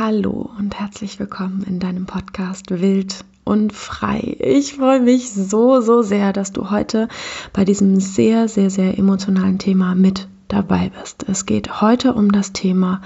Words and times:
Hallo 0.00 0.48
und 0.56 0.78
herzlich 0.78 1.18
willkommen 1.18 1.64
in 1.66 1.80
deinem 1.80 2.06
Podcast 2.06 2.70
Wild 2.70 3.24
und 3.42 3.72
Frei. 3.72 4.36
Ich 4.38 4.74
freue 4.74 5.00
mich 5.00 5.32
so, 5.32 5.80
so 5.80 6.02
sehr, 6.02 6.32
dass 6.32 6.52
du 6.52 6.70
heute 6.70 7.08
bei 7.52 7.64
diesem 7.64 7.98
sehr, 7.98 8.46
sehr, 8.46 8.70
sehr 8.70 8.96
emotionalen 8.96 9.58
Thema 9.58 9.96
mit 9.96 10.28
dabei 10.46 10.92
bist. 11.00 11.24
Es 11.28 11.46
geht 11.46 11.80
heute 11.80 12.12
um 12.12 12.30
das 12.30 12.52
Thema 12.52 13.02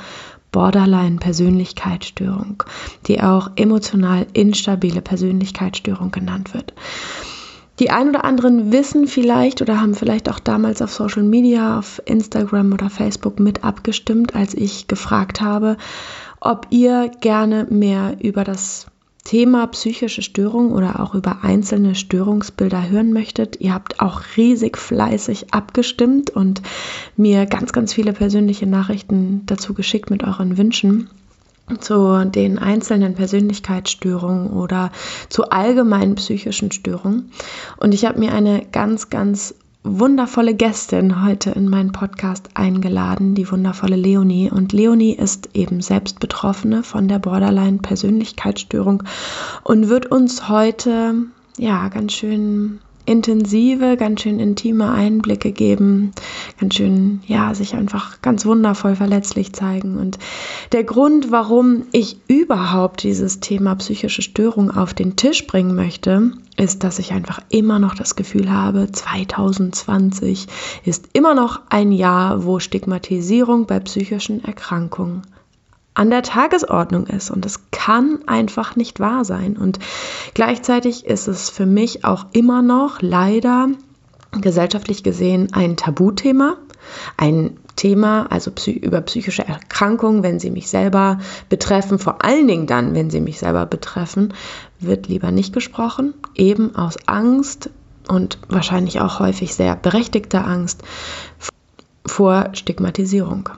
Borderline-Persönlichkeitsstörung, 0.50 2.64
die 3.06 3.22
auch 3.22 3.52
emotional 3.56 4.26
instabile 4.34 5.00
Persönlichkeitsstörung 5.00 6.10
genannt 6.10 6.52
wird. 6.52 6.74
Die 7.78 7.88
ein 7.88 8.10
oder 8.10 8.26
anderen 8.26 8.70
wissen 8.70 9.06
vielleicht 9.06 9.62
oder 9.62 9.80
haben 9.80 9.94
vielleicht 9.94 10.28
auch 10.28 10.40
damals 10.40 10.82
auf 10.82 10.92
Social 10.92 11.22
Media, 11.22 11.78
auf 11.78 12.02
Instagram 12.04 12.74
oder 12.74 12.90
Facebook 12.90 13.40
mit 13.40 13.64
abgestimmt, 13.64 14.34
als 14.34 14.52
ich 14.52 14.88
gefragt 14.88 15.40
habe, 15.40 15.78
ob 16.44 16.66
ihr 16.70 17.10
gerne 17.20 17.66
mehr 17.70 18.16
über 18.20 18.42
das 18.42 18.86
Thema 19.24 19.68
psychische 19.68 20.22
Störung 20.22 20.72
oder 20.72 20.98
auch 20.98 21.14
über 21.14 21.44
einzelne 21.44 21.94
Störungsbilder 21.94 22.90
hören 22.90 23.12
möchtet. 23.12 23.60
Ihr 23.60 23.72
habt 23.72 24.00
auch 24.00 24.22
riesig 24.36 24.76
fleißig 24.76 25.54
abgestimmt 25.54 26.30
und 26.30 26.60
mir 27.16 27.46
ganz, 27.46 27.72
ganz 27.72 27.92
viele 27.92 28.12
persönliche 28.12 28.66
Nachrichten 28.66 29.46
dazu 29.46 29.74
geschickt 29.74 30.10
mit 30.10 30.24
euren 30.24 30.58
Wünschen 30.58 31.08
zu 31.78 32.24
den 32.24 32.58
einzelnen 32.58 33.14
Persönlichkeitsstörungen 33.14 34.50
oder 34.50 34.90
zu 35.28 35.50
allgemeinen 35.50 36.16
psychischen 36.16 36.72
Störungen. 36.72 37.30
Und 37.76 37.94
ich 37.94 38.04
habe 38.04 38.18
mir 38.18 38.32
eine 38.32 38.66
ganz, 38.72 39.08
ganz 39.08 39.54
wundervolle 39.84 40.54
Gästin 40.54 41.24
heute 41.24 41.50
in 41.50 41.68
meinen 41.68 41.92
Podcast 41.92 42.50
eingeladen, 42.54 43.34
die 43.34 43.50
wundervolle 43.50 43.96
Leonie. 43.96 44.50
Und 44.50 44.72
Leonie 44.72 45.14
ist 45.14 45.50
eben 45.54 45.80
selbst 45.80 46.20
Betroffene 46.20 46.82
von 46.82 47.08
der 47.08 47.18
Borderline-Persönlichkeitsstörung 47.18 49.02
und 49.64 49.88
wird 49.88 50.06
uns 50.06 50.48
heute 50.48 51.14
ja 51.58 51.88
ganz 51.88 52.12
schön 52.12 52.80
intensive, 53.04 53.96
ganz 53.96 54.22
schön 54.22 54.38
intime 54.38 54.90
Einblicke 54.90 55.52
geben, 55.52 56.12
ganz 56.60 56.74
schön, 56.74 57.20
ja, 57.26 57.54
sich 57.54 57.74
einfach 57.74 58.22
ganz 58.22 58.46
wundervoll 58.46 58.96
verletzlich 58.96 59.52
zeigen. 59.52 59.98
Und 59.98 60.18
der 60.72 60.84
Grund, 60.84 61.30
warum 61.30 61.86
ich 61.92 62.18
überhaupt 62.28 63.02
dieses 63.02 63.40
Thema 63.40 63.74
psychische 63.76 64.22
Störung 64.22 64.70
auf 64.70 64.94
den 64.94 65.16
Tisch 65.16 65.46
bringen 65.46 65.74
möchte, 65.74 66.32
ist, 66.56 66.84
dass 66.84 66.98
ich 66.98 67.12
einfach 67.12 67.40
immer 67.48 67.78
noch 67.78 67.94
das 67.94 68.14
Gefühl 68.14 68.50
habe, 68.50 68.90
2020 68.90 70.46
ist 70.84 71.08
immer 71.12 71.34
noch 71.34 71.60
ein 71.70 71.92
Jahr, 71.92 72.44
wo 72.44 72.58
Stigmatisierung 72.58 73.66
bei 73.66 73.80
psychischen 73.80 74.44
Erkrankungen 74.44 75.22
an 75.94 76.10
der 76.10 76.22
Tagesordnung 76.22 77.06
ist. 77.06 77.30
Und 77.30 77.44
das 77.44 77.70
kann 77.70 78.20
einfach 78.26 78.76
nicht 78.76 79.00
wahr 79.00 79.24
sein. 79.24 79.56
Und 79.56 79.78
gleichzeitig 80.34 81.06
ist 81.06 81.28
es 81.28 81.50
für 81.50 81.66
mich 81.66 82.04
auch 82.04 82.26
immer 82.32 82.62
noch 82.62 83.02
leider 83.02 83.68
gesellschaftlich 84.40 85.02
gesehen 85.02 85.52
ein 85.52 85.76
Tabuthema. 85.76 86.56
Ein 87.16 87.58
Thema, 87.76 88.26
also 88.30 88.50
über 88.66 89.00
psychische 89.02 89.46
Erkrankungen, 89.46 90.22
wenn 90.22 90.40
sie 90.40 90.50
mich 90.50 90.68
selber 90.68 91.18
betreffen, 91.48 91.98
vor 91.98 92.24
allen 92.24 92.46
Dingen 92.46 92.66
dann, 92.66 92.94
wenn 92.94 93.08
sie 93.08 93.20
mich 93.20 93.38
selber 93.38 93.66
betreffen, 93.66 94.34
wird 94.78 95.08
lieber 95.08 95.30
nicht 95.30 95.52
gesprochen, 95.54 96.12
eben 96.34 96.74
aus 96.74 96.96
Angst 97.06 97.70
und 98.08 98.38
wahrscheinlich 98.48 99.00
auch 99.00 99.20
häufig 99.20 99.54
sehr 99.54 99.76
berechtigter 99.76 100.46
Angst 100.46 100.82
vor 102.04 102.50
Stigmatisierung. 102.52 103.48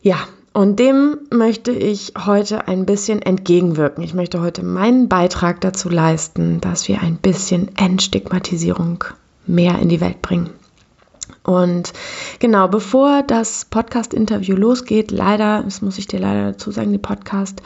Ja, 0.00 0.16
und 0.56 0.78
dem 0.78 1.18
möchte 1.30 1.70
ich 1.70 2.14
heute 2.24 2.66
ein 2.66 2.86
bisschen 2.86 3.20
entgegenwirken. 3.20 4.02
Ich 4.02 4.14
möchte 4.14 4.40
heute 4.40 4.62
meinen 4.62 5.06
Beitrag 5.06 5.60
dazu 5.60 5.90
leisten, 5.90 6.62
dass 6.62 6.88
wir 6.88 7.02
ein 7.02 7.16
bisschen 7.16 7.76
Entstigmatisierung 7.76 9.04
mehr 9.46 9.78
in 9.78 9.90
die 9.90 10.00
Welt 10.00 10.22
bringen. 10.22 10.48
Und 11.42 11.92
genau, 12.38 12.68
bevor 12.68 13.22
das 13.22 13.66
Podcast-Interview 13.66 14.56
losgeht, 14.56 15.10
leider, 15.10 15.62
das 15.62 15.82
muss 15.82 15.98
ich 15.98 16.06
dir 16.06 16.20
leider 16.20 16.52
dazu 16.52 16.70
sagen, 16.70 16.90
die 16.90 16.96
Podcast 16.96 17.60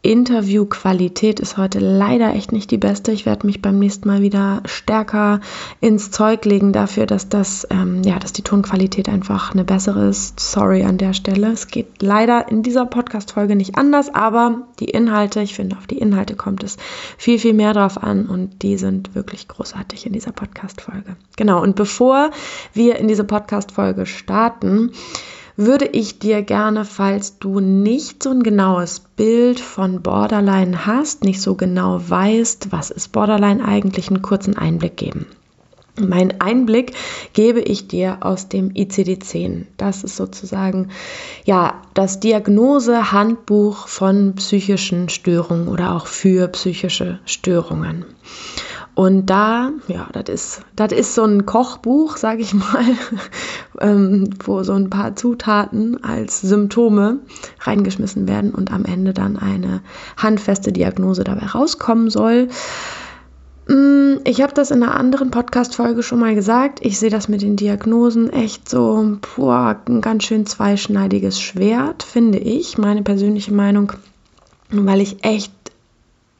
Interviewqualität 0.00 1.40
ist 1.40 1.56
heute 1.56 1.80
leider 1.80 2.32
echt 2.32 2.52
nicht 2.52 2.70
die 2.70 2.78
beste. 2.78 3.10
Ich 3.10 3.26
werde 3.26 3.46
mich 3.46 3.60
beim 3.60 3.80
nächsten 3.80 4.06
Mal 4.06 4.22
wieder 4.22 4.62
stärker 4.64 5.40
ins 5.80 6.12
Zeug 6.12 6.44
legen 6.44 6.72
dafür, 6.72 7.04
dass 7.04 7.28
das, 7.28 7.66
ähm, 7.70 8.02
ja, 8.04 8.20
dass 8.20 8.32
die 8.32 8.42
Tonqualität 8.42 9.08
einfach 9.08 9.52
eine 9.52 9.64
bessere 9.64 10.08
ist. 10.08 10.38
Sorry 10.38 10.84
an 10.84 10.98
der 10.98 11.14
Stelle. 11.14 11.50
Es 11.50 11.66
geht 11.66 12.00
leider 12.00 12.48
in 12.48 12.62
dieser 12.62 12.86
Podcast-Folge 12.86 13.56
nicht 13.56 13.76
anders, 13.76 14.14
aber 14.14 14.68
die 14.78 14.88
Inhalte, 14.88 15.40
ich 15.40 15.54
finde, 15.54 15.76
auf 15.76 15.88
die 15.88 15.98
Inhalte 15.98 16.36
kommt 16.36 16.62
es 16.62 16.76
viel, 17.16 17.40
viel 17.40 17.54
mehr 17.54 17.72
drauf 17.72 18.00
an 18.00 18.26
und 18.26 18.62
die 18.62 18.78
sind 18.78 19.16
wirklich 19.16 19.48
großartig 19.48 20.06
in 20.06 20.12
dieser 20.12 20.32
Podcast-Folge. 20.32 21.16
Genau. 21.36 21.60
Und 21.60 21.74
bevor 21.74 22.30
wir 22.72 22.96
in 23.00 23.08
diese 23.08 23.24
Podcast-Folge 23.24 24.06
starten, 24.06 24.92
würde 25.58 25.86
ich 25.86 26.20
dir 26.20 26.42
gerne, 26.42 26.84
falls 26.84 27.38
du 27.38 27.58
nicht 27.58 28.22
so 28.22 28.30
ein 28.30 28.44
genaues 28.44 29.00
Bild 29.00 29.58
von 29.58 30.02
Borderline 30.02 30.86
hast, 30.86 31.24
nicht 31.24 31.42
so 31.42 31.56
genau 31.56 32.00
weißt, 32.00 32.70
was 32.70 32.92
ist 32.92 33.08
Borderline 33.08 33.64
eigentlich, 33.64 34.08
einen 34.08 34.22
kurzen 34.22 34.56
Einblick 34.56 34.96
geben. 34.96 35.26
Mein 36.00 36.40
Einblick 36.40 36.92
gebe 37.32 37.60
ich 37.60 37.88
dir 37.88 38.18
aus 38.20 38.48
dem 38.48 38.70
ICD-10. 38.70 39.64
Das 39.76 40.04
ist 40.04 40.14
sozusagen 40.14 40.90
ja 41.44 41.82
das 41.92 42.20
Diagnose-Handbuch 42.20 43.88
von 43.88 44.36
psychischen 44.36 45.08
Störungen 45.08 45.66
oder 45.66 45.96
auch 45.96 46.06
für 46.06 46.46
psychische 46.46 47.18
Störungen. 47.24 48.04
Und 48.98 49.26
da, 49.26 49.70
ja, 49.86 50.08
das 50.12 50.28
ist, 50.28 50.62
das 50.74 50.90
ist 50.90 51.14
so 51.14 51.22
ein 51.22 51.46
Kochbuch, 51.46 52.16
sage 52.16 52.42
ich 52.42 52.52
mal, 52.52 52.84
ähm, 53.80 54.30
wo 54.42 54.64
so 54.64 54.72
ein 54.72 54.90
paar 54.90 55.14
Zutaten 55.14 56.02
als 56.02 56.40
Symptome 56.40 57.20
reingeschmissen 57.60 58.26
werden 58.26 58.52
und 58.52 58.72
am 58.72 58.84
Ende 58.84 59.12
dann 59.12 59.36
eine 59.38 59.82
handfeste 60.16 60.72
Diagnose 60.72 61.22
dabei 61.22 61.46
rauskommen 61.46 62.10
soll. 62.10 62.48
Mm, 63.68 64.14
ich 64.24 64.42
habe 64.42 64.52
das 64.52 64.72
in 64.72 64.82
einer 64.82 64.96
anderen 64.96 65.30
Podcast-Folge 65.30 66.02
schon 66.02 66.18
mal 66.18 66.34
gesagt. 66.34 66.80
Ich 66.82 66.98
sehe 66.98 67.10
das 67.10 67.28
mit 67.28 67.42
den 67.42 67.54
Diagnosen 67.54 68.30
echt 68.30 68.68
so, 68.68 69.16
boah, 69.36 69.80
ein 69.86 70.00
ganz 70.00 70.24
schön 70.24 70.44
zweischneidiges 70.44 71.40
Schwert, 71.40 72.02
finde 72.02 72.38
ich, 72.38 72.78
meine 72.78 73.04
persönliche 73.04 73.54
Meinung, 73.54 73.92
weil 74.72 75.00
ich 75.00 75.24
echt 75.24 75.52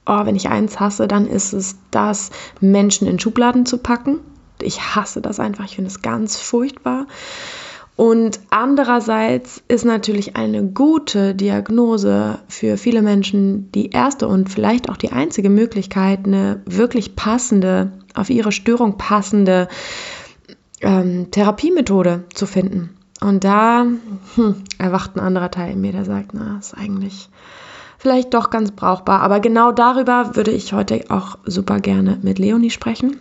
oh, 0.08 0.26
wenn 0.26 0.36
ich 0.36 0.48
eins 0.48 0.80
hasse, 0.80 1.06
dann 1.06 1.26
ist 1.26 1.52
es 1.52 1.76
das, 1.90 2.30
Menschen 2.60 3.06
in 3.06 3.20
Schubladen 3.20 3.66
zu 3.66 3.78
packen. 3.78 4.20
Ich 4.60 4.96
hasse 4.96 5.20
das 5.20 5.38
einfach, 5.38 5.66
ich 5.66 5.76
finde 5.76 5.90
es 5.90 6.02
ganz 6.02 6.36
furchtbar. 6.36 7.06
Und 7.94 8.38
andererseits 8.50 9.62
ist 9.66 9.84
natürlich 9.84 10.36
eine 10.36 10.64
gute 10.64 11.34
Diagnose 11.34 12.38
für 12.48 12.76
viele 12.76 13.02
Menschen 13.02 13.72
die 13.72 13.90
erste 13.90 14.28
und 14.28 14.48
vielleicht 14.48 14.88
auch 14.88 14.96
die 14.96 15.10
einzige 15.10 15.50
Möglichkeit, 15.50 16.24
eine 16.24 16.62
wirklich 16.64 17.16
passende, 17.16 17.90
auf 18.14 18.30
ihre 18.30 18.52
Störung 18.52 18.98
passende 18.98 19.66
ähm, 20.80 21.32
Therapiemethode 21.32 22.24
zu 22.32 22.46
finden. 22.46 22.90
Und 23.20 23.42
da 23.42 23.84
hm, 24.36 24.62
erwacht 24.78 25.16
ein 25.16 25.20
anderer 25.20 25.50
Teil 25.50 25.72
in 25.72 25.80
mir, 25.80 25.90
der 25.90 26.04
sagt, 26.04 26.30
na, 26.34 26.58
ist 26.58 26.74
eigentlich 26.74 27.28
vielleicht 27.98 28.34
doch 28.34 28.50
ganz 28.50 28.70
brauchbar. 28.70 29.20
Aber 29.20 29.40
genau 29.40 29.72
darüber 29.72 30.36
würde 30.36 30.52
ich 30.52 30.72
heute 30.72 31.04
auch 31.10 31.38
super 31.44 31.80
gerne 31.80 32.18
mit 32.22 32.38
Leonie 32.38 32.70
sprechen. 32.70 33.18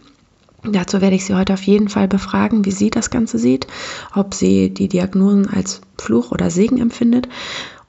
Dazu 0.64 1.02
werde 1.02 1.16
ich 1.16 1.26
sie 1.26 1.36
heute 1.36 1.54
auf 1.54 1.64
jeden 1.64 1.90
Fall 1.90 2.08
befragen, 2.08 2.66
wie 2.66 2.72
sie 2.72 2.90
das 2.90 3.10
Ganze 3.10 3.38
sieht, 3.38 3.68
ob 4.16 4.34
sie 4.34 4.74
die 4.74 4.88
Diagnosen 4.88 5.50
als 5.50 5.82
Fluch 5.98 6.32
oder 6.32 6.50
Segen 6.50 6.80
empfindet 6.80 7.28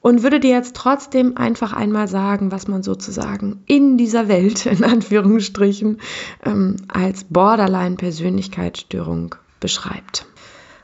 und 0.01 0.23
würde 0.23 0.41
dir 0.41 0.51
jetzt 0.51 0.77
trotzdem 0.77 1.37
einfach 1.37 1.73
einmal 1.73 2.09
sagen, 2.09 2.53
was 2.53 2.69
man 2.69 2.83
sozusagen 2.83 3.63
in 3.67 3.97
dieser 3.99 4.29
Welt, 4.29 4.67
in 4.67 4.85
Anführungsstrichen, 4.85 5.99
ähm, 6.45 6.77
als 6.89 7.25
Borderline-Persönlichkeitsstörung 7.25 9.35
beschreibt. 9.61 10.27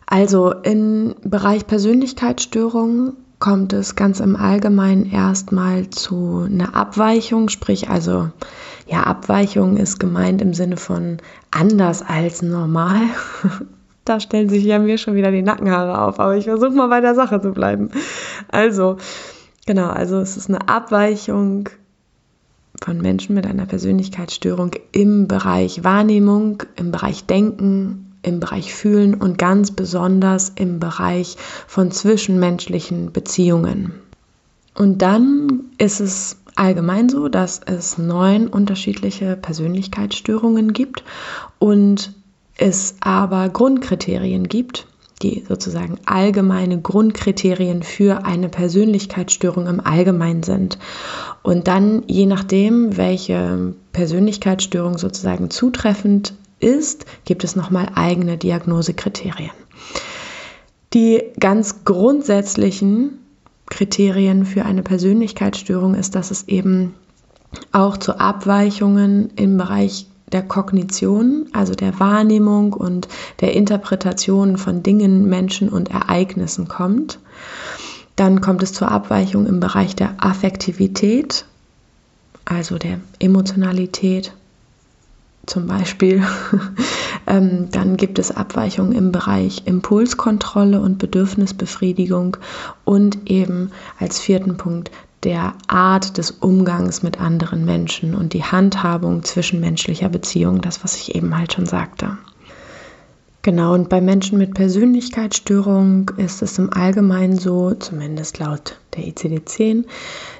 Also 0.07 0.53
im 0.53 1.15
Bereich 1.23 1.67
Persönlichkeitsstörungen 1.67 3.17
kommt 3.44 3.75
es 3.75 3.94
ganz 3.94 4.20
im 4.20 4.37
Allgemeinen 4.37 5.05
erstmal 5.05 5.91
zu 5.91 6.46
einer 6.50 6.75
Abweichung, 6.75 7.50
sprich 7.50 7.91
also 7.91 8.31
ja, 8.87 9.02
Abweichung 9.02 9.76
ist 9.76 10.00
gemeint 10.00 10.41
im 10.41 10.55
Sinne 10.55 10.79
von 10.79 11.19
anders 11.50 12.00
als 12.00 12.41
normal. 12.41 13.02
da 14.06 14.19
stellen 14.19 14.49
sich 14.49 14.64
ja 14.64 14.79
mir 14.79 14.96
schon 14.96 15.14
wieder 15.14 15.31
die 15.31 15.43
Nackenhaare 15.43 16.00
auf, 16.00 16.20
aber 16.20 16.38
ich 16.38 16.44
versuche 16.44 16.70
mal 16.70 16.88
bei 16.88 17.02
der 17.02 17.14
Sache 17.14 17.38
zu 17.38 17.52
bleiben. 17.52 17.91
Also, 18.49 18.96
genau, 19.67 19.88
also 19.90 20.20
es 20.20 20.38
ist 20.38 20.49
eine 20.49 20.67
Abweichung 20.70 21.69
von 22.82 22.97
Menschen 22.97 23.35
mit 23.35 23.47
einer 23.47 23.67
Persönlichkeitsstörung 23.67 24.70
im 24.93 25.29
Bereich 25.29 25.85
Wahrnehmung, 25.85 26.62
im 26.76 26.93
Bereich 26.93 27.26
Denken, 27.26 28.13
im 28.25 28.41
Bereich 28.41 28.75
Fühlen 28.75 29.15
und 29.15 29.38
ganz 29.38 29.71
besonders 29.71 30.53
im 30.55 30.81
Bereich 30.81 31.37
von 31.67 31.91
zwischenmenschlichen 31.91 33.12
Beziehungen. 33.12 33.94
Und 34.75 35.03
dann 35.03 35.65
ist 35.79 36.00
es 36.00 36.37
allgemein 36.56 37.09
so, 37.09 37.29
dass 37.29 37.61
es 37.65 37.99
neun 37.99 38.49
unterschiedliche 38.49 39.37
Persönlichkeitsstörungen 39.37 40.73
gibt 40.73 41.05
und 41.59 42.12
es 42.56 42.97
aber 43.00 43.49
Grundkriterien 43.49 44.49
gibt, 44.49 44.87
die 45.23 45.44
sozusagen 45.49 45.99
allgemeine 46.06 46.81
Grundkriterien 46.81 47.82
für 47.82 48.25
eine 48.25 48.49
Persönlichkeitsstörung 48.49 49.67
im 49.67 49.81
Allgemeinen 49.81 50.43
sind. 50.43 50.79
Und 51.43 51.69
dann, 51.69 52.03
je 52.06 52.26
nachdem, 52.26 52.97
welche 52.97 53.75
Persönlichkeitsstörung 53.93 54.99
sozusagen 54.99 55.50
zutreffend 55.50 56.35
ist, 56.64 57.06
gibt 57.25 57.44
es 57.44 57.55
nochmal 57.55 57.90
eigene 57.94 58.37
Diagnosekriterien. 58.37 59.52
Die 60.94 61.22
ganz 61.38 61.84
grundsätzlichen 61.84 63.19
Kriterien 63.66 64.44
für 64.44 64.64
eine 64.64 64.82
Persönlichkeitsstörung 64.82 65.94
ist, 65.94 66.14
dass 66.14 66.31
es 66.31 66.49
eben 66.49 66.94
auch 67.72 67.96
zu 67.96 68.19
Abweichungen 68.19 69.31
im 69.37 69.56
Bereich 69.56 70.06
der 70.32 70.43
Kognition, 70.43 71.46
also 71.52 71.75
der 71.75 72.00
Wahrnehmung 72.00 72.72
und 72.72 73.08
der 73.40 73.55
Interpretation 73.55 74.56
von 74.56 74.82
Dingen, 74.82 75.28
Menschen 75.28 75.69
und 75.69 75.90
Ereignissen 75.90 76.66
kommt. 76.66 77.19
Dann 78.16 78.40
kommt 78.40 78.62
es 78.62 78.72
zur 78.72 78.90
Abweichung 78.90 79.46
im 79.46 79.61
Bereich 79.61 79.94
der 79.96 80.14
Affektivität, 80.19 81.44
also 82.44 82.78
der 82.78 83.00
Emotionalität 83.19 84.32
zum 85.46 85.67
Beispiel. 85.67 86.23
ähm, 87.26 87.69
dann 87.70 87.96
gibt 87.96 88.19
es 88.19 88.31
Abweichungen 88.31 88.93
im 88.93 89.12
Bereich 89.12 89.62
Impulskontrolle 89.67 90.81
und 90.81 90.99
Bedürfnisbefriedigung 90.99 92.37
und 92.85 93.31
eben 93.31 93.73
als 93.99 94.20
vierten 94.20 94.56
Punkt 94.56 94.91
der 95.25 95.55
Art 95.67 96.19
des 96.19 96.31
Umgangs 96.31 97.02
mit 97.02 97.20
anderen 97.20 97.64
Menschen 97.64 98.14
und 98.14 98.35
die 98.35 98.44
Handhabung 98.44 99.25
zwischenmenschlicher 99.25 100.11
Beziehungen, 100.11 100.61
das, 100.61 100.85
was 100.85 100.96
ich 100.96 101.14
eben 101.14 101.37
halt 101.37 101.55
schon 101.55 101.67
sagte. 101.67 102.19
Genau, 103.44 103.75
und 103.75 103.90
bei 103.90 104.00
Menschen 104.00 104.38
mit 104.38 104.55
Persönlichkeitsstörung 104.55 106.11
ist 106.17 106.40
es 106.40 106.58
im 106.58 106.73
Allgemeinen 106.73 107.37
so, 107.37 107.75
zumindest 107.75 108.38
laut 108.38 108.79
der 108.97 109.05
ICD-10, 109.05 109.85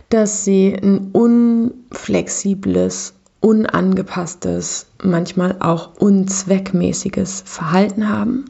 dass 0.09 0.47
sie 0.47 0.75
ein 0.75 1.11
unflexibles, 1.13 3.13
unangepasstes, 3.45 4.87
manchmal 5.03 5.57
auch 5.61 5.97
unzweckmäßiges 5.99 7.43
Verhalten 7.45 8.09
haben 8.09 8.47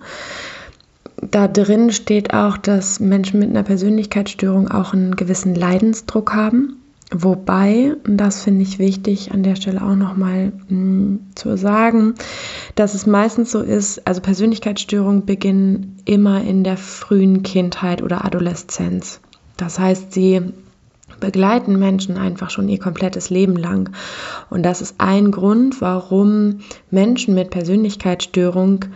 da 1.30 1.48
drin 1.48 1.90
steht 1.90 2.34
auch, 2.34 2.56
dass 2.56 3.00
Menschen 3.00 3.40
mit 3.40 3.50
einer 3.50 3.62
Persönlichkeitsstörung 3.62 4.68
auch 4.70 4.92
einen 4.92 5.16
gewissen 5.16 5.54
Leidensdruck 5.54 6.34
haben. 6.34 6.80
Wobei, 7.10 7.94
und 8.06 8.16
das 8.16 8.42
finde 8.42 8.62
ich 8.62 8.78
wichtig 8.78 9.32
an 9.32 9.42
der 9.42 9.56
Stelle 9.56 9.82
auch 9.82 9.94
nochmal 9.94 10.52
hm, 10.68 11.20
zu 11.34 11.56
sagen, 11.56 12.14
dass 12.74 12.94
es 12.94 13.06
meistens 13.06 13.52
so 13.52 13.60
ist, 13.60 14.06
also 14.06 14.20
Persönlichkeitsstörungen 14.20 15.24
beginnen 15.24 15.98
immer 16.06 16.42
in 16.42 16.64
der 16.64 16.76
frühen 16.76 17.42
Kindheit 17.42 18.02
oder 18.02 18.24
Adoleszenz. 18.24 19.20
Das 19.56 19.78
heißt, 19.78 20.12
sie 20.12 20.40
begleiten 21.20 21.78
Menschen 21.78 22.16
einfach 22.16 22.50
schon 22.50 22.68
ihr 22.68 22.78
komplettes 22.78 23.30
Leben 23.30 23.56
lang. 23.56 23.90
Und 24.50 24.62
das 24.62 24.80
ist 24.80 24.96
ein 24.98 25.30
Grund, 25.30 25.80
warum 25.80 26.60
Menschen 26.90 27.34
mit 27.34 27.50
Persönlichkeitsstörung 27.50 28.86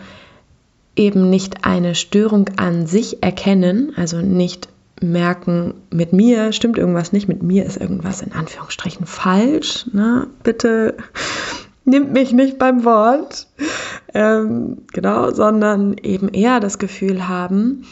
eben 0.96 1.30
nicht 1.30 1.64
eine 1.64 1.94
Störung 1.94 2.50
an 2.56 2.86
sich 2.86 3.22
erkennen, 3.22 3.92
also 3.96 4.20
nicht 4.20 4.68
merken, 5.00 5.74
mit 5.90 6.12
mir 6.12 6.52
stimmt 6.52 6.76
irgendwas 6.76 7.12
nicht, 7.12 7.28
mit 7.28 7.42
mir 7.42 7.64
ist 7.64 7.76
irgendwas 7.76 8.20
in 8.20 8.32
Anführungsstrichen 8.32 9.06
falsch. 9.06 9.86
Ne? 9.92 10.26
Bitte 10.42 10.96
nimmt 11.84 12.12
mich 12.12 12.32
nicht 12.32 12.58
beim 12.58 12.84
Wort. 12.84 13.46
Ähm, 14.14 14.78
genau, 14.92 15.32
sondern 15.32 15.96
eben 16.02 16.28
eher 16.28 16.60
das 16.60 16.78
Gefühl 16.78 17.28
haben, 17.28 17.84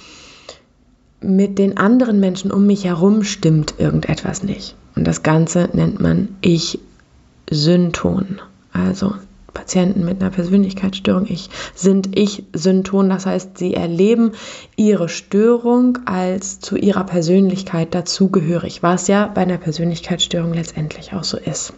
mit 1.20 1.58
den 1.58 1.76
anderen 1.76 2.20
Menschen 2.20 2.50
um 2.50 2.66
mich 2.66 2.84
herum 2.84 3.22
stimmt 3.22 3.74
irgendetwas 3.78 4.42
nicht. 4.42 4.74
Und 4.94 5.04
das 5.04 5.22
Ganze 5.22 5.68
nennt 5.72 6.00
man 6.00 6.36
Ich-Synton. 6.40 8.40
Also 8.72 9.14
Patienten 9.56 10.04
mit 10.04 10.20
einer 10.20 10.30
Persönlichkeitsstörung 10.30 11.26
ich, 11.26 11.48
sind 11.74 12.16
Ich-Symptom. 12.18 13.08
Das 13.08 13.24
heißt, 13.24 13.56
sie 13.56 13.74
erleben 13.74 14.32
ihre 14.76 15.08
Störung 15.08 15.98
als 16.04 16.60
zu 16.60 16.76
ihrer 16.76 17.04
Persönlichkeit 17.04 17.94
dazugehörig, 17.94 18.82
was 18.82 19.08
ja 19.08 19.26
bei 19.26 19.42
einer 19.42 19.56
Persönlichkeitsstörung 19.56 20.52
letztendlich 20.52 21.14
auch 21.14 21.24
so 21.24 21.38
ist. 21.38 21.72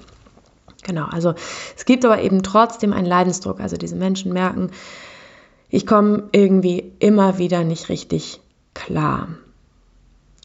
Genau, 0.83 1.05
also 1.05 1.35
es 1.77 1.85
gibt 1.85 2.05
aber 2.05 2.21
eben 2.21 2.43
trotzdem 2.43 2.93
einen 2.93 3.07
Leidensdruck. 3.07 3.61
Also 3.61 3.77
diese 3.77 3.97
Menschen 3.97 4.33
merken, 4.33 4.71
ich 5.71 5.87
komme 5.87 6.25
irgendwie 6.33 6.93
immer 6.99 7.39
wieder 7.39 7.63
nicht 7.63 7.89
richtig 7.89 8.41
klar. 8.79 9.29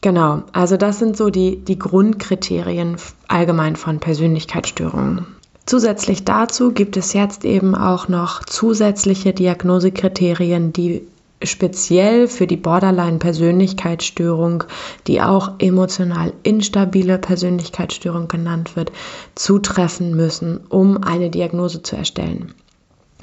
Genau, 0.02 0.42
also 0.52 0.76
das 0.76 0.98
sind 0.98 1.16
so 1.16 1.30
die, 1.30 1.64
die 1.64 1.78
Grundkriterien 1.78 2.96
allgemein 3.28 3.76
von 3.76 4.00
Persönlichkeitsstörungen. 4.00 5.26
Zusätzlich 5.64 6.24
dazu 6.24 6.72
gibt 6.72 6.98
es 6.98 7.14
jetzt 7.14 7.46
eben 7.46 7.74
auch 7.74 8.08
noch 8.08 8.44
zusätzliche 8.44 9.32
Diagnosekriterien, 9.32 10.74
die 10.74 11.08
speziell 11.42 12.28
für 12.28 12.46
die 12.46 12.58
Borderline-Persönlichkeitsstörung, 12.58 14.64
die 15.06 15.22
auch 15.22 15.52
emotional 15.58 16.34
instabile 16.42 17.16
Persönlichkeitsstörung 17.18 18.28
genannt 18.28 18.76
wird, 18.76 18.92
zutreffen 19.34 20.14
müssen, 20.14 20.60
um 20.68 21.02
eine 21.02 21.30
Diagnose 21.30 21.82
zu 21.82 21.96
erstellen. 21.96 22.52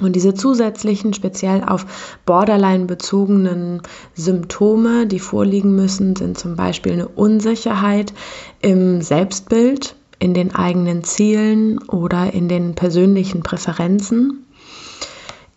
Und 0.00 0.16
diese 0.16 0.34
zusätzlichen, 0.34 1.12
speziell 1.14 1.62
auf 1.64 1.86
Borderline 2.24 2.86
bezogenen 2.86 3.82
Symptome, 4.14 5.06
die 5.06 5.20
vorliegen 5.20 5.76
müssen, 5.76 6.16
sind 6.16 6.38
zum 6.38 6.56
Beispiel 6.56 6.92
eine 6.92 7.08
Unsicherheit 7.08 8.12
im 8.60 9.02
Selbstbild, 9.02 9.94
in 10.18 10.34
den 10.34 10.54
eigenen 10.54 11.04
Zielen 11.04 11.78
oder 11.88 12.32
in 12.32 12.48
den 12.48 12.74
persönlichen 12.74 13.42
Präferenzen. 13.42 14.44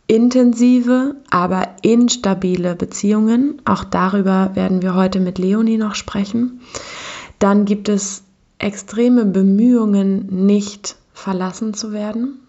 Intensive, 0.07 1.15
aber 1.31 1.69
instabile 1.81 2.75
Beziehungen, 2.75 3.61
auch 3.65 3.83
darüber 3.83 4.51
werden 4.53 4.81
wir 4.81 4.93
heute 4.95 5.19
mit 5.19 5.39
Leonie 5.39 5.77
noch 5.77 5.95
sprechen. 5.95 6.61
Dann 7.39 7.65
gibt 7.65 7.89
es 7.89 8.23
extreme 8.59 9.25
Bemühungen, 9.25 10.45
nicht 10.45 10.95
verlassen 11.13 11.73
zu 11.73 11.91
werden 11.91 12.39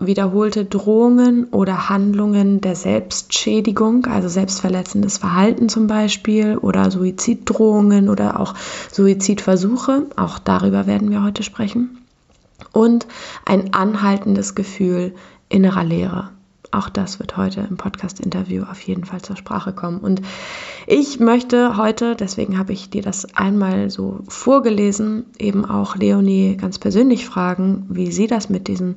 wiederholte 0.00 0.64
Drohungen 0.64 1.44
oder 1.44 1.88
Handlungen 1.88 2.60
der 2.60 2.74
Selbstschädigung, 2.74 4.06
also 4.06 4.28
selbstverletzendes 4.28 5.18
Verhalten 5.18 5.68
zum 5.68 5.86
Beispiel 5.86 6.56
oder 6.56 6.90
Suiziddrohungen 6.90 8.08
oder 8.08 8.40
auch 8.40 8.54
Suizidversuche, 8.90 10.06
auch 10.16 10.38
darüber 10.38 10.86
werden 10.86 11.10
wir 11.10 11.22
heute 11.22 11.42
sprechen. 11.42 11.98
Und 12.72 13.06
ein 13.44 13.74
anhaltendes 13.74 14.54
Gefühl 14.54 15.14
innerer 15.48 15.84
Leere. 15.84 16.30
Auch 16.72 16.88
das 16.88 17.18
wird 17.18 17.36
heute 17.36 17.66
im 17.68 17.76
Podcast-Interview 17.76 18.62
auf 18.62 18.80
jeden 18.82 19.04
Fall 19.04 19.20
zur 19.22 19.36
Sprache 19.36 19.72
kommen. 19.72 19.98
Und 19.98 20.22
ich 20.86 21.18
möchte 21.18 21.76
heute, 21.76 22.14
deswegen 22.14 22.58
habe 22.58 22.72
ich 22.72 22.90
dir 22.90 23.02
das 23.02 23.34
einmal 23.34 23.90
so 23.90 24.20
vorgelesen, 24.28 25.26
eben 25.38 25.64
auch 25.64 25.96
Leonie 25.96 26.56
ganz 26.56 26.78
persönlich 26.78 27.26
fragen, 27.26 27.86
wie 27.88 28.12
sie 28.12 28.28
das 28.28 28.50
mit 28.50 28.68
diesen 28.68 28.96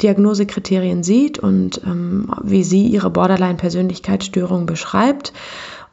Diagnosekriterien 0.00 1.04
sieht 1.04 1.38
und 1.38 1.80
ähm, 1.84 2.34
wie 2.42 2.64
sie 2.64 2.88
ihre 2.88 3.10
Borderline-Persönlichkeitsstörung 3.10 4.66
beschreibt. 4.66 5.32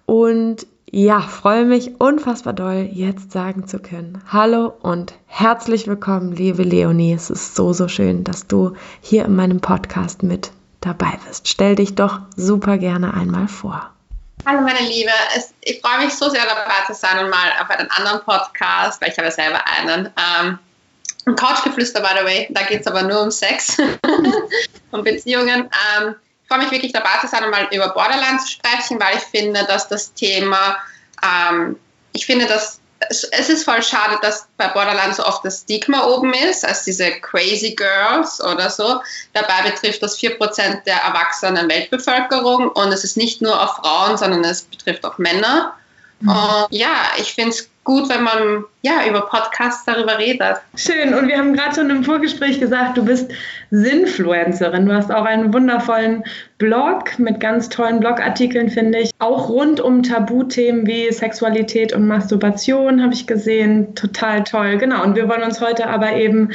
Und 0.08 0.66
ja, 0.92 1.22
freue 1.22 1.66
mich 1.66 2.02
unfassbar 2.02 2.54
doll, 2.54 2.90
jetzt 2.92 3.32
sagen 3.32 3.68
zu 3.68 3.78
können. 3.78 4.24
Hallo 4.28 4.74
und 4.82 5.14
herzlich 5.28 5.88
willkommen, 5.88 6.32
liebe 6.32 6.64
Leonie. 6.64 7.14
Es 7.14 7.30
ist 7.30 7.56
so, 7.56 7.74
so 7.74 7.88
schön, 7.88 8.24
dass 8.24 8.48
du 8.48 8.74
hier 9.00 9.26
in 9.26 9.36
meinem 9.36 9.60
Podcast 9.60 10.24
mit 10.24 10.52
dabei 10.82 11.20
bist. 11.28 11.48
Stell 11.48 11.76
dich 11.76 11.96
doch 11.96 12.20
super 12.36 12.78
gerne 12.78 13.14
einmal 13.14 13.48
vor. 13.48 13.90
Hallo 14.46 14.62
meine 14.62 14.88
Liebe, 14.88 15.12
es, 15.36 15.54
ich 15.62 15.82
freue 15.82 16.06
mich 16.06 16.14
so 16.14 16.30
sehr 16.30 16.46
dabei 16.46 16.86
zu 16.88 16.94
sein 16.94 17.24
und 17.24 17.30
mal 17.30 17.52
auf 17.62 17.70
einen 17.70 17.92
anderen 17.92 18.22
Podcast, 18.22 19.02
weil 19.02 19.10
ich 19.10 19.18
habe 19.18 19.28
ja 19.28 19.32
selber 19.32 19.60
einen. 19.68 20.10
Ähm, 20.18 20.60
Couchgeflüster, 21.36 22.02
by 22.02 22.20
the 22.20 22.26
way, 22.26 22.48
da 22.50 22.64
geht 22.64 22.82
es 22.82 22.88
aber 22.88 23.04
nur 23.04 23.22
um 23.22 23.32
Sex 23.32 23.78
und 24.92 25.04
Beziehungen. 25.04 25.70
Ähm, 26.00 26.16
ich 26.42 26.48
freue 26.48 26.60
mich 26.60 26.72
wirklich 26.72 26.94
dabei 26.94 27.20
zu 27.22 27.28
sein 27.28 27.44
und 27.44 27.52
mal 27.52 27.68
über 27.72 27.90
Borderline 27.90 28.40
zu 28.40 28.48
sprechen, 28.48 29.00
weil 29.00 29.18
ich 29.18 29.24
finde, 29.24 29.64
dass 29.66 29.88
das 29.88 30.14
Thema, 30.14 30.78
ähm, 31.22 31.78
ich 32.14 32.26
finde, 32.26 32.48
dass 32.48 32.79
es, 33.08 33.24
ist 33.24 33.64
voll 33.64 33.82
schade, 33.82 34.18
dass 34.22 34.48
bei 34.58 34.68
Borderline 34.68 35.14
so 35.14 35.26
oft 35.26 35.46
das 35.46 35.62
Stigma 35.62 36.06
oben 36.06 36.34
ist, 36.34 36.66
als 36.66 36.84
diese 36.84 37.12
Crazy 37.22 37.76
Girls 37.76 38.42
oder 38.42 38.70
so. 38.70 39.02
Dabei 39.34 39.70
betrifft 39.70 40.04
das 40.04 40.18
4% 40.20 40.84
der 40.84 40.98
erwachsenen 40.98 41.70
Weltbevölkerung 41.70 42.70
und 42.70 42.92
es 42.92 43.04
ist 43.04 43.16
nicht 43.16 43.42
nur 43.42 43.62
auf 43.62 43.78
Frauen, 43.78 44.18
sondern 44.18 44.44
es 44.44 44.64
betrifft 44.64 45.06
auch 45.06 45.18
Männer. 45.18 45.74
Mhm. 46.20 46.30
Und 46.30 46.68
ja, 46.72 47.08
ich 47.18 47.34
finde 47.34 47.52
es 47.52 47.70
gut, 47.90 48.08
wenn 48.08 48.24
man 48.24 48.66
ja 48.84 49.08
über 49.10 49.22
Podcasts 49.22 49.84
darüber 49.84 50.20
redet. 50.20 50.58
Schön. 50.76 51.16
Und 51.16 51.28
wir 51.28 51.40
haben 51.40 51.56
gerade 51.56 51.74
schon 51.74 51.90
im 51.90 52.04
Vorgespräch 52.04 52.60
gesagt, 52.60 52.96
du 53.00 53.04
bist 53.04 53.32
Sinfluencerin. 53.72 54.86
Du 54.86 54.94
hast 54.94 55.12
auch 55.12 55.26
einen 55.26 55.52
wundervollen 55.52 56.24
Blog 56.60 57.18
mit 57.18 57.40
ganz 57.40 57.70
tollen 57.70 58.00
Blogartikeln, 58.00 58.70
finde 58.70 59.00
ich. 59.00 59.12
Auch 59.18 59.50
rund 59.50 59.82
um 59.82 60.04
Tabuthemen 60.04 60.86
wie 60.86 61.12
Sexualität 61.12 61.92
und 61.92 62.06
Masturbation 62.06 63.02
habe 63.02 63.16
ich 63.16 63.26
gesehen. 63.26 63.96
Total 63.96 64.44
toll. 64.44 64.78
Genau. 64.78 65.04
Und 65.04 65.16
wir 65.16 65.28
wollen 65.28 65.42
uns 65.42 65.60
heute 65.60 65.88
aber 65.88 66.14
eben 66.14 66.52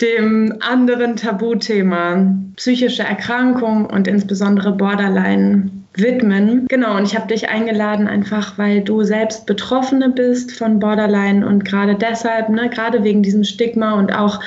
dem 0.00 0.54
anderen 0.60 1.16
Tabuthema 1.16 2.32
psychische 2.54 3.02
Erkrankung 3.02 3.86
und 3.86 4.06
insbesondere 4.06 4.70
Borderline 4.70 5.68
widmen. 5.96 6.66
Genau, 6.68 6.96
und 6.96 7.04
ich 7.04 7.16
habe 7.16 7.28
dich 7.28 7.48
eingeladen, 7.48 8.08
einfach 8.08 8.58
weil 8.58 8.82
du 8.82 9.02
selbst 9.02 9.46
Betroffene 9.46 10.10
bist 10.10 10.52
von 10.52 10.78
Borderline 10.78 11.46
und 11.46 11.64
gerade 11.64 11.94
deshalb, 11.94 12.48
ne, 12.48 12.68
gerade 12.68 13.04
wegen 13.04 13.22
diesem 13.22 13.44
Stigma 13.44 13.94
und 13.94 14.12
auch 14.12 14.40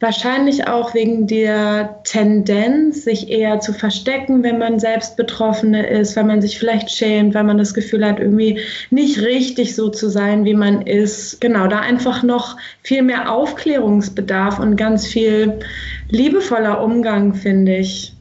wahrscheinlich 0.00 0.68
auch 0.68 0.94
wegen 0.94 1.26
der 1.26 2.00
Tendenz, 2.04 3.04
sich 3.04 3.30
eher 3.30 3.60
zu 3.60 3.72
verstecken, 3.72 4.42
wenn 4.42 4.58
man 4.58 4.78
selbst 4.78 5.16
Betroffene 5.16 5.86
ist, 5.88 6.16
weil 6.16 6.24
man 6.24 6.42
sich 6.42 6.58
vielleicht 6.58 6.90
schämt, 6.90 7.34
weil 7.34 7.44
man 7.44 7.58
das 7.58 7.72
Gefühl 7.72 8.04
hat, 8.04 8.18
irgendwie 8.18 8.60
nicht 8.90 9.20
richtig 9.22 9.74
so 9.74 9.88
zu 9.88 10.10
sein, 10.10 10.44
wie 10.44 10.54
man 10.54 10.82
ist. 10.82 11.40
Genau, 11.40 11.66
da 11.66 11.80
einfach 11.80 12.22
noch 12.22 12.56
viel 12.82 13.02
mehr 13.02 13.32
Aufklärungsbedarf 13.32 14.58
und 14.58 14.76
ganz 14.76 15.06
viel 15.06 15.60
liebevoller 16.10 16.82
Umgang, 16.82 17.34
finde 17.34 17.76
ich, 17.76 18.12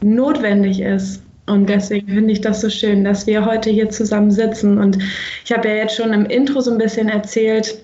notwendig 0.00 0.80
ist. 0.80 1.22
Und 1.50 1.68
deswegen 1.68 2.08
finde 2.08 2.32
ich 2.32 2.40
das 2.40 2.60
so 2.60 2.70
schön, 2.70 3.04
dass 3.04 3.26
wir 3.26 3.44
heute 3.44 3.70
hier 3.70 3.90
zusammen 3.90 4.30
sitzen. 4.30 4.78
Und 4.78 4.98
ich 5.44 5.52
habe 5.52 5.68
ja 5.68 5.74
jetzt 5.74 5.96
schon 5.96 6.12
im 6.12 6.26
Intro 6.26 6.60
so 6.60 6.70
ein 6.70 6.78
bisschen 6.78 7.08
erzählt, 7.08 7.76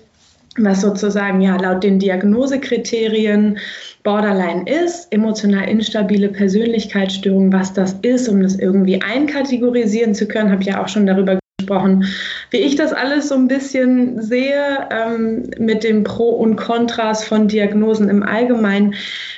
was 0.57 0.81
sozusagen 0.81 1.41
ja 1.41 1.57
laut 1.57 1.83
den 1.83 1.99
Diagnosekriterien 1.99 3.59
Borderline 4.03 4.63
ist, 4.65 5.11
emotional 5.11 5.67
instabile 5.67 6.29
Persönlichkeitsstörung, 6.29 7.51
was 7.51 7.73
das 7.73 7.93
ist, 8.01 8.29
um 8.29 8.41
das 8.41 8.57
irgendwie 8.57 9.01
einkategorisieren 9.01 10.15
zu 10.15 10.27
können, 10.27 10.49
habe 10.49 10.61
ich 10.61 10.69
ja 10.69 10.81
auch 10.81 10.87
schon 10.87 11.05
darüber 11.05 11.37
gesprochen, 11.67 12.13
wie 12.49 12.57
ich 12.57 12.75
das 12.75 12.93
alles 12.93 13.29
so 13.29 13.35
ein 13.35 13.47
bisschen 13.47 14.21
sehe 14.21 14.87
ähm, 14.89 15.49
mit 15.57 15.83
dem 15.83 16.03
Pro 16.03 16.29
und 16.29 16.55
Kontras 16.55 17.25
von 17.25 17.47
Diagnosen 17.47 18.09
im 18.09 18.23
Allgemeinen. 18.23 18.95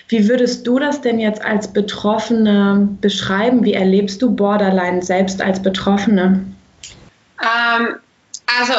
Wie 0.07 0.27
würdest 0.27 0.65
du 0.65 0.79
das 0.79 1.01
denn 1.01 1.19
jetzt 1.19 1.43
als 1.43 1.71
Betroffene 1.73 2.87
beschreiben? 3.01 3.63
Wie 3.63 3.73
erlebst 3.73 4.21
du 4.21 4.35
Borderline 4.35 5.01
selbst 5.01 5.41
als 5.41 5.61
Betroffene? 5.61 6.45
Ähm, 7.41 7.95
also 8.59 8.73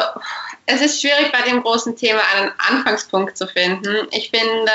es 0.65 0.81
ist 0.81 1.01
schwierig 1.01 1.31
bei 1.31 1.41
dem 1.49 1.61
großen 1.61 1.95
Thema 1.95 2.21
einen 2.35 2.51
Anfangspunkt 2.69 3.37
zu 3.37 3.47
finden. 3.47 4.07
Ich 4.11 4.29
finde, 4.29 4.71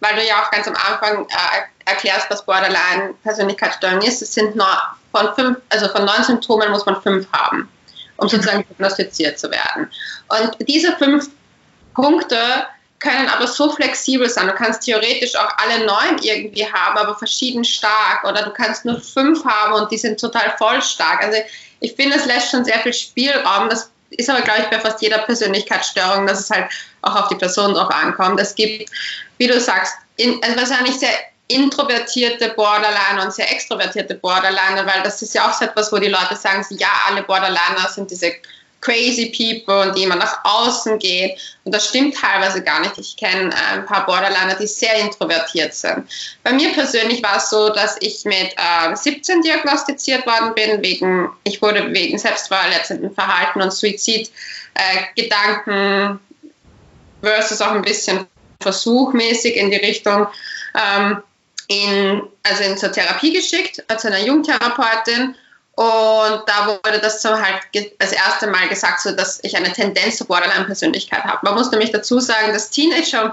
weil 0.00 0.14
du 0.16 0.26
ja 0.26 0.42
auch 0.42 0.50
ganz 0.50 0.66
am 0.66 0.74
Anfang 0.74 1.26
äh, 1.26 1.90
erklärst, 1.90 2.30
was 2.30 2.44
Borderline 2.44 3.14
Persönlichkeitsstörung 3.22 4.02
ist, 4.02 4.22
es 4.22 4.34
sind 4.34 4.54
nur 4.54 4.66
von 5.12 5.34
fünf, 5.34 5.58
also 5.70 5.88
von 5.88 6.04
neun 6.04 6.22
Symptomen 6.22 6.70
muss 6.70 6.86
man 6.86 7.00
fünf 7.00 7.26
haben, 7.32 7.68
um 8.18 8.28
sozusagen 8.28 8.64
diagnostiziert 8.68 9.38
zu 9.38 9.50
werden. 9.50 9.90
Und 10.28 10.68
diese 10.68 10.94
fünf 10.96 11.28
Punkte 11.94 12.38
können 12.98 13.28
aber 13.28 13.46
so 13.46 13.72
flexibel 13.72 14.28
sein. 14.28 14.48
Du 14.48 14.54
kannst 14.54 14.82
theoretisch 14.82 15.34
auch 15.36 15.50
alle 15.56 15.84
neun 15.86 16.18
irgendwie 16.20 16.66
haben, 16.66 16.98
aber 16.98 17.16
verschieden 17.16 17.64
stark. 17.64 18.24
Oder 18.24 18.42
du 18.42 18.50
kannst 18.50 18.84
nur 18.84 19.00
fünf 19.00 19.44
haben 19.44 19.74
und 19.74 19.90
die 19.90 19.98
sind 19.98 20.20
total 20.20 20.54
voll 20.58 20.82
stark. 20.82 21.22
Also 21.22 21.38
ich 21.80 21.94
finde, 21.94 22.16
es 22.16 22.26
lässt 22.26 22.50
schon 22.50 22.64
sehr 22.64 22.78
viel 22.80 22.92
Spielraum. 22.92 23.68
Das 23.68 23.90
ist 24.10 24.28
aber, 24.28 24.42
glaube 24.42 24.62
ich, 24.62 24.66
bei 24.66 24.80
fast 24.80 25.00
jeder 25.00 25.18
Persönlichkeitsstörung, 25.18 26.26
dass 26.26 26.40
es 26.40 26.50
halt 26.50 26.66
auch 27.02 27.14
auf 27.14 27.28
die 27.28 27.36
Person 27.36 27.74
drauf 27.74 27.90
ankommt. 27.90 28.40
Es 28.40 28.54
gibt, 28.54 28.90
wie 29.38 29.46
du 29.46 29.60
sagst, 29.60 29.94
in, 30.16 30.42
also 30.42 30.56
wahrscheinlich 30.56 30.98
sehr 30.98 31.10
introvertierte 31.48 32.50
Borderliner 32.50 33.24
und 33.24 33.32
sehr 33.32 33.50
extrovertierte 33.50 34.14
Borderliner, 34.14 34.86
weil 34.86 35.02
das 35.02 35.22
ist 35.22 35.34
ja 35.34 35.48
auch 35.48 35.54
so 35.54 35.64
etwas, 35.64 35.90
wo 35.92 35.96
die 35.96 36.08
Leute 36.08 36.36
sagen, 36.36 36.64
ja, 36.70 36.90
alle 37.06 37.22
Borderliner 37.22 37.88
sind 37.88 38.10
diese 38.10 38.32
crazy 38.80 39.32
people 39.36 39.82
und 39.82 39.96
die 39.96 40.04
immer 40.04 40.16
nach 40.16 40.38
außen 40.44 40.98
gehen. 40.98 41.36
Und 41.64 41.74
das 41.74 41.88
stimmt 41.88 42.16
teilweise 42.16 42.62
gar 42.62 42.80
nicht. 42.80 42.96
Ich 42.98 43.16
kenne 43.16 43.50
äh, 43.50 43.74
ein 43.74 43.86
paar 43.86 44.04
Borderliner, 44.06 44.54
die 44.54 44.66
sehr 44.66 44.94
introvertiert 45.00 45.74
sind. 45.74 46.04
Bei 46.44 46.52
mir 46.52 46.72
persönlich 46.72 47.22
war 47.22 47.36
es 47.38 47.50
so, 47.50 47.70
dass 47.70 47.96
ich 48.00 48.24
mit 48.24 48.54
äh, 48.56 48.94
17 48.94 49.42
diagnostiziert 49.42 50.24
worden 50.26 50.54
bin, 50.54 50.82
wegen, 50.82 51.30
ich 51.44 51.60
wurde 51.60 51.92
wegen 51.92 52.18
selbstverletzenden 52.18 53.14
Verhalten 53.14 53.60
und 53.60 53.72
Suizidgedanken 53.72 56.20
äh, 57.22 57.26
versus 57.26 57.60
auch 57.60 57.72
ein 57.72 57.82
bisschen 57.82 58.26
versuchmäßig 58.60 59.56
in 59.56 59.70
die 59.70 59.76
Richtung 59.76 60.26
ähm, 60.74 61.22
in, 61.68 62.22
also 62.42 62.62
in 62.64 62.76
zur 62.76 62.92
Therapie 62.92 63.32
geschickt, 63.32 63.84
als 63.88 64.04
einer 64.04 64.20
Jungtherapeutin 64.20 65.34
und 65.78 66.42
da 66.46 66.66
wurde 66.66 66.98
das 66.98 67.22
so 67.22 67.40
halt 67.40 67.60
das 68.00 68.10
erste 68.10 68.48
Mal 68.48 68.68
gesagt, 68.68 69.00
so 69.00 69.12
dass 69.12 69.38
ich 69.44 69.56
eine 69.56 69.72
Tendenz 69.72 70.16
zur 70.16 70.26
Borderline-Persönlichkeit 70.26 71.22
habe. 71.22 71.38
Man 71.44 71.54
muss 71.54 71.70
nämlich 71.70 71.92
dazu 71.92 72.18
sagen, 72.18 72.52
dass 72.52 72.70
Teenager 72.70 73.22
und 73.22 73.30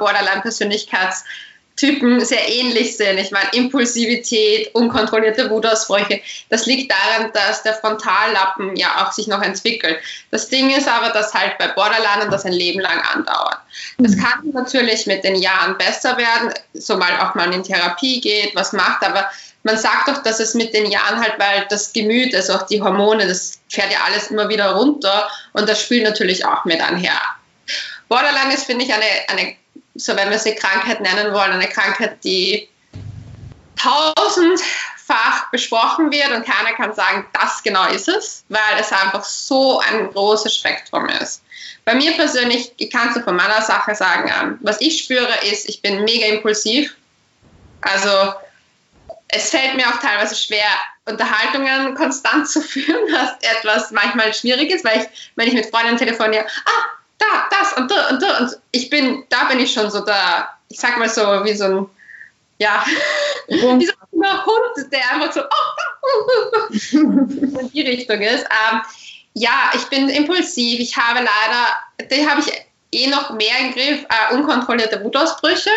Borderline-Persönlichkeitstypen 1.76 2.26
sehr 2.26 2.50
ähnlich 2.50 2.98
sind. 2.98 3.18
Ich 3.18 3.32
meine, 3.32 3.50
Impulsivität, 3.54 4.74
unkontrollierte 4.74 5.50
Wutausbrüche, 5.50 6.22
das 6.50 6.66
liegt 6.66 6.92
daran, 6.92 7.32
dass 7.34 7.64
der 7.64 7.74
Frontallappen 7.74 8.76
ja 8.76 9.06
auch 9.06 9.12
sich 9.12 9.28
noch 9.28 9.42
entwickelt. 9.42 10.00
Das 10.32 10.50
Ding 10.50 10.70
ist 10.70 10.88
aber, 10.88 11.10
dass 11.10 11.34
halt 11.34 11.58
bei 11.58 11.68
Borderline 11.70 12.30
das 12.30 12.46
ein 12.46 12.54
Leben 12.54 12.80
lang 12.80 13.00
andauert. 13.14 13.58
Das 13.98 14.16
mhm. 14.16 14.24
kann 14.24 14.52
natürlich 14.54 15.06
mit 15.06 15.24
den 15.24 15.36
Jahren 15.36 15.78
besser 15.78 16.18
werden, 16.18 16.54
sobald 16.74 17.20
auch 17.20 17.36
man 17.36 17.52
in 17.52 17.64
Therapie 17.64 18.22
geht, 18.22 18.56
was 18.56 18.74
macht, 18.74 19.04
aber 19.04 19.30
man 19.64 19.78
sagt 19.78 20.08
doch, 20.08 20.22
dass 20.22 20.40
es 20.40 20.54
mit 20.54 20.76
den 20.76 20.92
Jahren 20.92 21.20
halt, 21.20 21.34
weil 21.40 21.66
das 21.70 21.92
Gemüt, 21.92 22.36
also 22.36 22.54
auch 22.54 22.68
die 22.68 22.82
Hormone, 22.82 23.28
das 23.28 23.60
fährt 23.68 23.92
ja 23.92 23.98
alles 24.06 24.30
immer 24.30 24.48
wieder 24.48 24.74
runter 24.74 25.28
und 25.54 25.68
das 25.68 25.82
spielt 25.82 26.04
natürlich 26.04 26.46
auch 26.46 26.66
mit 26.66 26.82
einher. 26.82 27.20
Borderline 28.08 28.54
ist, 28.54 28.66
finde 28.66 28.86
ich, 28.86 28.94
eine, 28.94 29.06
eine, 29.28 29.56
so 29.96 30.16
wenn 30.16 30.30
wir 30.30 30.40
sie 30.40 30.56
Krankheit 30.56 31.02
nennen 31.02 31.34
wollen, 31.34 31.52
eine 31.52 31.68
Krankheit, 31.68 32.24
die 32.24 32.68
tausendfach 33.76 35.50
besprochen 35.52 36.12
wird 36.12 36.32
und 36.32 36.46
keiner 36.46 36.74
kann 36.76 36.94
sagen, 36.94 37.26
das 37.34 37.64
genau 37.64 37.88
ist 37.88 38.08
es, 38.08 38.44
weil 38.50 38.80
es 38.80 38.92
einfach 38.92 39.24
so 39.24 39.80
ein 39.80 40.12
großes 40.12 40.56
Spektrum 40.56 41.08
ist. 41.08 41.42
Bei 41.86 41.96
mir 41.96 42.14
persönlich, 42.14 42.74
ich 42.78 42.92
kann 42.92 43.10
es 43.10 43.24
von 43.24 43.36
meiner 43.36 43.62
Sache 43.62 43.96
sagen, 43.96 44.32
ähm, 44.42 44.60
was 44.62 44.82
ich 44.82 45.04
spüre, 45.04 45.34
ist, 45.50 45.70
ich 45.70 45.82
bin 45.82 46.04
mega 46.04 46.28
impulsiv. 46.28 46.96
Also 47.82 48.34
es 49.28 49.50
fällt 49.52 49.76
mir 49.76 49.88
auch 49.88 50.00
teilweise 50.00 50.36
schwer, 50.36 50.68
Unterhaltungen 51.06 51.94
konstant 51.96 52.50
zu 52.50 52.62
führen, 52.62 53.14
was 53.14 53.34
etwas 53.42 53.92
manchmal 53.92 54.34
schwierig 54.34 54.72
ist, 54.72 54.84
weil 54.84 55.02
ich, 55.02 55.32
wenn 55.36 55.48
ich 55.48 55.54
mit 55.54 55.68
Freunden 55.68 55.98
telefoniere, 55.98 56.46
ah, 56.66 56.86
da, 57.26 57.58
das 57.58 57.74
und 57.74 57.92
da 57.92 58.10
und 58.10 58.22
da 58.22 58.38
und 58.40 58.58
ich 58.72 58.90
bin, 58.90 59.24
da 59.30 59.46
bin 59.46 59.60
ich 59.60 59.74
schon 59.74 59.90
so 59.90 60.02
da, 60.02 60.50
ich 60.70 60.80
sag 60.80 60.98
mal 60.98 61.10
so, 61.10 61.22
wie 61.44 61.56
so 61.56 61.66
ein, 61.66 61.90
ja, 62.60 62.84
wie 63.48 63.60
so 63.60 63.70
ein 63.70 64.46
Hund, 64.46 64.92
der 64.92 65.12
einfach 65.12 65.34
so, 65.34 65.42
oh, 65.42 66.68
in 66.92 67.72
die 67.74 67.82
Richtung 67.82 68.22
ist. 68.22 68.44
Ähm, 68.44 68.82
ja, 69.34 69.72
ich 69.74 69.84
bin 69.86 70.10
impulsiv, 70.10 70.80
ich 70.80 70.96
habe 70.96 71.20
leider, 71.20 72.10
die 72.10 72.28
habe 72.28 72.42
ich 72.42 72.52
eh 72.92 73.08
noch 73.08 73.32
mehr 73.32 73.60
im 73.60 73.74
Griff, 73.74 74.06
äh, 74.06 74.34
unkontrollierte 74.34 75.04
Wutausbrüche. 75.04 75.70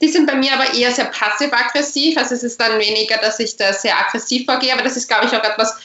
Die 0.00 0.08
sind 0.08 0.26
bei 0.26 0.34
mir 0.34 0.54
aber 0.54 0.72
eher 0.74 0.90
sehr 0.90 1.06
passiv-aggressiv. 1.06 2.16
Also 2.16 2.34
es 2.34 2.42
ist 2.42 2.60
dann 2.60 2.78
weniger, 2.78 3.18
dass 3.18 3.38
ich 3.38 3.56
da 3.56 3.72
sehr 3.72 3.98
aggressiv 3.98 4.46
vorgehe, 4.46 4.72
aber 4.72 4.82
das 4.82 4.96
ist, 4.96 5.08
glaube 5.08 5.26
ich, 5.26 5.32
auch 5.32 5.44
etwas, 5.44 5.76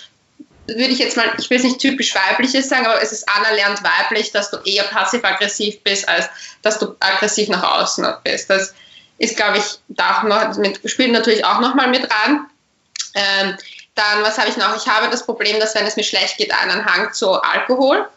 würde 0.69 0.91
ich 0.91 0.99
jetzt 0.99 1.17
mal, 1.17 1.31
ich 1.37 1.49
will 1.49 1.57
es 1.57 1.63
nicht 1.63 1.79
typisch 1.79 2.15
weibliches 2.15 2.69
sagen, 2.69 2.85
aber 2.85 3.01
es 3.01 3.11
ist 3.11 3.27
anerlernt 3.27 3.81
weiblich, 3.83 4.31
dass 4.31 4.51
du 4.51 4.57
eher 4.65 4.83
passiv-aggressiv 4.83 5.81
bist, 5.83 6.07
als 6.07 6.27
dass 6.61 6.79
du 6.79 6.95
aggressiv 6.99 7.49
nach 7.49 7.63
außen 7.63 8.07
bist. 8.23 8.49
Das 8.49 8.73
ist, 9.17 9.35
glaube 9.35 9.57
ich, 9.57 9.79
da 9.89 10.19
auch 10.19 10.23
noch, 10.23 10.57
mit, 10.57 10.79
spielt 10.89 11.11
natürlich 11.11 11.45
auch 11.45 11.59
nochmal 11.59 11.89
mit 11.89 12.03
rein. 12.03 12.45
Ähm, 13.13 13.57
dann, 13.95 14.23
was 14.23 14.37
habe 14.37 14.49
ich 14.49 14.57
noch? 14.57 14.75
Ich 14.77 14.87
habe 14.87 15.09
das 15.09 15.25
Problem, 15.25 15.59
dass 15.59 15.75
wenn 15.75 15.85
es 15.85 15.97
mir 15.97 16.03
schlecht 16.03 16.37
geht, 16.37 16.53
einen 16.53 16.85
Hang 16.85 17.11
zu 17.13 17.33
Alkohol. 17.41 18.07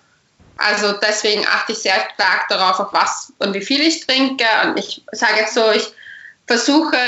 Also 0.56 0.92
deswegen 0.92 1.44
achte 1.46 1.72
ich 1.72 1.78
sehr 1.78 2.08
stark 2.14 2.48
darauf, 2.48 2.78
auf 2.78 2.92
was 2.92 3.32
und 3.38 3.52
wie 3.54 3.64
viel 3.64 3.80
ich 3.80 4.06
trinke. 4.06 4.44
Und 4.64 4.78
ich 4.78 5.02
sage 5.10 5.40
jetzt 5.40 5.54
so, 5.54 5.70
ich 5.72 5.92
versuche 6.46 6.98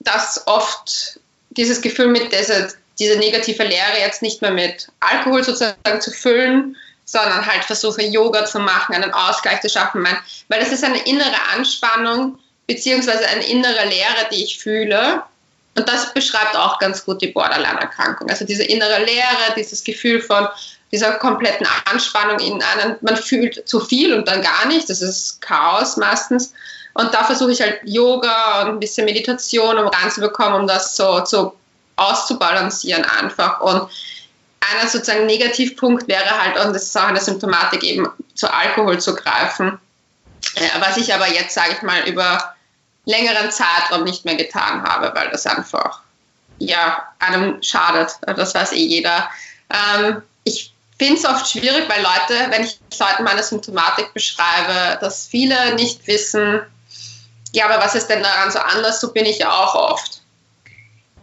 das 0.00 0.46
oft, 0.46 1.20
dieses 1.50 1.82
Gefühl 1.82 2.08
mit 2.08 2.32
dieser, 2.32 2.68
dieser 2.98 3.16
negative 3.16 3.62
Lehre 3.62 3.98
jetzt 4.00 4.22
nicht 4.22 4.42
mehr 4.42 4.50
mit 4.50 4.88
Alkohol 5.00 5.44
sozusagen 5.44 6.00
zu 6.00 6.10
füllen, 6.10 6.76
sondern 7.04 7.46
halt 7.46 7.64
versuche 7.64 8.02
Yoga 8.02 8.44
zu 8.46 8.58
machen, 8.58 8.94
einen 8.94 9.12
Ausgleich 9.12 9.60
zu 9.60 9.68
schaffen, 9.68 10.06
weil 10.48 10.60
das 10.60 10.72
ist 10.72 10.84
eine 10.84 10.98
innere 11.06 11.36
Anspannung 11.54 12.38
beziehungsweise 12.66 13.26
eine 13.28 13.46
innere 13.46 13.86
Leere, 13.86 14.28
die 14.32 14.42
ich 14.42 14.58
fühle. 14.58 15.22
Und 15.76 15.88
das 15.88 16.12
beschreibt 16.14 16.56
auch 16.56 16.78
ganz 16.78 17.04
gut 17.04 17.20
die 17.20 17.28
Borderline-Erkrankung. 17.28 18.30
Also 18.30 18.44
diese 18.44 18.64
innere 18.64 19.04
Leere, 19.04 19.54
dieses 19.54 19.84
Gefühl 19.84 20.20
von, 20.20 20.48
dieser 20.92 21.12
kompletten 21.12 21.66
Anspannung 21.86 22.38
in 22.38 22.62
einen, 22.62 22.96
man 23.00 23.16
fühlt 23.16 23.68
zu 23.68 23.80
viel 23.80 24.14
und 24.14 24.28
dann 24.28 24.42
gar 24.42 24.66
nicht, 24.66 24.88
das 24.88 25.02
ist 25.02 25.40
Chaos 25.42 25.96
meistens. 25.96 26.52
Und 26.94 27.12
da 27.12 27.24
versuche 27.24 27.52
ich 27.52 27.60
halt 27.60 27.80
Yoga 27.84 28.62
und 28.62 28.68
ein 28.68 28.80
bisschen 28.80 29.04
Meditation, 29.04 29.78
um 29.78 29.88
reinzubekommen, 29.88 30.60
um 30.60 30.66
das 30.66 30.96
so, 30.96 31.24
so 31.24 31.54
auszubalancieren 31.96 33.04
einfach. 33.04 33.60
Und 33.60 33.90
einer 34.60 34.88
sozusagen 34.88 35.26
Negativpunkt 35.26 36.08
wäre 36.08 36.40
halt, 36.40 36.58
und 36.58 36.72
das 36.72 36.84
ist 36.84 36.96
auch 36.96 37.04
eine 37.04 37.20
Symptomatik, 37.20 37.82
eben 37.82 38.08
zu 38.34 38.52
Alkohol 38.52 38.98
zu 38.98 39.14
greifen. 39.14 39.78
Was 40.80 40.96
ich 40.96 41.12
aber 41.12 41.28
jetzt, 41.28 41.54
sage 41.54 41.72
ich 41.72 41.82
mal, 41.82 42.08
über 42.08 42.54
längeren 43.04 43.50
Zeitraum 43.50 44.04
nicht 44.04 44.24
mehr 44.24 44.36
getan 44.36 44.82
habe, 44.82 45.12
weil 45.14 45.30
das 45.30 45.46
einfach 45.46 46.00
ja, 46.58 47.02
einem 47.18 47.62
schadet. 47.62 48.16
Das 48.26 48.54
weiß 48.54 48.72
eh 48.72 48.86
jeder. 48.86 49.28
Ähm, 49.70 50.22
ich 50.44 50.72
finde 50.98 51.16
es 51.16 51.24
oft 51.24 51.48
schwierig, 51.48 51.88
weil 51.88 52.02
Leute, 52.02 52.50
wenn 52.50 52.64
ich 52.64 52.78
Leuten 52.98 53.24
meine 53.24 53.42
Symptomatik 53.42 54.12
beschreibe, 54.14 54.98
dass 55.00 55.26
viele 55.26 55.74
nicht 55.74 56.06
wissen, 56.06 56.62
ja, 57.52 57.66
aber 57.66 57.82
was 57.82 57.94
ist 57.94 58.08
denn 58.08 58.22
daran 58.22 58.50
so 58.50 58.58
anders? 58.58 59.00
So 59.00 59.12
bin 59.12 59.24
ich 59.24 59.38
ja 59.38 59.50
auch 59.50 59.74
oft. 59.74 60.20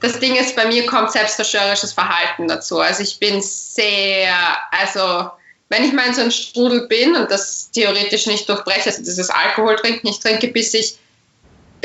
Das 0.03 0.19
Ding 0.19 0.35
ist, 0.35 0.55
bei 0.57 0.67
mir 0.67 0.85
kommt 0.85 1.13
selbstzerstörerisches 1.13 1.93
Verhalten 1.93 2.49
dazu. 2.49 2.81
Also 2.81 3.01
ich 3.03 3.19
bin 3.19 3.41
sehr, 3.41 4.35
also 4.71 5.31
wenn 5.69 5.85
ich 5.85 5.93
mal 5.93 6.07
in 6.07 6.13
so 6.13 6.21
einem 6.21 6.31
Strudel 6.31 6.87
bin 6.87 7.15
und 7.15 7.31
das 7.31 7.71
theoretisch 7.71 8.27
nicht 8.27 8.47
durchbreche, 8.49 8.89
also 8.89 9.01
dieses 9.01 9.29
Alkohol 9.29 9.77
trinken, 9.77 10.07
ich 10.07 10.19
trinke 10.19 10.49
bis 10.49 10.73
ich, 10.73 10.97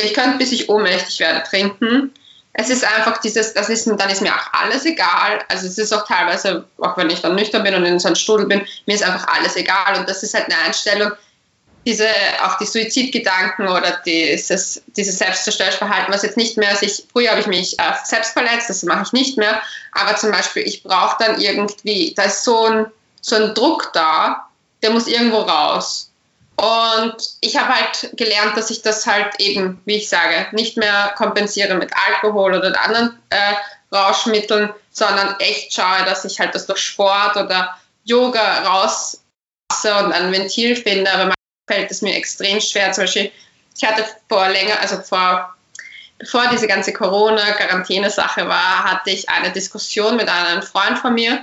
ich 0.02 0.14
könnte 0.14 0.38
bis 0.38 0.50
ich 0.50 0.68
ohnmächtig 0.68 1.20
werde 1.20 1.44
trinken 1.48 2.12
es 2.60 2.70
ist 2.70 2.84
einfach 2.84 3.18
dieses, 3.18 3.54
das 3.54 3.68
ist, 3.68 3.86
dann 3.86 4.10
ist 4.10 4.20
mir 4.20 4.34
auch 4.34 4.52
alles 4.52 4.84
egal. 4.84 5.38
Also 5.48 5.68
es 5.68 5.78
ist 5.78 5.92
auch 5.92 6.04
teilweise, 6.04 6.64
auch 6.78 6.96
wenn 6.96 7.08
ich 7.08 7.20
dann 7.20 7.36
nüchtern 7.36 7.62
bin 7.62 7.72
und 7.74 7.84
in 7.84 8.00
so 8.00 8.08
einem 8.08 8.16
Strudel 8.16 8.46
bin, 8.46 8.66
mir 8.86 8.94
ist 8.96 9.04
einfach 9.04 9.28
alles 9.28 9.54
egal. 9.54 9.96
Und 9.96 10.08
das 10.08 10.24
ist 10.24 10.34
halt 10.34 10.46
eine 10.46 10.56
Einstellung, 10.64 11.12
diese, 11.88 12.06
auch 12.44 12.58
die 12.58 12.66
Suizidgedanken 12.66 13.66
oder 13.66 13.98
dieses, 14.04 14.82
dieses 14.88 15.18
Selbstzerstörungsverhalten, 15.18 16.12
was 16.12 16.22
jetzt 16.22 16.36
nicht 16.36 16.58
mehr 16.58 16.76
sich, 16.76 17.04
früher 17.10 17.30
habe 17.30 17.40
ich 17.40 17.46
mich 17.46 17.78
äh, 17.78 17.92
selbst 18.04 18.34
verletzt, 18.34 18.68
das 18.68 18.82
mache 18.82 19.04
ich 19.06 19.12
nicht 19.14 19.38
mehr, 19.38 19.62
aber 19.92 20.14
zum 20.16 20.30
Beispiel, 20.30 20.64
ich 20.64 20.82
brauche 20.82 21.16
dann 21.18 21.40
irgendwie, 21.40 22.12
da 22.14 22.24
ist 22.24 22.44
so 22.44 22.66
ein, 22.66 22.86
so 23.22 23.36
ein 23.36 23.54
Druck 23.54 23.90
da, 23.94 24.48
der 24.82 24.90
muss 24.90 25.06
irgendwo 25.06 25.38
raus. 25.38 26.12
Und 26.56 27.16
ich 27.40 27.56
habe 27.56 27.74
halt 27.74 28.10
gelernt, 28.18 28.56
dass 28.56 28.70
ich 28.70 28.82
das 28.82 29.06
halt 29.06 29.40
eben, 29.40 29.80
wie 29.86 29.96
ich 29.96 30.10
sage, 30.10 30.48
nicht 30.52 30.76
mehr 30.76 31.14
kompensiere 31.16 31.74
mit 31.76 31.90
Alkohol 32.08 32.54
oder 32.54 32.78
anderen 32.82 33.18
äh, 33.30 33.54
Rauschmitteln, 33.94 34.70
sondern 34.90 35.36
echt 35.38 35.72
schaue, 35.72 36.04
dass 36.04 36.26
ich 36.26 36.38
halt 36.38 36.54
das 36.54 36.66
durch 36.66 36.80
Sport 36.80 37.36
oder 37.36 37.78
Yoga 38.04 38.64
rauslasse 38.64 40.04
und 40.04 40.12
ein 40.12 40.32
Ventil 40.32 40.76
finde. 40.76 41.10
Aber 41.12 41.32
fällt 41.68 41.90
es 41.90 42.02
mir 42.02 42.16
extrem 42.16 42.60
schwer. 42.60 42.92
Zum 42.92 43.04
Beispiel, 43.04 43.30
ich 43.76 43.84
hatte 43.84 44.04
vor 44.28 44.48
länger, 44.48 44.80
also 44.80 45.00
vor, 45.02 45.54
bevor 46.18 46.48
diese 46.48 46.66
ganze 46.66 46.92
Corona-Quarantäne-Sache 46.92 48.48
war, 48.48 48.84
hatte 48.84 49.10
ich 49.10 49.28
eine 49.28 49.52
Diskussion 49.52 50.16
mit 50.16 50.28
einem 50.28 50.62
Freund 50.62 50.98
von 50.98 51.14
mir 51.14 51.42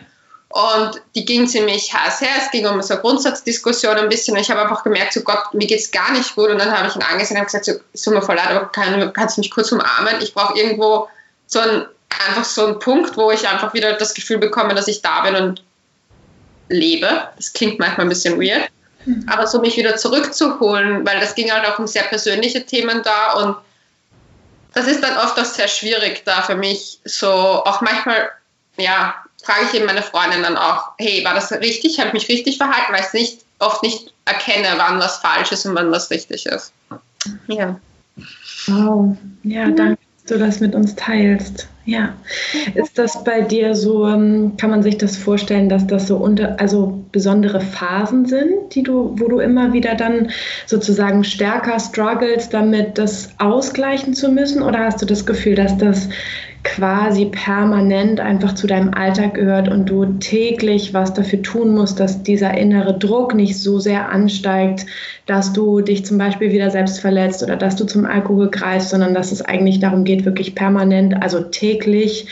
und 0.49 1.01
die 1.15 1.25
ging 1.25 1.47
ziemlich 1.47 1.93
heiß 1.93 2.21
her. 2.21 2.29
Es 2.39 2.49
ging 2.49 2.65
um 2.65 2.81
so 2.81 2.93
eine 2.93 3.01
Grundsatzdiskussion 3.01 3.97
ein 3.97 4.09
bisschen. 4.09 4.35
Und 4.35 4.41
ich 4.41 4.49
habe 4.49 4.61
einfach 4.61 4.83
gemerkt, 4.83 5.11
so 5.11 5.21
Gott, 5.21 5.53
mir 5.53 5.67
geht 5.67 5.79
es 5.79 5.91
gar 5.91 6.11
nicht 6.13 6.33
gut. 6.35 6.49
Und 6.49 6.59
dann 6.59 6.71
habe 6.71 6.87
ich 6.87 6.95
ihn 6.95 7.03
angesehen 7.03 7.37
und 7.37 7.45
gesagt, 7.45 7.65
so, 7.65 7.73
tut 7.73 8.13
mir 8.13 8.21
voll 8.21 8.35
leid, 8.35 8.51
aber 8.51 8.67
kann, 8.67 9.11
kannst 9.13 9.35
du 9.35 9.41
mich 9.41 9.51
kurz 9.51 9.71
umarmen? 9.71 10.21
Ich 10.21 10.33
brauche 10.33 10.57
irgendwo 10.57 11.09
so 11.47 11.59
ein, 11.59 11.85
einfach 12.25 12.45
so 12.45 12.65
einen 12.65 12.79
Punkt, 12.79 13.17
wo 13.17 13.31
ich 13.31 13.47
einfach 13.47 13.73
wieder 13.73 13.93
das 13.93 14.13
Gefühl 14.13 14.37
bekomme, 14.37 14.75
dass 14.75 14.87
ich 14.87 15.01
da 15.01 15.23
bin 15.23 15.35
und 15.35 15.63
lebe. 16.69 17.27
Das 17.35 17.51
klingt 17.51 17.79
manchmal 17.79 18.05
ein 18.05 18.09
bisschen 18.09 18.39
weird. 18.39 18.69
Mhm. 19.05 19.25
Aber 19.29 19.47
so 19.47 19.59
mich 19.59 19.77
wieder 19.77 19.95
zurückzuholen, 19.97 21.05
weil 21.05 21.19
das 21.19 21.35
ging 21.35 21.51
halt 21.51 21.65
auch 21.65 21.79
um 21.79 21.87
sehr 21.87 22.03
persönliche 22.03 22.65
Themen 22.65 23.01
da 23.03 23.33
und 23.33 23.57
das 24.73 24.87
ist 24.87 25.01
dann 25.01 25.17
oft 25.17 25.39
auch 25.39 25.45
sehr 25.45 25.69
schwierig 25.69 26.23
da 26.25 26.41
für 26.41 26.55
mich, 26.55 26.99
so 27.05 27.29
auch 27.29 27.81
manchmal, 27.81 28.29
ja, 28.77 29.15
frage 29.41 29.65
ich 29.67 29.73
eben 29.75 29.85
meine 29.85 30.01
Freundin 30.01 30.43
dann 30.43 30.57
auch, 30.57 30.91
hey, 30.97 31.23
war 31.23 31.33
das 31.33 31.51
richtig? 31.51 31.99
Habe 31.99 32.09
ich 32.09 32.13
mich 32.13 32.29
richtig 32.29 32.57
verhalten? 32.57 32.91
Weil 32.91 33.05
ich 33.05 33.13
nicht, 33.13 33.45
oft 33.59 33.83
nicht 33.83 34.13
erkenne, 34.25 34.67
wann 34.77 34.99
was 34.99 35.17
falsch 35.17 35.51
ist 35.51 35.65
und 35.65 35.75
wann 35.75 35.91
was 35.91 36.09
richtig 36.11 36.45
ist. 36.45 36.73
Ja. 37.47 37.79
Wow. 38.67 39.15
Ja, 39.43 39.69
danke, 39.69 39.97
dass 40.17 40.25
du 40.27 40.39
das 40.39 40.59
mit 40.59 40.75
uns 40.75 40.95
teilst. 40.95 41.67
Ja. 41.85 42.15
Ist 42.73 42.97
das 42.97 43.23
bei 43.23 43.41
dir 43.41 43.75
so, 43.75 44.07
ähm, 44.07 44.53
kann 44.57 44.71
man 44.71 44.81
sich 44.81 44.97
das 44.97 45.17
vorstellen, 45.17 45.69
dass 45.69 45.85
das 45.85 46.07
so 46.07 46.17
unter, 46.17 46.59
also 46.59 47.03
besondere 47.11 47.61
Phasen 47.61 48.25
sind, 48.25 48.73
die 48.73 48.81
du, 48.81 49.15
wo 49.19 49.27
du 49.27 49.39
immer 49.39 49.71
wieder 49.71 49.93
dann 49.93 50.31
sozusagen 50.65 51.23
stärker 51.23 51.79
struggles, 51.79 52.49
damit 52.49 52.97
das 52.97 53.29
ausgleichen 53.37 54.15
zu 54.15 54.29
müssen? 54.29 54.63
Oder 54.63 54.79
hast 54.79 55.01
du 55.01 55.05
das 55.05 55.27
Gefühl, 55.27 55.53
dass 55.53 55.77
das 55.77 56.09
quasi 56.65 57.27
permanent 57.27 58.19
einfach 58.19 58.55
zu 58.55 58.65
deinem 58.65 58.93
Alltag 58.93 59.35
gehört 59.35 59.69
und 59.69 59.85
du 59.85 60.05
täglich 60.19 60.93
was 60.93 61.13
dafür 61.13 61.41
tun 61.41 61.73
musst, 61.73 61.99
dass 61.99 62.23
dieser 62.23 62.57
innere 62.57 62.97
Druck 62.97 63.35
nicht 63.35 63.57
so 63.57 63.79
sehr 63.79 64.09
ansteigt, 64.09 64.85
dass 65.27 65.53
du 65.53 65.81
dich 65.81 66.05
zum 66.05 66.17
Beispiel 66.17 66.51
wieder 66.51 66.71
selbst 66.71 66.99
verletzt 66.99 67.43
oder 67.43 67.55
dass 67.55 67.75
du 67.75 67.85
zum 67.85 68.05
Alkohol 68.05 68.49
greifst, 68.49 68.89
sondern 68.89 69.13
dass 69.13 69.31
es 69.31 69.43
eigentlich 69.43 69.79
darum 69.79 70.03
geht, 70.03 70.25
wirklich 70.25 70.55
permanent, 70.55 71.21
also 71.21 71.41
täglich 71.41 72.27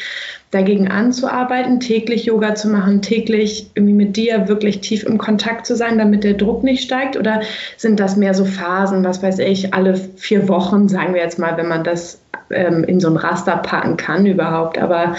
dagegen 0.53 0.89
anzuarbeiten, 0.89 1.79
täglich 1.79 2.25
Yoga 2.25 2.53
zu 2.53 2.67
machen, 2.67 3.01
täglich 3.01 3.67
irgendwie 3.73 3.93
mit 3.93 4.15
dir 4.15 4.47
wirklich 4.47 4.81
tief 4.81 5.03
im 5.03 5.17
Kontakt 5.17 5.65
zu 5.65 5.75
sein, 5.75 5.97
damit 5.97 6.23
der 6.23 6.33
Druck 6.33 6.63
nicht 6.63 6.83
steigt? 6.83 7.17
Oder 7.17 7.41
sind 7.77 7.99
das 7.99 8.15
mehr 8.15 8.33
so 8.33 8.45
Phasen, 8.45 9.03
was 9.03 9.23
weiß 9.23 9.39
ich, 9.39 9.73
alle 9.73 9.95
vier 9.95 10.47
Wochen, 10.47 10.87
sagen 10.87 11.15
wir 11.15 11.21
jetzt 11.21 11.39
mal, 11.39 11.57
wenn 11.57 11.67
man 11.67 11.83
das 11.83 12.19
ähm, 12.51 12.83
in 12.83 12.99
so 12.99 13.09
ein 13.09 13.17
Raster 13.17 13.57
packen 13.57 13.97
kann 13.97 14.25
überhaupt? 14.25 14.77
Aber 14.77 15.15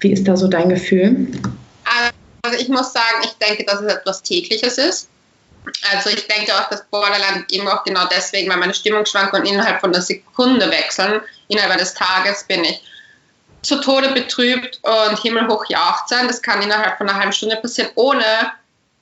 wie 0.00 0.12
ist 0.12 0.28
da 0.28 0.36
so 0.36 0.46
dein 0.46 0.68
Gefühl? 0.68 1.28
Also 2.42 2.58
ich 2.58 2.68
muss 2.68 2.92
sagen, 2.92 3.24
ich 3.24 3.32
denke, 3.38 3.64
dass 3.64 3.80
es 3.80 3.92
etwas 3.92 4.22
tägliches 4.22 4.76
ist. 4.76 5.08
Also 5.92 6.10
ich 6.10 6.28
denke 6.28 6.52
auch, 6.54 6.68
dass 6.68 6.84
Borderline 6.84 7.44
eben 7.50 7.66
auch 7.66 7.82
genau 7.82 8.02
deswegen, 8.14 8.50
weil 8.50 8.58
meine 8.58 8.74
Stimmungsschwankungen 8.74 9.46
innerhalb 9.46 9.80
von 9.80 9.92
einer 9.92 10.02
Sekunde 10.02 10.70
wechseln, 10.70 11.20
innerhalb 11.48 11.72
eines 11.72 11.94
Tages 11.94 12.44
bin 12.44 12.62
ich 12.62 12.82
zu 13.62 13.80
Tode 13.80 14.10
betrübt 14.10 14.80
und 14.82 15.18
himmelhoch 15.20 15.64
jauchzen. 15.68 16.26
Das 16.28 16.42
kann 16.42 16.62
innerhalb 16.62 16.98
von 16.98 17.08
einer 17.08 17.18
halben 17.18 17.32
Stunde 17.32 17.56
passieren, 17.56 17.90
ohne 17.94 18.24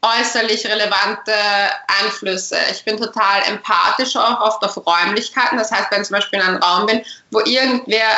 äußerlich 0.02 0.66
relevante 0.66 1.32
Einflüsse. 2.00 2.56
Ich 2.70 2.84
bin 2.84 2.98
total 2.98 3.42
empathisch 3.46 4.16
auch 4.16 4.40
oft 4.40 4.62
auf 4.62 4.76
Räumlichkeiten. 4.86 5.56
Das 5.56 5.70
heißt, 5.70 5.90
wenn 5.90 6.02
ich 6.02 6.08
zum 6.08 6.16
Beispiel 6.16 6.40
in 6.40 6.46
einem 6.46 6.62
Raum 6.62 6.86
bin, 6.86 7.02
wo 7.30 7.40
irgendwer 7.40 8.08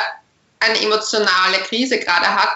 eine 0.61 0.81
emotionale 0.81 1.59
Krise 1.69 1.99
gerade 1.99 2.27
hat, 2.27 2.49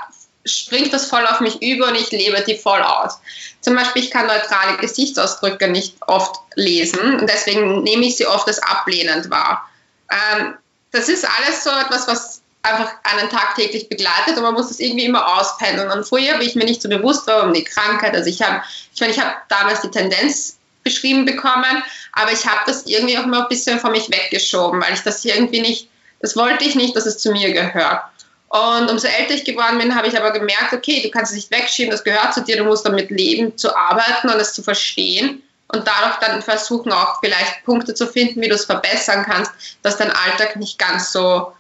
springt 0.45 0.93
das 0.93 1.07
voll 1.07 1.27
auf 1.27 1.41
mich 1.41 1.61
über 1.63 1.89
und 1.89 1.95
ich 1.95 2.11
lebe 2.11 2.43
die 2.43 2.57
voll 2.57 2.83
aus. 2.83 3.21
Zum 3.61 3.77
Beispiel, 3.77 4.03
ich 4.03 4.11
kann 4.11 4.27
neutrale 4.27 4.79
Gesichtsausdrücke 4.79 5.69
nicht 5.69 5.97
oft 6.07 6.41
lesen 6.55 7.21
und 7.21 7.29
deswegen 7.29 7.83
nehme 7.83 8.07
ich 8.07 8.17
sie 8.17 8.27
oft 8.27 8.49
als 8.49 8.61
ablehnend 8.63 9.31
wahr. 9.31 9.69
Ähm, 10.11 10.55
das 10.93 11.09
ist 11.09 11.25
alles 11.25 11.63
so 11.63 11.71
etwas, 11.71 12.09
was 12.09 12.40
einfach 12.63 12.93
einen 13.05 13.31
tagtäglich 13.31 13.89
begleitet 13.89 14.37
und 14.37 14.43
man 14.43 14.55
muss 14.55 14.69
das 14.69 14.81
irgendwie 14.81 15.07
immer 15.07 15.39
auspendeln. 15.39 15.91
Und 15.91 16.07
früher, 16.07 16.39
wie 16.41 16.45
ich 16.45 16.55
mir 16.55 16.65
nicht 16.65 16.83
so 16.83 16.89
bewusst 16.89 17.27
war 17.27 17.45
um 17.45 17.55
die 17.55 17.65
Krankheit, 17.65 18.15
also 18.15 18.29
ich 18.29 18.43
habe, 18.43 18.63
ich 18.95 19.01
meine, 19.01 19.13
ich 19.13 19.21
habe 19.21 19.35
damals 19.49 19.81
die 19.81 19.91
Tendenz 19.91 20.59
beschrieben 20.83 21.25
bekommen, 21.25 21.83
aber 22.13 22.33
ich 22.33 22.47
habe 22.47 22.61
das 22.67 22.87
irgendwie 22.87 23.17
auch 23.19 23.25
immer 23.25 23.43
ein 23.43 23.49
bisschen 23.49 23.79
von 23.81 23.93
mich 23.93 24.11
weggeschoben, 24.11 24.81
weil 24.81 24.95
ich 24.95 25.01
das 25.01 25.25
irgendwie 25.25 25.61
nicht, 25.61 25.89
das 26.21 26.37
wollte 26.37 26.65
ich 26.65 26.75
nicht, 26.75 26.97
dass 26.97 27.07
es 27.07 27.19
zu 27.19 27.33
mir 27.33 27.53
gehört. 27.53 28.03
Und 28.49 28.91
umso 28.91 29.07
älter 29.07 29.35
ich 29.35 29.45
geworden 29.45 29.79
bin, 29.79 29.95
habe 29.95 30.09
ich 30.09 30.19
aber 30.19 30.33
gemerkt, 30.33 30.73
okay, 30.73 31.03
du 31.03 31.11
kannst 31.11 31.31
es 31.31 31.37
nicht 31.37 31.51
wegschieben, 31.51 31.91
das 31.91 32.03
gehört 32.03 32.35
zu 32.35 32.43
dir, 32.43 32.57
du 32.57 32.65
musst 32.65 32.85
damit 32.85 33.11
leben, 33.11 33.57
zu 33.57 33.75
arbeiten 33.77 34.29
und 34.29 34.41
es 34.41 34.53
zu 34.53 34.63
verstehen 34.63 35.43
und 35.69 35.87
dadurch 35.87 36.17
dann 36.17 36.43
versuchen 36.43 36.93
auch 36.93 37.21
vielleicht 37.21 37.65
Punkte 37.65 37.95
zu 37.95 38.07
finden, 38.07 38.41
wie 38.41 38.49
du 38.49 38.55
es 38.55 38.65
verbessern 38.65 39.25
kannst, 39.25 39.53
dass 39.83 39.97
dein 39.97 40.11
Alltag 40.11 40.57
nicht 40.57 40.79
ganz 40.79 41.13
so 41.13 41.53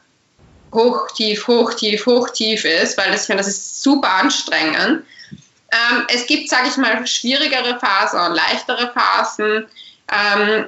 hoch, 0.72 1.08
tief, 1.14 1.46
hoch, 1.46 1.74
tief, 1.74 2.06
hoch, 2.06 2.30
tief 2.30 2.64
ist, 2.64 2.96
weil 2.96 3.10
das, 3.10 3.22
ich 3.22 3.26
finde, 3.26 3.42
das 3.42 3.48
ist 3.48 3.82
super 3.82 4.08
anstrengend. 4.08 5.04
Ähm, 5.72 6.06
es 6.08 6.26
gibt, 6.26 6.48
sage 6.48 6.68
ich 6.68 6.76
mal, 6.76 7.06
schwierigere 7.06 7.78
Phasen 7.78 8.20
und 8.20 8.34
leichtere 8.34 8.92
Phasen. 8.92 9.66
Ähm, 10.10 10.66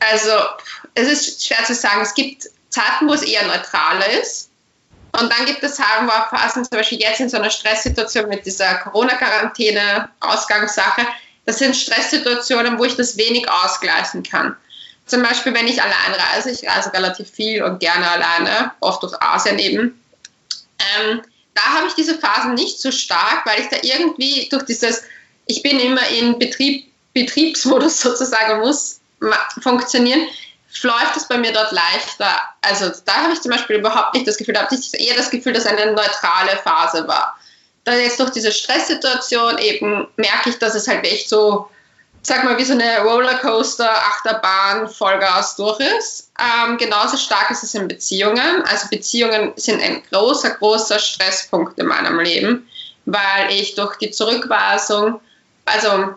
also 0.00 0.32
es 0.94 1.08
ist 1.08 1.46
schwer 1.46 1.64
zu 1.64 1.74
sagen. 1.74 2.00
Es 2.02 2.14
gibt 2.14 2.48
Zeiten, 2.70 3.08
wo 3.08 3.14
es 3.14 3.22
eher 3.22 3.46
neutral 3.46 4.02
ist. 4.20 4.48
Und 5.12 5.30
dann 5.30 5.44
gibt 5.44 5.62
es 5.62 5.76
Phasen, 5.76 6.64
zum 6.64 6.78
Beispiel 6.78 6.98
jetzt 6.98 7.20
in 7.20 7.28
so 7.28 7.36
einer 7.36 7.50
Stresssituation 7.50 8.30
mit 8.30 8.46
dieser 8.46 8.76
Corona-Quarantäne, 8.76 10.08
Ausgangssache. 10.20 11.06
Das 11.44 11.58
sind 11.58 11.76
Stresssituationen, 11.76 12.78
wo 12.78 12.84
ich 12.84 12.96
das 12.96 13.18
wenig 13.18 13.48
ausgleichen 13.50 14.22
kann. 14.22 14.56
Zum 15.12 15.22
Beispiel, 15.22 15.52
wenn 15.52 15.68
ich 15.68 15.82
allein 15.82 16.14
reise, 16.14 16.50
ich 16.50 16.66
reise 16.66 16.90
relativ 16.90 17.30
viel 17.30 17.62
und 17.62 17.80
gerne 17.80 18.08
alleine, 18.08 18.72
oft 18.80 19.02
durch 19.02 19.12
Asien 19.20 19.58
eben, 19.58 20.02
ähm, 20.78 21.20
da 21.52 21.60
habe 21.60 21.86
ich 21.86 21.92
diese 21.92 22.18
Phasen 22.18 22.54
nicht 22.54 22.80
so 22.80 22.90
stark, 22.90 23.44
weil 23.44 23.60
ich 23.60 23.68
da 23.68 23.76
irgendwie 23.82 24.48
durch 24.48 24.62
dieses, 24.62 25.02
ich 25.44 25.62
bin 25.62 25.78
immer 25.78 26.08
in 26.08 26.38
Betrieb, 26.38 26.90
Betriebsmodus 27.12 28.00
sozusagen, 28.00 28.60
muss 28.60 29.02
funktionieren, 29.60 30.26
läuft 30.82 31.18
es 31.18 31.28
bei 31.28 31.36
mir 31.36 31.52
dort 31.52 31.72
leichter. 31.72 32.34
Also 32.62 32.90
da 33.04 33.12
habe 33.16 33.34
ich 33.34 33.42
zum 33.42 33.50
Beispiel 33.50 33.76
überhaupt 33.76 34.14
nicht 34.14 34.26
das 34.26 34.38
Gefühl, 34.38 34.54
da 34.54 34.62
habe 34.62 34.74
ich 34.74 34.98
eher 34.98 35.14
das 35.14 35.28
Gefühl, 35.28 35.52
dass 35.52 35.66
eine 35.66 35.92
neutrale 35.92 36.56
Phase 36.64 37.06
war. 37.06 37.38
Da 37.84 37.94
jetzt 37.96 38.18
durch 38.18 38.30
diese 38.30 38.50
Stresssituation 38.50 39.58
eben 39.58 40.08
merke 40.16 40.48
ich, 40.48 40.58
dass 40.58 40.74
es 40.74 40.88
halt 40.88 41.04
echt 41.04 41.28
so, 41.28 41.68
sag 42.22 42.44
mal, 42.44 42.56
wie 42.56 42.64
so 42.64 42.74
eine 42.74 43.00
Rollercoaster, 43.00 43.90
Achterbahn, 43.90 44.88
Vollgas 44.88 45.56
durch 45.56 45.80
ist. 45.80 46.30
Ähm, 46.38 46.78
genauso 46.78 47.16
stark 47.16 47.50
ist 47.50 47.64
es 47.64 47.74
in 47.74 47.88
Beziehungen. 47.88 48.62
Also 48.70 48.88
Beziehungen 48.88 49.52
sind 49.56 49.82
ein 49.82 50.02
großer, 50.10 50.50
großer 50.50 50.98
Stresspunkt 50.98 51.78
in 51.78 51.86
meinem 51.86 52.20
Leben, 52.20 52.68
weil 53.06 53.50
ich 53.50 53.74
durch 53.74 53.96
die 53.96 54.12
Zurückweisung, 54.12 55.20
also 55.64 56.14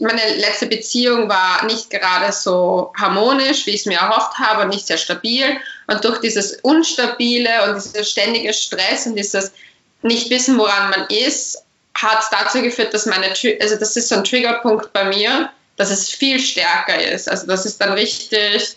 meine 0.00 0.36
letzte 0.36 0.66
Beziehung 0.66 1.28
war 1.28 1.64
nicht 1.64 1.90
gerade 1.90 2.32
so 2.32 2.92
harmonisch, 2.96 3.66
wie 3.66 3.70
ich 3.70 3.80
es 3.80 3.86
mir 3.86 3.98
erhofft 3.98 4.38
habe, 4.38 4.62
und 4.62 4.68
nicht 4.68 4.86
sehr 4.86 4.98
stabil. 4.98 5.60
Und 5.88 6.04
durch 6.04 6.20
dieses 6.20 6.58
Unstabile 6.62 7.64
und 7.64 7.74
dieses 7.74 8.08
ständige 8.08 8.52
Stress 8.54 9.06
und 9.06 9.16
dieses 9.16 9.50
Nicht-Wissen, 10.02 10.56
woran 10.58 10.90
man 10.90 11.06
ist, 11.08 11.64
hat 11.94 12.24
dazu 12.30 12.62
geführt, 12.62 12.94
dass 12.94 13.06
meine, 13.06 13.26
also 13.60 13.76
das 13.76 13.96
ist 13.96 14.08
so 14.08 14.16
ein 14.16 14.24
Triggerpunkt 14.24 14.92
bei 14.92 15.04
mir, 15.04 15.50
dass 15.76 15.90
es 15.90 16.08
viel 16.08 16.38
stärker 16.38 17.02
ist. 17.02 17.28
Also 17.28 17.46
das 17.46 17.66
ist 17.66 17.80
dann 17.80 17.92
richtig, 17.92 18.76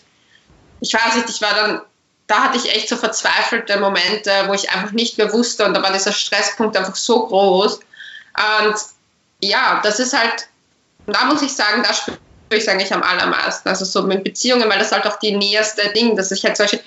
ich 0.80 0.92
weiß 0.92 1.16
nicht, 1.16 1.30
ich 1.30 1.40
war 1.40 1.54
dann, 1.54 1.80
da 2.26 2.44
hatte 2.44 2.58
ich 2.58 2.74
echt 2.74 2.88
so 2.88 2.96
verzweifelte 2.96 3.78
Momente, 3.78 4.30
wo 4.46 4.54
ich 4.54 4.70
einfach 4.70 4.92
nicht 4.92 5.18
mehr 5.18 5.32
wusste 5.32 5.64
und 5.64 5.74
da 5.74 5.82
war 5.82 5.92
dieser 5.92 6.12
Stresspunkt 6.12 6.76
einfach 6.76 6.96
so 6.96 7.26
groß. 7.26 7.80
Und 8.64 8.76
ja, 9.40 9.80
das 9.82 10.00
ist 10.00 10.14
halt 10.14 10.48
da 11.06 11.24
muss 11.26 11.42
ich 11.42 11.54
sagen, 11.54 11.82
da 11.82 11.92
spüre 11.92 12.18
ich 12.50 12.68
eigentlich 12.68 12.92
am 12.92 13.02
allermeisten. 13.02 13.68
Also 13.68 13.84
so 13.84 14.02
mit 14.02 14.24
Beziehungen, 14.24 14.68
weil 14.68 14.78
das 14.78 14.92
halt 14.92 15.06
auch 15.06 15.18
die 15.18 15.36
näherste 15.36 15.92
Ding, 15.92 16.16
dass 16.16 16.30
ich 16.30 16.44
halt 16.44 16.56
solche, 16.56 16.80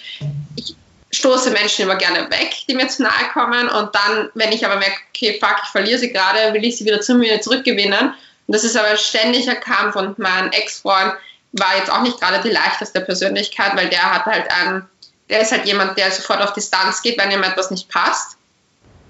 ich 0.55 0.75
stoße 1.11 1.51
Menschen 1.51 1.83
immer 1.83 1.95
gerne 1.95 2.29
weg, 2.29 2.53
die 2.67 2.75
mir 2.75 2.87
zu 2.87 3.03
nahe 3.03 3.29
kommen 3.33 3.69
und 3.69 3.95
dann, 3.95 4.29
wenn 4.33 4.51
ich 4.51 4.65
aber 4.65 4.75
merke, 4.75 4.97
okay, 5.09 5.37
fuck, 5.39 5.55
ich 5.63 5.69
verliere 5.69 5.99
sie 5.99 6.11
gerade, 6.11 6.53
will 6.53 6.65
ich 6.65 6.77
sie 6.77 6.85
wieder 6.85 7.01
zu 7.01 7.15
mir 7.15 7.39
zurückgewinnen. 7.41 8.13
Und 8.47 8.55
das 8.55 8.63
ist 8.63 8.77
aber 8.77 8.87
ein 8.89 8.97
ständiger 8.97 9.55
Kampf 9.55 9.95
und 9.95 10.19
mein 10.19 10.51
Ex-Freund 10.51 11.13
war 11.53 11.77
jetzt 11.77 11.91
auch 11.91 12.01
nicht 12.01 12.19
gerade 12.19 12.41
die 12.41 12.53
leichteste 12.53 13.01
Persönlichkeit, 13.01 13.75
weil 13.75 13.89
der 13.89 14.13
hat 14.13 14.25
halt 14.25 14.51
einen, 14.51 14.85
der 15.29 15.41
ist 15.41 15.51
halt 15.51 15.65
jemand, 15.65 15.97
der 15.97 16.11
sofort 16.11 16.41
auf 16.41 16.53
Distanz 16.53 17.01
geht, 17.01 17.17
wenn 17.17 17.31
ihm 17.31 17.43
etwas 17.43 17.71
nicht 17.71 17.89
passt. 17.89 18.37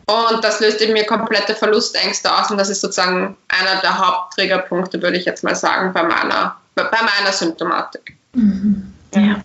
Und 0.06 0.44
das 0.44 0.62
löst 0.62 0.82
in 0.82 0.94
mir 0.94 1.06
komplette 1.06 1.54
Verlustängste 1.54 2.34
aus 2.34 2.50
und 2.50 2.58
das 2.58 2.70
ist 2.70 2.80
sozusagen 2.80 3.36
einer 3.50 3.82
der 3.82 3.98
Hauptträgerpunkte, 3.98 5.02
würde 5.02 5.18
ich 5.18 5.26
jetzt 5.26 5.44
mal 5.44 5.56
sagen, 5.56 5.92
bei 5.92 6.04
meiner, 6.04 6.56
bei 6.76 6.84
meiner 6.84 7.34
Symptomatik. 7.34 8.16
Mhm. 8.34 8.94
Ja. 9.14 9.42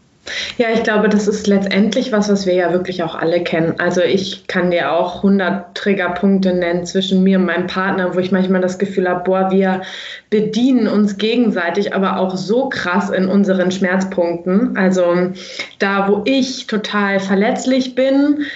Ja, 0.56 0.68
ich 0.72 0.82
glaube, 0.84 1.08
das 1.08 1.26
ist 1.26 1.46
letztendlich 1.46 2.12
was, 2.12 2.28
was 2.28 2.46
wir 2.46 2.54
ja 2.54 2.72
wirklich 2.72 3.02
auch 3.02 3.14
alle 3.14 3.42
kennen. 3.42 3.74
Also 3.78 4.02
ich 4.02 4.46
kann 4.46 4.70
dir 4.70 4.92
auch 4.92 5.16
100 5.16 5.74
Triggerpunkte 5.74 6.54
nennen 6.54 6.86
zwischen 6.86 7.24
mir 7.24 7.38
und 7.38 7.46
meinem 7.46 7.66
Partner, 7.66 8.14
wo 8.14 8.18
ich 8.20 8.30
manchmal 8.30 8.60
das 8.60 8.78
Gefühl 8.78 9.08
habe, 9.08 9.24
boah, 9.24 9.50
wir 9.50 9.82
bedienen 10.30 10.86
uns 10.86 11.18
gegenseitig, 11.18 11.94
aber 11.94 12.18
auch 12.18 12.36
so 12.36 12.68
krass 12.68 13.10
in 13.10 13.26
unseren 13.26 13.72
Schmerzpunkten. 13.72 14.76
Also 14.76 15.32
da, 15.78 16.08
wo 16.08 16.22
ich 16.24 16.68
total 16.68 17.18
verletzlich 17.18 17.94
bin, 17.96 18.46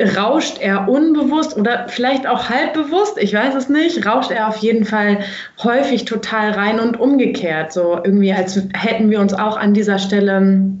rauscht 0.00 0.58
er 0.60 0.88
unbewusst 0.88 1.56
oder 1.56 1.86
vielleicht 1.88 2.26
auch 2.26 2.48
halbbewusst, 2.48 3.18
ich 3.18 3.32
weiß 3.32 3.54
es 3.54 3.68
nicht, 3.68 4.06
rauscht 4.06 4.30
er 4.30 4.48
auf 4.48 4.58
jeden 4.58 4.84
Fall 4.84 5.20
häufig 5.62 6.04
total 6.04 6.50
rein 6.50 6.80
und 6.80 7.00
umgekehrt. 7.00 7.72
So 7.72 7.98
irgendwie, 8.02 8.32
als 8.32 8.60
hätten 8.74 9.10
wir 9.10 9.20
uns 9.20 9.32
auch 9.32 9.56
an 9.56 9.74
dieser 9.74 9.98
Stelle 9.98 10.76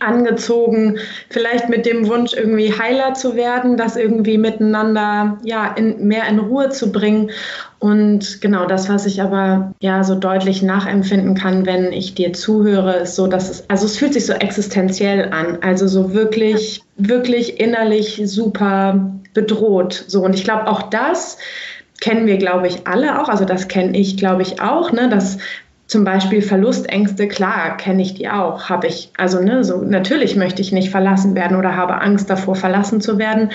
angezogen, 0.00 0.98
vielleicht 1.28 1.68
mit 1.68 1.86
dem 1.86 2.08
Wunsch, 2.08 2.32
irgendwie 2.32 2.72
heiler 2.72 3.14
zu 3.14 3.36
werden, 3.36 3.76
das 3.76 3.96
irgendwie 3.96 4.38
miteinander 4.38 5.38
ja, 5.44 5.66
in, 5.74 6.06
mehr 6.06 6.26
in 6.28 6.38
Ruhe 6.38 6.70
zu 6.70 6.92
bringen. 6.92 7.30
Und 7.78 8.40
genau 8.40 8.66
das, 8.66 8.88
was 8.88 9.06
ich 9.06 9.20
aber 9.20 9.74
ja 9.80 10.04
so 10.04 10.14
deutlich 10.14 10.62
nachempfinden 10.62 11.34
kann, 11.34 11.66
wenn 11.66 11.92
ich 11.92 12.14
dir 12.14 12.32
zuhöre, 12.32 12.98
ist 12.98 13.16
so, 13.16 13.26
dass 13.26 13.50
es, 13.50 13.68
also 13.68 13.86
es 13.86 13.96
fühlt 13.96 14.14
sich 14.14 14.26
so 14.26 14.32
existenziell 14.32 15.30
an, 15.32 15.58
also 15.62 15.88
so 15.88 16.14
wirklich, 16.14 16.82
wirklich 16.96 17.60
innerlich 17.60 18.22
super 18.24 19.10
bedroht. 19.34 20.04
So, 20.06 20.24
und 20.24 20.34
ich 20.34 20.44
glaube, 20.44 20.68
auch 20.68 20.82
das 20.82 21.38
kennen 22.02 22.26
wir, 22.26 22.36
glaube 22.36 22.66
ich, 22.66 22.86
alle 22.86 23.20
auch. 23.22 23.28
Also 23.28 23.44
das 23.44 23.68
kenne 23.68 23.96
ich, 23.96 24.16
glaube 24.16 24.42
ich, 24.42 24.60
auch, 24.60 24.92
ne, 24.92 25.08
dass 25.08 25.38
zum 25.86 26.04
Beispiel 26.04 26.42
Verlustängste, 26.42 27.28
klar, 27.28 27.76
kenne 27.76 28.02
ich 28.02 28.14
die 28.14 28.28
auch, 28.28 28.68
habe 28.70 28.86
ich. 28.86 29.10
Also 29.16 29.40
ne, 29.40 29.62
so 29.62 29.82
natürlich 29.82 30.36
möchte 30.36 30.62
ich 30.62 30.72
nicht 30.72 30.90
verlassen 30.90 31.34
werden 31.34 31.56
oder 31.56 31.76
habe 31.76 32.00
Angst 32.00 32.30
davor, 32.30 32.54
verlassen 32.54 33.00
zu 33.00 33.18
werden. 33.18 33.50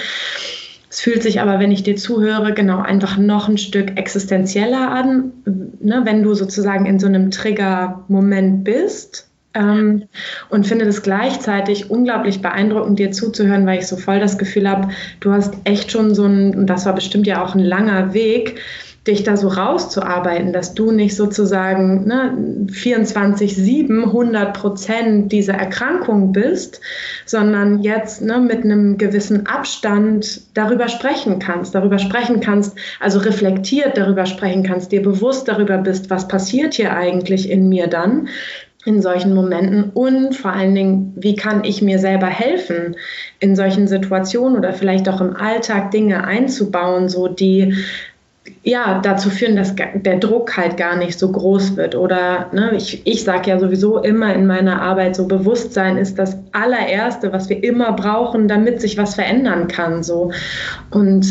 Es 0.89 1.01
fühlt 1.01 1.23
sich 1.23 1.41
aber, 1.41 1.59
wenn 1.59 1.71
ich 1.71 1.83
dir 1.83 1.95
zuhöre, 1.95 2.53
genau 2.53 2.79
einfach 2.79 3.17
noch 3.17 3.49
ein 3.49 3.57
Stück 3.57 3.97
existenzieller 3.97 4.89
an, 4.89 5.33
ne, 5.79 6.01
wenn 6.05 6.23
du 6.23 6.33
sozusagen 6.33 6.85
in 6.85 6.99
so 6.99 7.07
einem 7.07 7.31
Trigger-Moment 7.31 8.63
bist. 8.63 9.29
Ähm, 9.53 10.03
und 10.49 10.67
finde 10.67 10.85
das 10.85 11.01
gleichzeitig 11.01 11.89
unglaublich 11.89 12.41
beeindruckend, 12.41 12.99
dir 12.99 13.11
zuzuhören, 13.11 13.65
weil 13.65 13.79
ich 13.79 13.87
so 13.87 13.97
voll 13.97 14.19
das 14.19 14.37
Gefühl 14.37 14.69
habe, 14.69 14.89
du 15.19 15.31
hast 15.31 15.55
echt 15.63 15.91
schon 15.91 16.13
so 16.13 16.25
ein, 16.25 16.55
und 16.55 16.67
das 16.67 16.85
war 16.85 16.93
bestimmt 16.93 17.25
ja 17.25 17.43
auch 17.43 17.55
ein 17.55 17.63
langer 17.63 18.13
Weg, 18.13 18.59
dich 19.07 19.23
da 19.23 19.37
so 19.37 19.47
rauszuarbeiten, 19.47 20.53
dass 20.53 20.73
du 20.73 20.91
nicht 20.91 21.15
sozusagen 21.15 22.05
ne, 22.05 22.37
24-7 22.69 24.03
100 24.03 24.53
Prozent 24.53 25.31
dieser 25.31 25.53
Erkrankung 25.53 26.31
bist, 26.33 26.81
sondern 27.25 27.79
jetzt 27.79 28.21
ne, 28.21 28.39
mit 28.39 28.63
einem 28.63 28.97
gewissen 28.97 29.47
Abstand 29.47 30.41
darüber 30.53 30.89
sprechen 30.89 31.39
kannst, 31.39 31.73
darüber 31.73 31.99
sprechen 31.99 32.41
kannst, 32.41 32.77
also 32.99 33.19
reflektiert 33.19 33.97
darüber 33.97 34.25
sprechen 34.25 34.63
kannst, 34.63 34.91
dir 34.91 35.01
bewusst 35.01 35.47
darüber 35.47 35.77
bist, 35.77 36.09
was 36.09 36.27
passiert 36.27 36.73
hier 36.73 36.93
eigentlich 36.93 37.49
in 37.49 37.69
mir 37.69 37.87
dann, 37.87 38.27
in 38.85 39.01
solchen 39.01 39.33
Momenten 39.33 39.91
und 39.93 40.33
vor 40.33 40.53
allen 40.53 40.73
Dingen, 40.73 41.13
wie 41.17 41.35
kann 41.35 41.65
ich 41.65 41.81
mir 41.81 41.99
selber 41.99 42.27
helfen, 42.27 42.95
in 43.39 43.55
solchen 43.55 43.87
Situationen 43.87 44.57
oder 44.57 44.71
vielleicht 44.71 45.09
auch 45.09 45.19
im 45.19 45.35
Alltag 45.35 45.91
Dinge 45.91 46.23
einzubauen, 46.23 47.09
so 47.09 47.27
die 47.27 47.73
ja, 48.67 48.99
dazu 49.01 49.29
führen, 49.29 49.55
dass 49.55 49.75
der 49.75 50.17
Druck 50.17 50.57
halt 50.57 50.75
gar 50.75 50.97
nicht 50.97 51.17
so 51.17 51.31
groß 51.31 51.77
wird. 51.77 51.95
Oder 51.95 52.47
ne, 52.51 52.73
ich, 52.75 53.01
ich 53.05 53.23
sage 53.23 53.49
ja 53.49 53.59
sowieso 53.59 53.99
immer 53.99 54.33
in 54.33 54.45
meiner 54.45 54.81
Arbeit, 54.81 55.15
so 55.15 55.25
Bewusstsein 55.25 55.95
ist 55.95 56.19
das 56.19 56.37
allererste, 56.51 57.31
was 57.31 57.47
wir 57.47 57.63
immer 57.63 57.93
brauchen, 57.93 58.49
damit 58.49 58.81
sich 58.81 58.97
was 58.97 59.15
verändern 59.15 59.69
kann. 59.69 60.03
So. 60.03 60.33
Und 60.91 61.25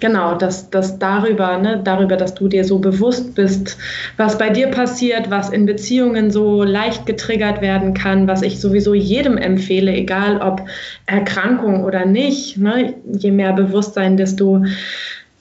genau, 0.00 0.34
dass, 0.34 0.68
dass 0.68 0.98
darüber, 0.98 1.56
ne, 1.58 1.80
darüber, 1.84 2.16
dass 2.16 2.34
du 2.34 2.48
dir 2.48 2.64
so 2.64 2.80
bewusst 2.80 3.36
bist, 3.36 3.78
was 4.16 4.36
bei 4.36 4.50
dir 4.50 4.66
passiert, 4.66 5.30
was 5.30 5.50
in 5.50 5.66
Beziehungen 5.66 6.32
so 6.32 6.64
leicht 6.64 7.06
getriggert 7.06 7.60
werden 7.60 7.94
kann, 7.94 8.26
was 8.26 8.42
ich 8.42 8.60
sowieso 8.60 8.92
jedem 8.92 9.38
empfehle, 9.38 9.92
egal 9.92 10.38
ob 10.38 10.62
Erkrankung 11.06 11.84
oder 11.84 12.06
nicht. 12.06 12.58
Ne, 12.58 12.94
je 13.12 13.30
mehr 13.30 13.52
Bewusstsein, 13.52 14.16
desto 14.16 14.64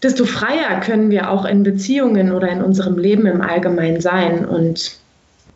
desto 0.05 0.25
freier 0.25 0.79
können 0.81 1.09
wir 1.09 1.31
auch 1.31 1.45
in 1.45 1.63
Beziehungen 1.63 2.31
oder 2.31 2.47
in 2.49 2.61
unserem 2.61 2.97
Leben 2.97 3.25
im 3.25 3.41
Allgemeinen 3.41 4.01
sein. 4.01 4.45
Und 4.45 4.99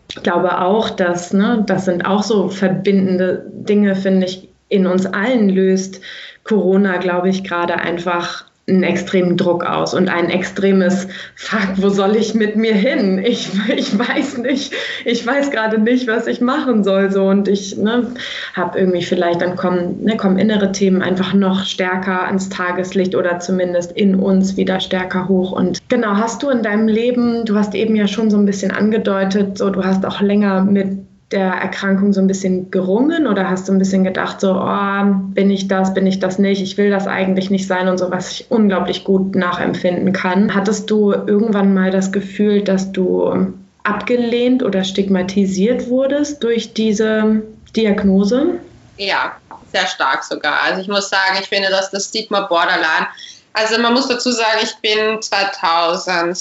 ich 0.10 0.24
glaube 0.24 0.62
auch, 0.62 0.90
dass, 0.90 1.34
ne, 1.34 1.64
das 1.68 1.86
sind 1.86 2.06
auch 2.06 2.24
so 2.24 2.50
verbindende 2.50 3.46
Dinge, 3.54 3.96
finde 3.96 4.26
ich, 4.26 4.50
in 4.68 4.88
uns 4.88 5.06
allen 5.06 5.50
löst 5.50 6.02
Corona, 6.44 6.98
glaube 6.98 7.30
ich, 7.30 7.44
gerade 7.44 7.76
einfach 7.76 8.46
einen 8.70 8.84
extremen 8.84 9.38
Druck 9.38 9.66
aus 9.66 9.94
und 9.94 10.10
ein 10.10 10.30
extremes 10.30 11.08
Fuck, 11.36 11.78
wo 11.78 11.90
soll 11.90 12.16
ich 12.16 12.34
mit 12.34 12.56
mir 12.56 12.74
hin? 12.74 13.20
Ich, 13.30 13.50
ich 13.76 13.98
weiß 13.98 14.40
nicht, 14.40 14.74
ich 15.06 15.26
weiß 15.26 15.52
gerade 15.52 15.80
nicht, 15.80 16.08
was 16.08 16.28
ich 16.28 16.42
machen 16.42 16.84
soll. 16.84 17.12
So 17.12 17.26
und 17.26 17.48
ich 17.48 17.78
ne, 17.78 18.08
habe 18.54 18.80
irgendwie 18.80 19.04
vielleicht, 19.04 19.42
dann 19.42 19.56
kommen, 19.56 20.04
ne, 20.04 20.18
kommen 20.18 20.38
innere 20.38 20.72
Themen 20.72 21.02
einfach 21.02 21.34
noch 21.34 21.66
stärker 21.66 22.26
ans 22.26 22.50
Tageslicht 22.50 23.16
oder 23.16 23.40
zumindest 23.40 23.92
in 23.92 24.16
uns 24.16 24.58
wieder 24.58 24.80
stärker 24.80 25.28
hoch. 25.28 25.52
Und 25.52 25.80
genau, 25.90 26.16
hast 26.16 26.44
du 26.44 26.50
in 26.50 26.64
deinem 26.64 26.88
Leben, 26.88 27.46
du 27.46 27.56
hast 27.56 27.76
eben 27.76 27.96
ja 27.96 28.08
schon 28.08 28.30
so 28.30 28.38
ein 28.38 28.46
bisschen 28.46 28.72
angedeutet, 28.72 29.58
so 29.58 29.70
du 29.70 29.84
hast 29.84 30.06
auch 30.06 30.22
länger 30.22 30.64
mit 30.64 31.09
der 31.32 31.52
Erkrankung 31.54 32.12
so 32.12 32.22
ein 32.22 32.28
bisschen 32.28 32.72
gerungen 32.72 33.28
oder 33.28 33.50
hast 33.50 33.68
du 33.68 33.72
ein 33.72 33.78
bisschen 33.78 34.04
gedacht, 34.04 34.42
so, 34.42 34.54
oh, 34.54 35.04
bin 35.04 35.52
ich 35.52 35.68
das, 35.68 35.94
bin 35.94 36.08
ich 36.08 36.20
das 36.20 36.40
nicht, 36.40 36.62
ich 36.62 36.78
will 36.78 36.90
das 36.90 37.06
eigentlich 37.06 37.52
nicht 37.52 37.68
sein 37.68 37.88
und 37.88 38.00
so, 38.00 38.10
was 38.10 38.32
ich 38.32 38.50
unglaublich 38.50 39.04
gut 39.04 39.36
nachempfinden 39.36 40.12
kann. 40.12 40.56
Hattest 40.56 40.90
du 40.90 41.12
irgendwann 41.12 41.74
mal 41.74 41.92
das 41.92 42.12
Gefühl, 42.12 42.64
dass 42.64 42.92
du 42.92 43.54
abgelehnt 43.84 44.64
oder 44.64 44.84
stigmatisiert 44.84 45.88
wurdest 45.88 46.44
durch 46.44 46.74
diese 46.74 47.44
Diagnose? 47.76 48.56
Ja, 48.98 49.34
sehr 49.72 49.86
stark 49.86 50.24
sogar. 50.24 50.64
Also 50.64 50.82
ich 50.82 50.88
muss 50.88 51.10
sagen, 51.10 51.38
ich 51.40 51.48
finde, 51.48 51.70
dass 51.70 51.92
das 51.92 52.06
Stigma 52.06 52.42
Borderline, 52.42 53.08
also 53.54 53.80
man 53.80 53.94
muss 53.94 54.08
dazu 54.08 54.32
sagen, 54.32 54.60
ich 54.64 54.76
bin 54.78 55.22
2000, 55.22 56.36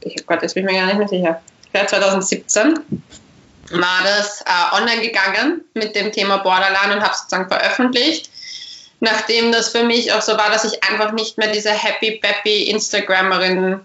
ich 0.00 0.16
oh 0.18 0.24
Gott, 0.26 0.42
jetzt 0.42 0.54
bin 0.54 0.66
ich 0.66 0.72
mir 0.72 0.78
gar 0.78 0.86
nicht 0.86 0.98
mehr 0.98 1.08
sicher, 1.08 1.40
2017 1.72 2.74
war 3.70 4.02
das 4.04 4.42
äh, 4.42 4.76
online 4.76 5.02
gegangen 5.02 5.64
mit 5.74 5.94
dem 5.94 6.12
Thema 6.12 6.38
Borderline 6.38 6.96
und 6.96 7.02
habe 7.02 7.12
es 7.12 7.20
sozusagen 7.20 7.48
veröffentlicht. 7.48 8.30
Nachdem 9.00 9.52
das 9.52 9.68
für 9.68 9.84
mich 9.84 10.12
auch 10.12 10.22
so 10.22 10.36
war, 10.36 10.50
dass 10.50 10.64
ich 10.64 10.82
einfach 10.84 11.12
nicht 11.12 11.38
mehr 11.38 11.52
diese 11.52 11.70
happy 11.70 12.18
peppy 12.22 12.64
Instagrammerin, 12.64 13.80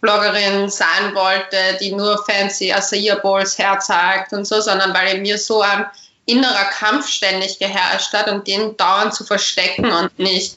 Bloggerin 0.00 0.68
sein 0.68 1.14
wollte, 1.14 1.56
die 1.80 1.92
nur 1.92 2.24
fancy 2.24 2.72
Acai 2.72 3.14
Bowls 3.22 3.58
herzeigt 3.58 4.32
und 4.32 4.46
so, 4.46 4.60
sondern 4.60 4.94
weil 4.94 5.18
mir 5.18 5.38
so 5.38 5.62
ein 5.62 5.86
innerer 6.26 6.64
Kampf 6.64 7.08
ständig 7.08 7.58
geherrscht 7.58 8.12
hat 8.12 8.28
und 8.28 8.46
den 8.46 8.76
dauernd 8.76 9.14
zu 9.14 9.24
verstecken 9.24 9.90
und 9.90 10.18
nicht 10.18 10.56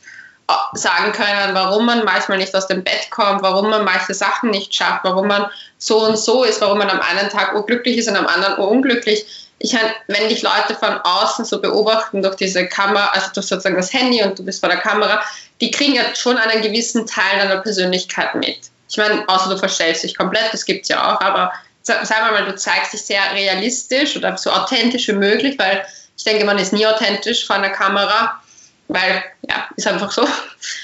sagen 0.74 1.12
können, 1.14 1.54
warum 1.54 1.86
man 1.86 2.04
manchmal 2.04 2.38
nicht 2.38 2.54
aus 2.56 2.68
dem 2.68 2.84
Bett 2.84 3.10
kommt, 3.12 3.42
warum 3.42 3.70
man 3.70 3.86
manche 3.86 4.14
Sachen 4.14 4.50
nicht 4.50 4.74
schafft, 4.74 5.04
warum 5.04 5.28
man 5.28 5.46
so 5.78 6.06
und 6.06 6.18
so 6.18 6.44
ist, 6.44 6.62
warum 6.62 6.80
man 6.80 6.90
am 6.90 7.00
einen 7.00 7.30
Tag 7.30 7.56
unglücklich 7.56 7.98
ist 7.98 8.10
und 8.10 8.16
am 8.16 8.28
anderen 8.28 8.56
unglücklich. 8.56 9.26
Ich 9.60 9.74
meine, 9.74 9.94
wenn 10.08 10.28
dich 10.28 10.42
Leute 10.42 10.76
von 10.78 10.98
außen 10.98 11.46
so 11.46 11.62
beobachten 11.62 12.22
durch 12.22 12.36
diese 12.36 12.68
Kamera, 12.68 13.08
also 13.14 13.28
durch 13.34 13.48
sozusagen 13.48 13.78
das 13.78 13.94
Handy 13.94 14.22
und 14.22 14.38
du 14.38 14.44
bist 14.44 14.60
vor 14.60 14.70
der 14.70 14.80
Kamera, 14.80 15.22
die 15.62 15.72
kriegen 15.72 15.96
ja 15.96 16.04
schon 16.16 16.38
einen 16.38 16.62
gewissen 16.62 17.08
Teil 17.08 17.40
deiner 17.40 17.62
Persönlichkeit 17.62 18.36
mit. 18.36 18.58
Ich 18.90 18.98
meine, 18.98 19.28
außer 19.28 19.50
du 19.50 19.58
verstellst 19.58 20.04
dich 20.04 20.18
komplett, 20.18 20.54
das 20.54 20.66
gibt 20.66 20.84
es 20.84 20.90
ja 20.90 21.14
auch, 21.16 21.22
aber 21.22 21.54
sagen 21.82 22.08
wir 22.08 22.32
mal, 22.32 22.46
du 22.46 22.56
zeigst 22.56 22.94
dich 22.94 23.04
sehr 23.04 23.22
realistisch 23.34 24.18
oder 24.18 24.38
so 24.38 24.52
authentisch 24.52 25.08
wie 25.08 25.14
möglich, 25.14 25.58
weil 25.58 25.86
ich 26.18 26.24
denke, 26.24 26.46
man 26.46 26.58
ist 26.58 26.74
nie 26.74 26.86
authentisch 26.86 27.46
vor 27.46 27.56
einer 27.56 27.70
Kamera 27.70 28.43
weil 28.88 29.24
ja, 29.48 29.68
ist 29.76 29.88
einfach 29.88 30.12
so. 30.12 30.28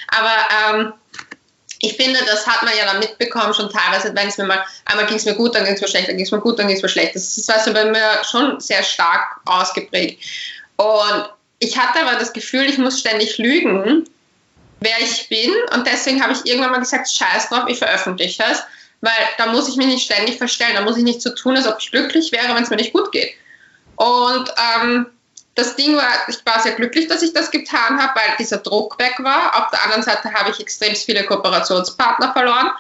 Aber 0.08 0.34
ähm, 0.68 0.94
ich 1.82 1.96
finde, 1.96 2.20
das 2.26 2.46
hat 2.46 2.64
man 2.64 2.74
ja 2.78 2.86
dann 2.86 3.00
mitbekommen, 3.00 3.54
schon 3.54 3.70
teilweise, 3.70 4.14
wenn 4.14 4.28
es 4.28 4.38
mir 4.38 4.46
mal, 4.46 4.64
einmal 4.86 5.06
ging 5.06 5.16
es 5.16 5.26
mir 5.26 5.36
gut, 5.36 5.56
dann 5.56 5.64
ging 5.64 5.76
es 5.76 5.82
mir 5.82 5.88
schlecht, 5.88 6.10
dann 6.10 6.18
ging 6.18 6.26
es 6.26 6.32
mir 6.32 6.40
gut, 6.40 6.60
dann 6.60 6.68
ging 6.68 6.76
es 6.76 6.84
mir 6.84 6.90
schlecht. 6.90 7.16
Das 7.16 7.38
ist 7.38 7.50
also 7.50 7.74
bei 7.74 7.86
mir 7.86 8.22
schon 8.30 8.60
sehr 8.60 8.84
stark 8.84 9.40
ausgeprägt. 9.46 10.22
Und 10.76 11.30
ich 11.60 11.78
hatte 11.78 12.02
aber 12.06 12.20
das 12.20 12.34
Gefühl, 12.34 12.64
ich 12.64 12.78
muss 12.78 13.00
ständig 13.00 13.38
lügen, 13.38 14.06
wer 14.82 15.00
ich 15.00 15.30
bin. 15.30 15.52
Und 15.74 15.88
deswegen 15.88 16.22
habe 16.22 16.34
ich 16.34 16.46
irgendwann 16.46 16.72
mal 16.72 16.80
gesagt, 16.80 17.10
scheiß 17.10 17.50
drauf, 17.50 17.66
ich 17.68 17.78
veröffentliche 17.78 18.44
es. 18.52 18.64
Weil 19.02 19.14
da 19.38 19.46
muss 19.48 19.70
ich 19.70 19.78
mich 19.78 19.88
nicht 19.88 20.04
ständig 20.04 20.38
verstellen, 20.38 20.76
da 20.76 20.82
muss 20.82 20.98
ich 20.98 21.04
nicht 21.04 21.22
so 21.22 21.30
tun, 21.30 21.56
als 21.56 21.68
ob 21.68 21.78
ich 21.80 21.92
glücklich 21.92 22.34
wäre, 22.34 22.54
wenn 22.54 22.64
es 22.64 22.70
mir 22.70 22.76
nicht 22.76 22.92
gut 22.92 23.14
geht. 23.14 23.34
Und 23.96 24.52
ähm, 24.76 25.06
das 25.60 25.76
Ding 25.76 25.96
war, 25.96 26.10
ich 26.28 26.38
war 26.46 26.62
sehr 26.62 26.72
glücklich, 26.72 27.08
dass 27.08 27.22
ich 27.22 27.34
das 27.34 27.52
getan 27.52 28.02
habe, 28.02 28.14
weil 28.16 28.38
dieser 28.40 28.58
Druck 28.58 28.98
weg 28.98 29.16
war. 29.20 29.58
Auf 29.58 29.70
der 29.72 29.84
anderen 29.84 30.04
Seite 30.04 30.34
habe 30.34 30.52
ich 30.52 30.60
extrem 30.60 30.96
viele 30.96 31.26
Kooperationspartner 31.26 32.32
verloren, 32.32 32.72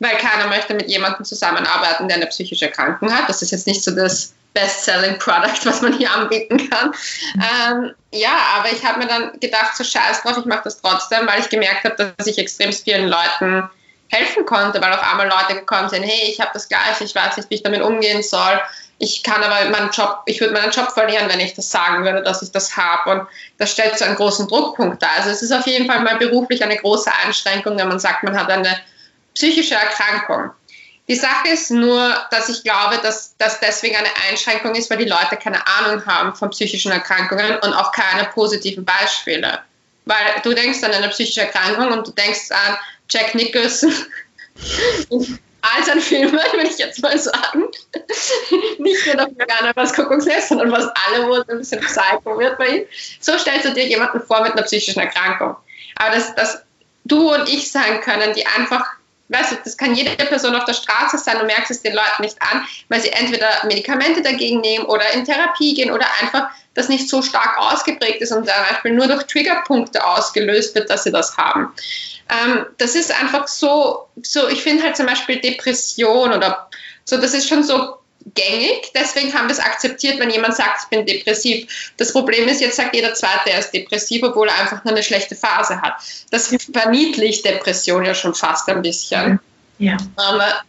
weil 0.00 0.16
keiner 0.16 0.48
möchte 0.48 0.74
mit 0.74 0.88
jemandem 0.88 1.24
zusammenarbeiten, 1.24 2.08
der 2.08 2.16
eine 2.16 2.26
psychische 2.26 2.66
Erkrankung 2.66 3.12
hat. 3.14 3.28
Das 3.28 3.40
ist 3.40 3.52
jetzt 3.52 3.68
nicht 3.68 3.84
so 3.84 3.92
das 3.92 4.34
Best-Selling 4.52 5.18
Product, 5.18 5.64
was 5.64 5.80
man 5.80 5.92
hier 5.92 6.10
anbieten 6.10 6.68
kann. 6.70 6.92
Ähm, 7.34 7.94
ja, 8.12 8.36
aber 8.56 8.72
ich 8.72 8.84
habe 8.84 8.98
mir 8.98 9.06
dann 9.06 9.38
gedacht, 9.38 9.76
so 9.76 9.84
scheiß 9.84 10.22
drauf, 10.22 10.36
ich 10.36 10.44
mache 10.44 10.62
das 10.64 10.80
trotzdem, 10.80 11.26
weil 11.26 11.40
ich 11.40 11.48
gemerkt 11.48 11.84
habe, 11.84 12.14
dass 12.16 12.26
ich 12.26 12.38
extrem 12.38 12.72
vielen 12.72 13.08
Leuten 13.08 13.68
helfen 14.08 14.44
konnte, 14.44 14.80
weil 14.80 14.92
auf 14.92 15.02
einmal 15.02 15.28
Leute 15.28 15.58
gekommen 15.58 15.88
sind, 15.88 16.02
hey, 16.02 16.30
ich 16.30 16.40
habe 16.40 16.50
das 16.52 16.68
gleiche, 16.68 17.04
ich 17.04 17.14
weiß 17.14 17.36
nicht, 17.36 17.50
wie 17.50 17.54
ich 17.56 17.62
damit 17.62 17.82
umgehen 17.82 18.22
soll 18.22 18.60
ich 19.04 19.22
kann 19.22 19.42
aber 19.42 19.68
meinen 19.68 19.90
Job, 19.90 20.22
ich 20.24 20.40
würde 20.40 20.54
meinen 20.54 20.72
Job 20.72 20.90
verlieren, 20.90 21.28
wenn 21.28 21.38
ich 21.38 21.52
das 21.52 21.70
sagen 21.70 22.04
würde, 22.04 22.22
dass 22.22 22.40
ich 22.40 22.50
das 22.50 22.74
habe. 22.76 23.10
Und 23.10 23.28
das 23.58 23.70
stellt 23.70 23.98
so 23.98 24.04
einen 24.06 24.16
großen 24.16 24.48
Druckpunkt 24.48 25.02
dar. 25.02 25.10
Also 25.18 25.30
es 25.30 25.42
ist 25.42 25.52
auf 25.52 25.66
jeden 25.66 25.86
Fall 25.86 26.00
mal 26.00 26.16
beruflich 26.16 26.64
eine 26.64 26.76
große 26.76 27.10
Einschränkung, 27.24 27.76
wenn 27.76 27.88
man 27.88 28.00
sagt, 28.00 28.22
man 28.22 28.36
hat 28.36 28.50
eine 28.50 28.80
psychische 29.34 29.74
Erkrankung. 29.74 30.50
Die 31.06 31.16
Sache 31.16 31.48
ist 31.48 31.70
nur, 31.70 32.16
dass 32.30 32.48
ich 32.48 32.62
glaube, 32.62 32.98
dass 33.02 33.36
das 33.36 33.60
deswegen 33.60 33.94
eine 33.94 34.08
Einschränkung 34.30 34.74
ist, 34.74 34.88
weil 34.88 34.96
die 34.96 35.04
Leute 35.04 35.36
keine 35.36 35.60
Ahnung 35.66 36.06
haben 36.06 36.34
von 36.34 36.48
psychischen 36.48 36.90
Erkrankungen 36.90 37.56
und 37.56 37.74
auch 37.74 37.92
keine 37.92 38.24
positiven 38.30 38.86
Beispiele. 38.86 39.60
Weil 40.06 40.40
du 40.42 40.54
denkst 40.54 40.82
an 40.82 40.92
eine 40.92 41.10
psychische 41.10 41.42
Erkrankung 41.42 41.92
und 41.92 42.06
du 42.06 42.12
denkst 42.12 42.50
an 42.50 42.78
Jack 43.10 43.34
Nicholson 43.34 43.92
Filme, 46.04 46.32
würde 46.52 46.68
ich 46.68 46.78
jetzt 46.78 47.02
mal 47.02 47.18
sagen. 47.18 47.64
Nicht 48.78 49.06
nur 49.06 49.16
der 49.16 49.26
Veganer 49.28 49.72
was 49.74 49.92
Kuckucksnest, 49.92 50.48
sondern 50.48 50.70
was 50.70 50.84
alle, 50.84 51.26
wo 51.26 51.34
ein 51.34 51.58
bisschen 51.58 51.80
psycho 51.80 52.38
wird 52.38 52.58
bei 52.58 52.68
ihm. 52.68 52.86
So 53.20 53.36
stellst 53.38 53.64
du 53.64 53.72
dir 53.72 53.86
jemanden 53.86 54.20
vor 54.20 54.42
mit 54.42 54.52
einer 54.52 54.62
psychischen 54.62 55.00
Erkrankung. 55.00 55.56
Aber 55.96 56.14
dass, 56.14 56.34
dass 56.34 56.62
du 57.04 57.32
und 57.32 57.48
ich 57.48 57.70
sein 57.70 58.00
können, 58.00 58.34
die 58.34 58.46
einfach, 58.46 58.84
weißt 59.28 59.52
du, 59.52 59.56
das 59.64 59.76
kann 59.76 59.94
jede 59.94 60.24
Person 60.26 60.54
auf 60.54 60.64
der 60.64 60.74
Straße 60.74 61.18
sein, 61.18 61.38
du 61.38 61.46
merkst 61.46 61.70
es 61.70 61.82
den 61.82 61.94
Leuten 61.94 62.22
nicht 62.22 62.36
an, 62.40 62.66
weil 62.88 63.00
sie 63.00 63.10
entweder 63.10 63.48
Medikamente 63.64 64.22
dagegen 64.22 64.60
nehmen 64.60 64.84
oder 64.86 65.10
in 65.12 65.24
Therapie 65.24 65.74
gehen 65.74 65.90
oder 65.90 66.06
einfach 66.20 66.48
das 66.74 66.88
nicht 66.88 67.08
so 67.08 67.22
stark 67.22 67.56
ausgeprägt 67.58 68.20
ist 68.20 68.32
und 68.32 68.46
zum 68.46 68.54
Beispiel 68.68 68.92
nur 68.92 69.06
durch 69.06 69.22
Triggerpunkte 69.24 70.04
ausgelöst 70.04 70.74
wird, 70.74 70.90
dass 70.90 71.04
sie 71.04 71.12
das 71.12 71.36
haben. 71.36 71.72
Ähm, 72.28 72.66
das 72.78 72.94
ist 72.94 73.10
einfach 73.12 73.48
so, 73.48 74.08
so 74.22 74.48
ich 74.48 74.62
finde 74.62 74.82
halt 74.82 74.96
zum 74.96 75.06
Beispiel 75.06 75.40
Depression 75.40 76.32
oder 76.32 76.68
so, 77.04 77.18
das 77.18 77.34
ist 77.34 77.48
schon 77.48 77.62
so 77.62 77.98
gängig, 78.32 78.90
deswegen 78.94 79.34
haben 79.34 79.48
wir 79.48 79.52
es 79.52 79.60
akzeptiert, 79.60 80.18
wenn 80.18 80.30
jemand 80.30 80.56
sagt, 80.56 80.80
ich 80.82 80.88
bin 80.88 81.04
depressiv. 81.04 81.92
Das 81.98 82.12
Problem 82.12 82.48
ist, 82.48 82.60
jetzt 82.60 82.76
sagt 82.76 82.94
jeder 82.94 83.14
Zweite, 83.14 83.50
er 83.50 83.58
ist 83.58 83.72
depressiv, 83.72 84.22
obwohl 84.22 84.48
er 84.48 84.58
einfach 84.58 84.82
nur 84.84 84.94
eine 84.94 85.02
schlechte 85.02 85.36
Phase 85.36 85.80
hat. 85.82 85.94
Das 86.30 86.54
verniedlicht 86.72 87.44
Depression 87.44 88.04
ja 88.04 88.14
schon 88.14 88.34
fast 88.34 88.68
ein 88.68 88.80
bisschen. 88.80 89.38
Ja. 89.78 89.98
Aber 90.16 90.62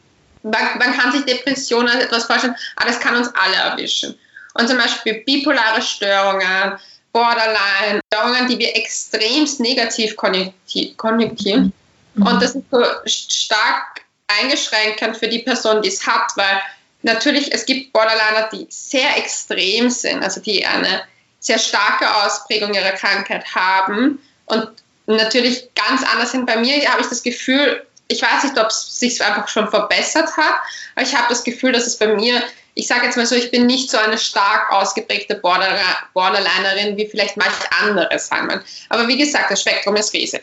man, 0.44 0.78
man 0.80 0.98
kann 0.98 1.12
sich 1.14 1.24
Depression 1.24 1.88
als 1.88 2.04
etwas 2.04 2.26
vorstellen, 2.26 2.56
aber 2.76 2.90
das 2.90 3.00
kann 3.00 3.16
uns 3.16 3.30
alle 3.34 3.56
erwischen. 3.56 4.16
Und 4.54 4.68
zum 4.68 4.78
Beispiel 4.78 5.24
bipolare 5.26 5.82
Störungen, 5.82 6.78
Borderline, 7.16 8.02
Störungen, 8.12 8.46
die 8.50 8.60
wir 8.60 8.76
extremst 8.76 9.62
negativ 9.62 10.18
konjunktieren. 10.18 11.72
Mhm. 12.16 12.28
Und 12.28 12.42
das 12.42 12.56
ist 12.56 12.66
so 12.70 12.84
stark 13.06 14.02
eingeschränkend 14.28 15.16
für 15.16 15.30
die 15.30 15.40
Person, 15.40 15.82
die 15.82 15.88
es 15.88 16.06
hat, 16.06 16.36
weil 16.36 16.62
natürlich 17.04 17.54
es 17.54 17.66
gibt 17.66 17.94
Borderliner, 17.94 18.50
die 18.52 18.68
sehr 18.70 19.16
extrem 19.18 19.90
sind, 19.90 20.24
also 20.24 20.42
die 20.42 20.66
eine 20.66 21.04
sehr 21.40 21.58
starke 21.58 22.06
Ausprägung 22.26 22.74
ihrer 22.74 22.92
Krankheit 22.92 23.46
haben 23.56 24.20
und 24.48 24.68
natürlich 25.06 25.70
ganz 25.74 26.04
anders 26.04 26.34
sind. 26.34 26.46
Bei 26.46 26.58
mir 26.58 26.86
habe 26.92 27.00
ich 27.00 27.08
das 27.08 27.24
Gefühl, 27.24 27.88
ich 28.10 28.22
weiß 28.22 28.44
nicht, 28.44 28.60
ob 28.60 28.68
es 28.68 29.00
sich 29.00 29.24
einfach 29.24 29.48
schon 29.48 29.70
verbessert 29.70 30.36
hat, 30.36 30.56
aber 30.96 31.06
ich 31.06 31.16
habe 31.16 31.28
das 31.30 31.46
Gefühl, 31.46 31.72
dass 31.72 31.88
es 31.88 31.98
bei 31.98 32.08
mir 32.08 32.44
ich 32.76 32.88
sage 32.88 33.06
jetzt 33.06 33.16
mal 33.16 33.26
so, 33.26 33.36
ich 33.36 33.52
bin 33.52 33.66
nicht 33.66 33.90
so 33.90 33.98
eine 33.98 34.18
stark 34.18 34.72
ausgeprägte 34.72 35.36
Border 35.36 35.80
Borderlinerin 36.14 36.98
wie 36.98 37.08
vielleicht 37.08 37.38
manche 37.38 37.72
andere 37.82 38.20
sagen. 38.20 38.62
Aber 38.90 39.08
wie 39.08 39.18
gesagt, 39.18 39.50
das 39.50 39.62
Spektrum 39.62 39.96
ist 39.96 40.14
riesig. 40.14 40.42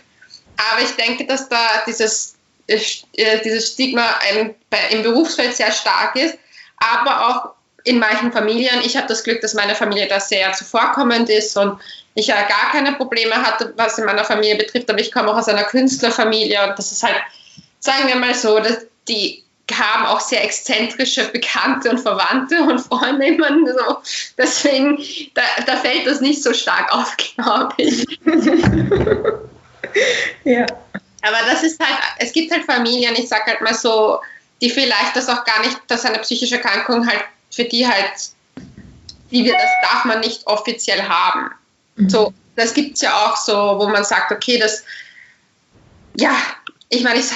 Aber 0.56 0.82
ich 0.82 0.90
denke, 0.92 1.26
dass 1.26 1.48
da 1.48 1.82
dieses, 1.86 2.34
äh, 2.66 2.78
dieses 3.44 3.72
Stigma 3.72 4.18
im 4.90 5.02
Berufsfeld 5.02 5.54
sehr 5.54 5.70
stark 5.72 6.16
ist, 6.16 6.38
aber 6.78 7.28
auch 7.28 7.50
in 7.84 7.98
manchen 7.98 8.32
Familien. 8.32 8.80
Ich 8.82 8.96
habe 8.96 9.08
das 9.08 9.24
Glück, 9.24 9.40
dass 9.40 9.54
meine 9.54 9.74
Familie 9.74 10.06
da 10.08 10.18
sehr 10.18 10.52
zuvorkommend 10.52 11.28
ist 11.28 11.56
und 11.56 11.80
ich 12.14 12.28
ja 12.28 12.42
gar 12.42 12.70
keine 12.72 12.92
Probleme 12.92 13.34
hatte, 13.34 13.72
was 13.76 13.98
in 13.98 14.04
meiner 14.04 14.24
Familie 14.24 14.56
betrifft, 14.56 14.88
aber 14.90 15.00
ich 15.00 15.12
komme 15.12 15.30
auch 15.30 15.36
aus 15.36 15.48
einer 15.48 15.64
Künstlerfamilie 15.64 16.62
und 16.68 16.78
das 16.78 16.92
ist 16.92 17.02
halt, 17.02 17.16
sagen 17.80 18.06
wir 18.06 18.16
mal 18.16 18.34
so, 18.34 18.58
dass 18.58 18.86
die 19.08 19.42
haben 19.72 20.06
auch 20.06 20.20
sehr 20.20 20.44
exzentrische 20.44 21.28
Bekannte 21.28 21.90
und 21.90 21.98
Verwandte 21.98 22.62
und 22.62 22.78
Freunde 22.80 23.26
immer 23.26 23.48
so. 23.48 23.98
Deswegen, 24.38 24.98
da, 25.34 25.42
da 25.66 25.76
fällt 25.76 26.06
das 26.06 26.20
nicht 26.20 26.42
so 26.42 26.52
stark 26.52 26.92
auf, 26.92 27.16
glaube 27.36 27.74
ich. 27.78 28.06
ja. 30.44 30.66
Aber 31.22 31.38
das 31.50 31.62
ist 31.62 31.80
halt, 31.80 31.98
es 32.18 32.32
gibt 32.32 32.52
halt 32.52 32.64
Familien, 32.64 33.14
ich 33.14 33.28
sage 33.28 33.46
halt 33.46 33.60
mal 33.60 33.74
so, 33.74 34.20
die 34.60 34.70
vielleicht 34.70 35.14
das 35.14 35.28
auch 35.28 35.44
gar 35.44 35.60
nicht, 35.60 35.78
dass 35.88 36.04
eine 36.04 36.18
psychische 36.18 36.56
Erkrankung 36.56 37.06
halt 37.06 37.24
für 37.50 37.64
die 37.64 37.86
halt, 37.86 38.12
die 39.30 39.44
wir, 39.44 39.52
das 39.52 39.70
darf 39.82 40.04
man 40.04 40.20
nicht 40.20 40.46
offiziell 40.46 41.02
haben. 41.02 41.50
Mhm. 41.96 42.08
So, 42.08 42.32
das 42.56 42.74
gibt 42.74 42.94
es 42.94 43.02
ja 43.02 43.26
auch 43.26 43.36
so, 43.36 43.54
wo 43.54 43.88
man 43.88 44.04
sagt, 44.04 44.32
okay, 44.32 44.58
das, 44.58 44.84
ja, 46.14 46.36
ich 46.92 47.02
meine, 47.02 47.18
ich 47.18 47.26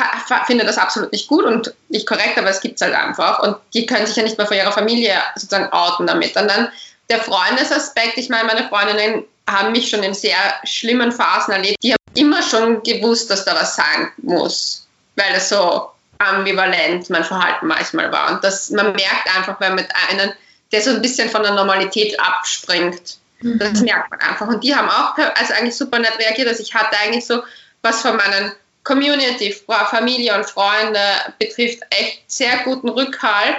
finde 0.46 0.64
das 0.64 0.78
absolut 0.78 1.12
nicht 1.12 1.28
gut 1.28 1.44
und 1.44 1.74
nicht 1.88 2.06
korrekt, 2.06 2.38
aber 2.38 2.48
es 2.48 2.60
gibt 2.60 2.76
es 2.76 2.82
halt 2.82 2.94
einfach. 2.94 3.38
Und 3.40 3.56
die 3.72 3.86
können 3.86 4.06
sich 4.06 4.16
ja 4.16 4.22
nicht 4.22 4.36
mehr 4.36 4.46
vor 4.46 4.56
ihrer 4.56 4.72
Familie 4.72 5.14
sozusagen 5.34 5.72
outen 5.72 6.06
damit. 6.06 6.36
Und 6.36 6.48
dann 6.48 6.68
der 7.08 7.20
Freundesaspekt, 7.20 8.18
ich 8.18 8.28
meine, 8.28 8.44
meine 8.44 8.68
Freundinnen 8.68 9.24
haben 9.48 9.72
mich 9.72 9.88
schon 9.88 10.02
in 10.02 10.12
sehr 10.12 10.36
schlimmen 10.64 11.10
Phasen 11.10 11.54
erlebt. 11.54 11.82
Die 11.82 11.92
haben 11.92 12.14
immer 12.14 12.42
schon 12.42 12.82
gewusst, 12.82 13.30
dass 13.30 13.44
da 13.44 13.54
was 13.54 13.76
sein 13.76 14.12
muss, 14.18 14.86
weil 15.16 15.34
es 15.34 15.48
so 15.48 15.90
ambivalent 16.18 17.08
mein 17.08 17.24
Verhalten 17.24 17.66
manchmal 17.66 18.12
war. 18.12 18.32
Und 18.32 18.44
das, 18.44 18.70
man 18.70 18.92
merkt 18.92 19.36
einfach, 19.36 19.58
wenn 19.60 19.74
mit 19.74 19.88
einem, 20.10 20.32
der 20.72 20.82
so 20.82 20.90
ein 20.90 21.00
bisschen 21.00 21.30
von 21.30 21.42
der 21.42 21.52
Normalität 21.52 22.18
abspringt, 22.20 23.18
Mhm. 23.40 23.58
Das 23.58 23.80
merkt 23.80 24.10
man 24.10 24.20
einfach. 24.20 24.48
Und 24.48 24.64
die 24.64 24.74
haben 24.74 24.88
auch 24.88 25.16
also 25.16 25.54
eigentlich 25.54 25.76
super 25.76 25.98
nett 25.98 26.18
reagiert. 26.18 26.48
Also 26.48 26.62
ich 26.62 26.74
hatte 26.74 26.96
eigentlich 26.98 27.26
so, 27.26 27.42
was 27.82 28.02
von 28.02 28.16
meinen 28.16 28.52
Community, 28.86 29.52
Familie 29.90 30.34
und 30.36 30.46
Freunde 30.46 31.00
betrifft, 31.40 31.80
echt 31.90 32.22
sehr 32.28 32.58
guten 32.58 32.88
Rückhalt. 32.88 33.56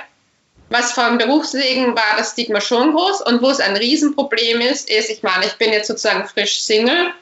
Was 0.69 0.93
vom 0.93 1.17
Berufsleben 1.17 1.95
war 1.95 2.17
das 2.17 2.31
Stigma 2.31 2.59
schon 2.61 2.93
groß 2.93 3.21
und 3.21 3.41
wo 3.41 3.49
es 3.49 3.59
ein 3.59 3.75
Riesenproblem 3.75 4.61
ist, 4.61 4.89
ist, 4.89 5.09
ich 5.09 5.23
meine, 5.23 5.45
ich 5.45 5.53
bin 5.53 5.71
jetzt 5.71 5.87
sozusagen 5.87 6.27
frisch 6.27 6.61
Single 6.61 7.13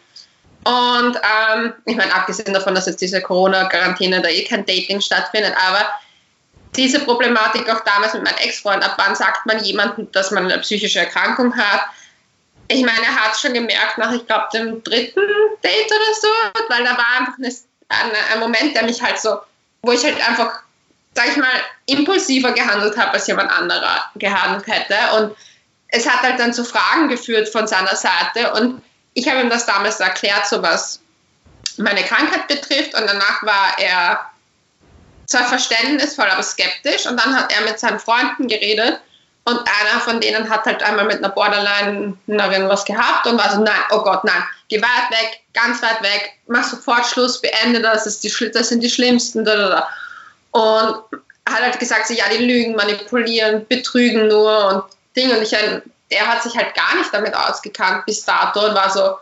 und 0.65 1.15
ähm, 1.15 1.73
ich 1.85 1.95
meine, 1.95 2.13
abgesehen 2.13 2.53
davon, 2.53 2.73
dass 2.73 2.87
jetzt 2.87 3.01
diese 3.01 3.21
Corona-Quarantäne 3.21 4.21
da 4.21 4.29
eh 4.29 4.43
kein 4.43 4.65
Dating 4.65 5.01
stattfindet, 5.01 5.53
aber 5.67 5.87
diese 6.75 6.99
Problematik 6.99 7.69
auch 7.69 7.81
damals 7.81 8.13
mit 8.13 8.23
meinem 8.23 8.37
Ex-Freund, 8.37 8.83
ab 8.83 8.95
wann 8.97 9.15
sagt 9.15 9.45
man 9.45 9.63
jemandem, 9.63 10.11
dass 10.11 10.31
man 10.31 10.45
eine 10.45 10.59
psychische 10.59 10.99
Erkrankung 10.99 11.55
hat? 11.55 11.81
Ich 12.67 12.83
meine, 12.83 13.03
er 13.03 13.15
hat 13.15 13.37
schon 13.37 13.53
gemerkt 13.53 13.97
nach, 13.97 14.11
ich 14.11 14.25
glaube, 14.25 14.45
dem 14.53 14.83
dritten 14.83 15.21
Date 15.63 15.91
oder 15.91 16.13
so, 16.19 16.27
weil 16.69 16.83
da 16.83 16.97
war 16.97 17.19
einfach 17.19 17.37
eine, 17.37 17.53
ein, 17.89 18.11
ein 18.33 18.39
Moment, 18.39 18.75
der 18.75 18.83
mich 18.83 19.01
halt 19.01 19.19
so, 19.19 19.39
wo 19.81 19.91
ich 19.91 20.03
halt 20.03 20.17
einfach, 20.27 20.61
sag 21.13 21.27
ich 21.29 21.37
mal, 21.37 21.47
impulsiver 21.85 22.51
gehandelt 22.51 22.97
habe, 22.97 23.11
als 23.11 23.27
jemand 23.27 23.51
anderer 23.51 24.09
gehandelt 24.15 24.67
hätte. 24.67 24.95
Und 25.17 25.35
es 25.89 26.09
hat 26.09 26.21
halt 26.21 26.39
dann 26.39 26.53
zu 26.53 26.63
Fragen 26.63 27.09
geführt 27.09 27.49
von 27.49 27.67
seiner 27.67 27.95
Seite. 27.95 28.53
Und 28.53 28.81
ich 29.13 29.29
habe 29.29 29.41
ihm 29.41 29.49
das 29.49 29.65
damals 29.65 29.99
erklärt, 29.99 30.47
so 30.47 30.61
was 30.61 30.99
meine 31.77 32.03
Krankheit 32.03 32.47
betrifft. 32.47 32.95
Und 32.95 33.07
danach 33.07 33.43
war 33.43 33.77
er 33.79 34.29
zwar 35.27 35.47
verständnisvoll, 35.47 36.27
aber 36.29 36.43
skeptisch. 36.43 37.05
Und 37.05 37.17
dann 37.17 37.35
hat 37.35 37.51
er 37.51 37.61
mit 37.61 37.79
seinen 37.79 37.99
Freunden 37.99 38.47
geredet 38.47 38.99
und 39.45 39.59
einer 39.59 40.01
von 40.01 40.19
denen 40.19 40.49
hat 40.49 40.65
halt 40.65 40.81
einmal 40.81 41.05
mit 41.05 41.17
einer 41.17 41.29
Borderlinerin 41.29 42.67
was 42.67 42.83
gehabt 42.83 43.27
und 43.27 43.37
war 43.37 43.51
so, 43.51 43.61
nein, 43.61 43.73
oh 43.91 43.99
Gott, 43.99 44.23
nein, 44.23 44.43
geh 44.69 44.81
weit 44.81 45.11
weg, 45.11 45.41
ganz 45.53 45.83
weit 45.83 46.01
weg, 46.01 46.33
mach 46.47 46.63
sofort 46.63 47.05
Schluss, 47.05 47.41
beende 47.41 47.79
das, 47.79 48.05
das, 48.05 48.19
die, 48.19 48.51
das 48.51 48.69
sind 48.69 48.81
die 48.81 48.89
Schlimmsten, 48.89 49.45
da, 49.45 49.55
da, 49.55 49.69
da. 49.69 49.89
Und 50.51 51.21
hat 51.47 51.61
halt 51.61 51.79
gesagt, 51.79 52.07
so, 52.07 52.15
ja, 52.15 52.25
die 52.31 52.43
lügen, 52.43 52.75
manipulieren, 52.75 53.67
betrügen 53.67 54.27
nur 54.27 54.67
und 54.67 54.83
Ding 55.15 55.31
und 55.31 55.43
ich, 55.43 55.51
der 55.51 56.27
hat 56.27 56.41
sich 56.41 56.57
halt 56.57 56.73
gar 56.73 56.95
nicht 56.97 57.13
damit 57.13 57.35
ausgekannt 57.35 58.05
bis 58.07 58.25
dato 58.25 58.65
und 58.65 58.73
war 58.73 58.89
so, 58.89 59.17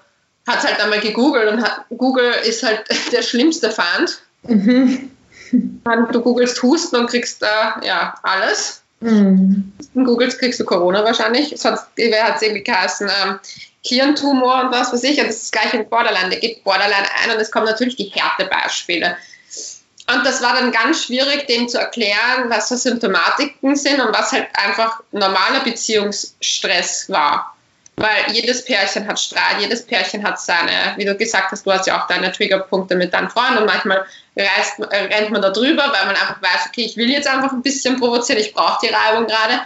hat 0.48 0.64
halt 0.64 0.80
einmal 0.80 1.02
gegoogelt 1.02 1.52
und 1.52 1.62
hat, 1.62 1.86
Google 1.98 2.32
ist 2.46 2.64
halt 2.64 2.86
der 3.12 3.24
schlimmste 3.24 3.72
Feind. 3.72 4.22
Mhm. 4.44 5.12
Du 5.52 6.22
googelst 6.22 6.62
Husten 6.64 6.96
und 6.96 7.08
kriegst 7.08 7.42
da 7.42 7.80
ja 7.84 8.16
alles. 8.24 8.83
Mhm. 9.04 9.74
Googelst 9.94 10.40
kriegst 10.40 10.60
du 10.60 10.66
Corona 10.66 11.04
wahrscheinlich. 11.04 11.50
Sonst 11.58 11.88
hat 11.98 12.36
es 12.36 12.42
irgendwie 12.42 12.64
geheißen, 12.64 13.10
ähm, 13.24 13.40
Hirntumor 13.82 14.64
und 14.64 14.72
was 14.72 14.94
weiß 14.94 15.04
ich. 15.04 15.20
Und 15.20 15.28
das 15.28 15.36
ist 15.36 15.54
das 15.54 15.62
gleiche 15.62 15.78
mit 15.78 15.90
Borderline. 15.90 16.30
Der 16.30 16.40
geht 16.40 16.64
Borderline 16.64 17.08
ein 17.22 17.36
und 17.36 17.42
es 17.42 17.52
kommen 17.52 17.66
natürlich 17.66 17.98
die 17.98 18.12
Härtebeispiele. 18.14 19.18
Und 20.14 20.26
das 20.26 20.42
war 20.42 20.54
dann 20.54 20.72
ganz 20.72 21.06
schwierig, 21.06 21.48
dem 21.48 21.68
zu 21.68 21.80
erklären, 21.80 22.50
was 22.50 22.70
so 22.70 22.76
Symptomatiken 22.76 23.76
sind 23.76 24.02
und 24.02 24.14
was 24.14 24.32
halt 24.32 24.48
einfach 24.54 25.02
normaler 25.12 25.62
Beziehungsstress 25.64 27.10
war. 27.10 27.56
Weil 27.96 28.32
jedes 28.32 28.66
Pärchen 28.66 29.08
hat 29.08 29.20
Streit, 29.20 29.60
jedes 29.60 29.86
Pärchen 29.86 30.24
hat 30.24 30.40
seine, 30.40 30.94
wie 30.98 31.06
du 31.06 31.16
gesagt 31.16 31.52
hast, 31.52 31.66
du 31.66 31.72
hast 31.72 31.86
ja 31.86 32.02
auch 32.02 32.08
deine 32.08 32.32
Triggerpunkte 32.32 32.96
mit 32.96 33.14
deinem 33.14 33.30
Freund 33.30 33.58
und 33.58 33.66
manchmal 33.66 34.06
reist, 34.36 34.80
rennt 34.80 35.30
man 35.30 35.42
da 35.42 35.52
drüber, 35.52 35.84
weil 35.84 36.06
man 36.08 36.16
einfach 36.16 36.42
weiß, 36.42 36.68
okay, 36.68 36.86
ich 36.86 36.98
will 36.98 37.10
jetzt 37.10 37.28
einfach 37.28 37.52
ein 37.52 37.62
bisschen 37.62 38.00
provozieren, 38.00 38.42
ich 38.42 38.54
brauche 38.54 38.86
die 38.86 38.92
Reibung 38.92 39.28
gerade. 39.28 39.62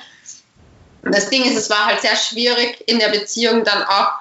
Das 1.04 1.30
Ding 1.30 1.46
ist, 1.46 1.56
es 1.56 1.70
war 1.70 1.86
halt 1.86 2.02
sehr 2.02 2.18
schwierig 2.18 2.84
in 2.86 3.00
der 3.00 3.10
Beziehung 3.10 3.64
dann 3.64 3.84
auch, 3.84 4.12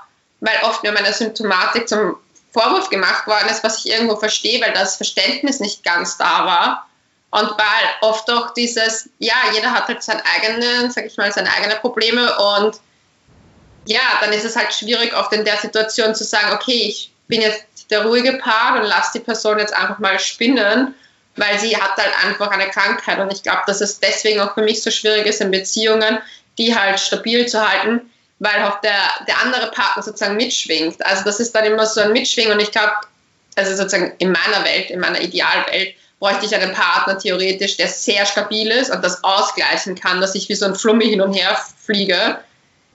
weil 0.41 0.57
oft 0.63 0.85
mir 0.85 0.93
meine 0.93 1.13
Symptomatik 1.13 1.89
zum 1.89 2.17
Vorwurf 2.53 2.89
gemacht 2.89 3.27
worden 3.27 3.49
ist, 3.51 3.65
was 3.65 3.85
ich 3.85 3.91
irgendwo 3.91 4.17
verstehe, 4.17 4.61
weil 4.61 4.73
das 4.73 4.97
Verständnis 4.97 5.59
nicht 5.59 5.83
ganz 5.83 6.17
da 6.17 6.47
war. 6.47 6.87
Und 7.31 7.51
weil 7.59 8.09
oft 8.09 8.31
auch 8.31 8.55
dieses, 8.55 9.11
ja, 9.19 9.35
jeder 9.53 9.73
hat 9.73 9.89
halt 9.89 10.03
seine 10.03 10.23
eigenen, 10.25 10.91
sag 10.91 11.07
ich 11.07 11.17
mal, 11.17 11.31
seine 11.33 11.53
eigenen 11.53 11.77
Probleme 11.81 12.35
und 12.39 12.81
ja, 13.87 14.19
dann 14.21 14.33
ist 14.33 14.45
es 14.45 14.57
halt 14.57 14.73
schwierig, 14.73 15.15
oft 15.15 15.33
in 15.33 15.45
der 15.45 15.57
Situation 15.57 16.15
zu 16.15 16.25
sagen, 16.25 16.53
okay, 16.53 16.87
ich 16.89 17.11
bin 17.29 17.41
jetzt 17.41 17.65
der 17.91 18.05
ruhige 18.05 18.35
Part 18.35 18.81
und 18.81 18.87
lasse 18.87 19.13
die 19.15 19.21
Person 19.25 19.59
jetzt 19.59 19.75
einfach 19.75 19.99
mal 19.99 20.19
spinnen, 20.19 20.95
weil 21.37 21.59
sie 21.59 21.77
hat 21.77 21.97
halt 21.97 22.13
einfach 22.25 22.51
eine 22.51 22.69
Krankheit. 22.71 23.19
Und 23.19 23.33
ich 23.33 23.43
glaube, 23.43 23.63
dass 23.67 23.81
es 23.81 24.01
deswegen 24.01 24.41
auch 24.41 24.55
für 24.55 24.63
mich 24.63 24.83
so 24.83 24.91
schwierig 24.91 25.27
ist 25.27 25.41
in 25.41 25.51
Beziehungen, 25.51 26.19
die 26.59 26.77
halt 26.77 26.99
stabil 26.99 27.47
zu 27.47 27.67
halten, 27.67 28.11
weil 28.39 28.65
auch 28.65 28.81
der, 28.81 28.99
der 29.27 29.41
andere 29.43 29.71
Partner 29.71 30.03
sozusagen 30.03 30.37
mitschwingt. 30.37 31.05
Also 31.05 31.25
das 31.25 31.41
ist 31.41 31.55
dann 31.55 31.65
immer 31.65 31.87
so 31.87 32.01
ein 32.01 32.13
Mitschwingen 32.13 32.53
und 32.53 32.61
ich 32.61 32.71
glaube, 32.71 32.93
also 33.57 33.75
sozusagen 33.75 34.15
in 34.19 34.33
meiner 34.33 34.65
Welt, 34.65 34.91
in 34.91 35.01
meiner 35.01 35.21
Idealwelt, 35.21 35.95
bräuchte 36.19 36.47
ich 36.47 36.55
einen 36.55 36.73
Partner 36.73 37.19
theoretisch, 37.19 37.77
der 37.77 37.89
sehr 37.89 38.25
stabil 38.25 38.71
ist 38.71 38.91
und 38.91 39.05
das 39.05 39.23
ausgleichen 39.23 39.95
kann, 39.95 40.21
dass 40.21 40.35
ich 40.35 40.49
wie 40.49 40.55
so 40.55 40.67
ein 40.67 40.75
Flummi 40.75 41.07
hin 41.07 41.21
und 41.21 41.35
her 41.35 41.59
fliege. 41.79 42.39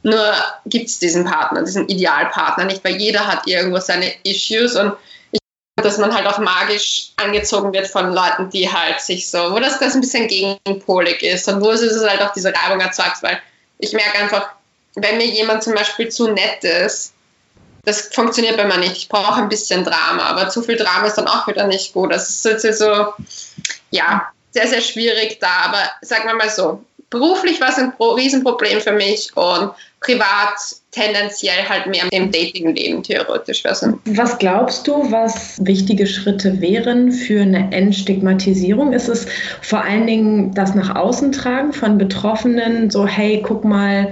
Nur 0.03 0.33
gibt 0.65 0.89
es 0.89 0.99
diesen 0.99 1.25
Partner, 1.25 1.63
diesen 1.63 1.87
Idealpartner 1.87 2.65
nicht, 2.65 2.83
weil 2.83 2.95
jeder 2.95 3.27
hat 3.27 3.45
irgendwo 3.45 3.79
seine 3.79 4.11
Issues 4.23 4.75
und 4.75 4.93
ich 5.31 5.39
glaube, 5.75 5.89
dass 5.89 5.97
man 5.99 6.15
halt 6.15 6.25
auch 6.25 6.39
magisch 6.39 7.11
angezogen 7.17 7.71
wird 7.71 7.87
von 7.87 8.11
Leuten, 8.11 8.49
die 8.49 8.71
halt 8.71 8.99
sich 8.99 9.29
so, 9.29 9.51
wo 9.51 9.59
das 9.59 9.79
ganz 9.79 9.93
ein 9.93 10.01
bisschen 10.01 10.27
gegenpolig 10.27 11.21
ist 11.21 11.47
und 11.47 11.61
wo 11.61 11.69
es 11.71 11.81
halt 11.81 12.21
auch 12.21 12.33
diese 12.33 12.53
Reibung 12.53 12.79
erzeugt, 12.79 13.21
weil 13.21 13.39
ich 13.77 13.93
merke 13.93 14.17
einfach, 14.17 14.49
wenn 14.95 15.17
mir 15.17 15.27
jemand 15.27 15.63
zum 15.63 15.73
Beispiel 15.73 16.09
zu 16.09 16.29
nett 16.29 16.63
ist, 16.63 17.13
das 17.83 18.09
funktioniert 18.13 18.57
bei 18.57 18.65
mir 18.65 18.77
nicht. 18.77 18.97
Ich 18.97 19.09
brauche 19.09 19.41
ein 19.41 19.49
bisschen 19.49 19.83
Drama, 19.83 20.23
aber 20.23 20.49
zu 20.49 20.61
viel 20.61 20.77
Drama 20.77 21.07
ist 21.07 21.17
dann 21.17 21.27
auch 21.27 21.47
wieder 21.47 21.65
nicht 21.65 21.93
gut. 21.93 22.11
Das 22.11 22.29
ist 22.29 22.45
jetzt 22.45 22.79
so, 22.79 23.13
ja, 23.89 24.31
sehr, 24.51 24.67
sehr 24.67 24.81
schwierig 24.81 25.39
da. 25.39 25.65
Aber 25.65 25.79
sagen 26.01 26.27
wir 26.27 26.35
mal 26.35 26.49
so, 26.49 26.83
beruflich 27.09 27.59
war 27.59 27.69
es 27.69 27.77
ein 27.77 27.93
Riesenproblem 27.99 28.81
für 28.81 28.91
mich 28.91 29.35
und 29.35 29.73
privat 30.01 30.57
tendenziell 30.89 31.69
halt 31.69 31.87
mehr 31.87 32.03
im 32.11 32.31
Dating-Leben 32.31 33.03
theoretisch 33.03 33.63
wäre 33.63 33.97
Was 34.05 34.37
glaubst 34.39 34.87
du, 34.87 35.11
was 35.11 35.63
wichtige 35.63 36.05
Schritte 36.05 36.59
wären 36.59 37.11
für 37.11 37.41
eine 37.41 37.71
Entstigmatisierung? 37.71 38.91
Ist 38.91 39.07
es 39.07 39.27
vor 39.61 39.83
allen 39.83 40.07
Dingen 40.07 40.53
das 40.53 40.75
nach 40.75 40.95
außen 40.95 41.31
tragen 41.31 41.71
von 41.71 41.97
Betroffenen, 41.97 42.89
so 42.89 43.07
hey, 43.07 43.41
guck 43.45 43.63
mal, 43.63 44.11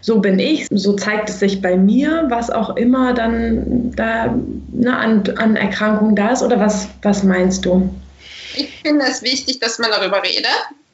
so 0.00 0.20
bin 0.20 0.38
ich, 0.38 0.66
so 0.70 0.94
zeigt 0.94 1.28
es 1.28 1.38
sich 1.38 1.60
bei 1.60 1.76
mir, 1.76 2.26
was 2.28 2.50
auch 2.50 2.74
immer 2.76 3.12
dann 3.12 3.92
da 3.94 4.34
ne, 4.72 4.96
an, 4.96 5.22
an 5.36 5.56
Erkrankungen 5.56 6.16
da 6.16 6.30
ist 6.30 6.42
oder 6.42 6.58
was, 6.58 6.88
was 7.02 7.22
meinst 7.22 7.64
du? 7.66 7.88
Ich 8.56 8.70
finde 8.82 9.04
es 9.04 9.22
wichtig, 9.22 9.60
dass 9.60 9.78
man 9.78 9.90
darüber 9.90 10.22
redet. 10.22 10.46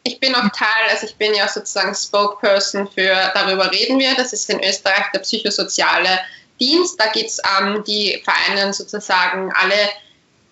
Ich 0.05 0.19
bin 0.19 0.35
auch 0.35 0.49
Teil, 0.51 0.91
also 0.91 1.07
ich 1.07 1.17
bin 1.17 1.35
ja 1.35 1.47
sozusagen 1.47 1.95
Spokesperson 1.95 2.89
für 2.89 3.15
Darüber 3.35 3.71
reden 3.71 3.99
wir. 3.99 4.15
Das 4.17 4.33
ist 4.33 4.51
in 4.51 4.63
Österreich 4.63 5.11
der 5.15 5.21
psychosoziale 5.21 6.21
Dienst. 6.61 7.01
Da 7.01 7.07
geht 7.09 7.29
es 7.29 7.41
um 7.61 7.85
die 7.85 8.23
Vereine 8.25 8.73
sozusagen 8.73 9.53
alle 9.53 9.77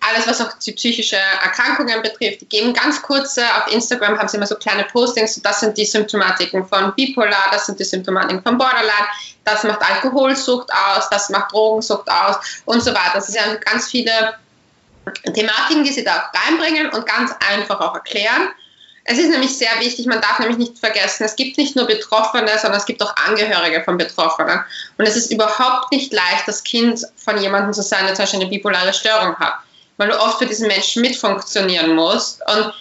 alles, 0.01 0.27
was 0.27 0.41
auch 0.41 0.53
die 0.53 0.71
psychische 0.71 1.15
Erkrankungen 1.15 2.01
betrifft, 2.01 2.41
die 2.41 2.47
geben 2.47 2.73
ganz 2.73 3.01
kurze, 3.01 3.43
auf 3.57 3.71
Instagram 3.71 4.17
haben 4.17 4.27
sie 4.27 4.37
immer 4.37 4.47
so 4.47 4.55
kleine 4.55 4.83
Postings, 4.85 5.39
das 5.43 5.59
sind 5.59 5.77
die 5.77 5.85
Symptomatiken 5.85 6.65
von 6.65 6.93
Bipolar, 6.95 7.49
das 7.51 7.67
sind 7.67 7.79
die 7.79 7.83
Symptomatiken 7.83 8.41
von 8.41 8.57
Borderline, 8.57 9.07
das 9.43 9.63
macht 9.63 9.81
Alkoholsucht 9.81 10.69
aus, 10.73 11.07
das 11.09 11.29
macht 11.29 11.51
Drogensucht 11.51 12.09
aus 12.09 12.63
und 12.65 12.83
so 12.83 12.91
weiter. 12.91 13.11
Das 13.15 13.27
sind 13.27 13.63
ganz 13.63 13.89
viele 13.89 14.11
Thematiken, 15.23 15.83
die 15.83 15.91
sie 15.91 16.03
da 16.03 16.31
reinbringen 16.33 16.89
und 16.89 17.05
ganz 17.05 17.33
einfach 17.51 17.79
auch 17.79 17.93
erklären. 17.93 18.49
Es 19.03 19.17
ist 19.17 19.29
nämlich 19.29 19.57
sehr 19.57 19.79
wichtig, 19.79 20.05
man 20.05 20.21
darf 20.21 20.39
nämlich 20.39 20.57
nicht 20.57 20.77
vergessen, 20.77 21.23
es 21.23 21.35
gibt 21.35 21.57
nicht 21.57 21.75
nur 21.75 21.85
Betroffene, 21.85 22.51
sondern 22.59 22.79
es 22.79 22.85
gibt 22.85 23.01
auch 23.01 23.15
Angehörige 23.17 23.83
von 23.83 23.97
Betroffenen. 23.97 24.63
Und 24.97 25.05
es 25.05 25.15
ist 25.15 25.31
überhaupt 25.31 25.91
nicht 25.91 26.13
leicht, 26.13 26.47
das 26.47 26.63
Kind 26.63 27.05
von 27.15 27.41
jemandem 27.41 27.73
zu 27.73 27.81
sein, 27.81 28.05
der 28.05 28.13
zum 28.13 28.23
Beispiel 28.23 28.41
eine 28.41 28.49
bipolare 28.49 28.93
Störung 28.93 29.35
hat 29.37 29.55
weil 30.01 30.09
du 30.09 30.19
oft 30.19 30.39
für 30.39 30.47
diesen 30.47 30.67
Menschen 30.67 31.03
mitfunktionieren 31.03 31.93
musst. 31.93 32.41
Und 32.49 32.73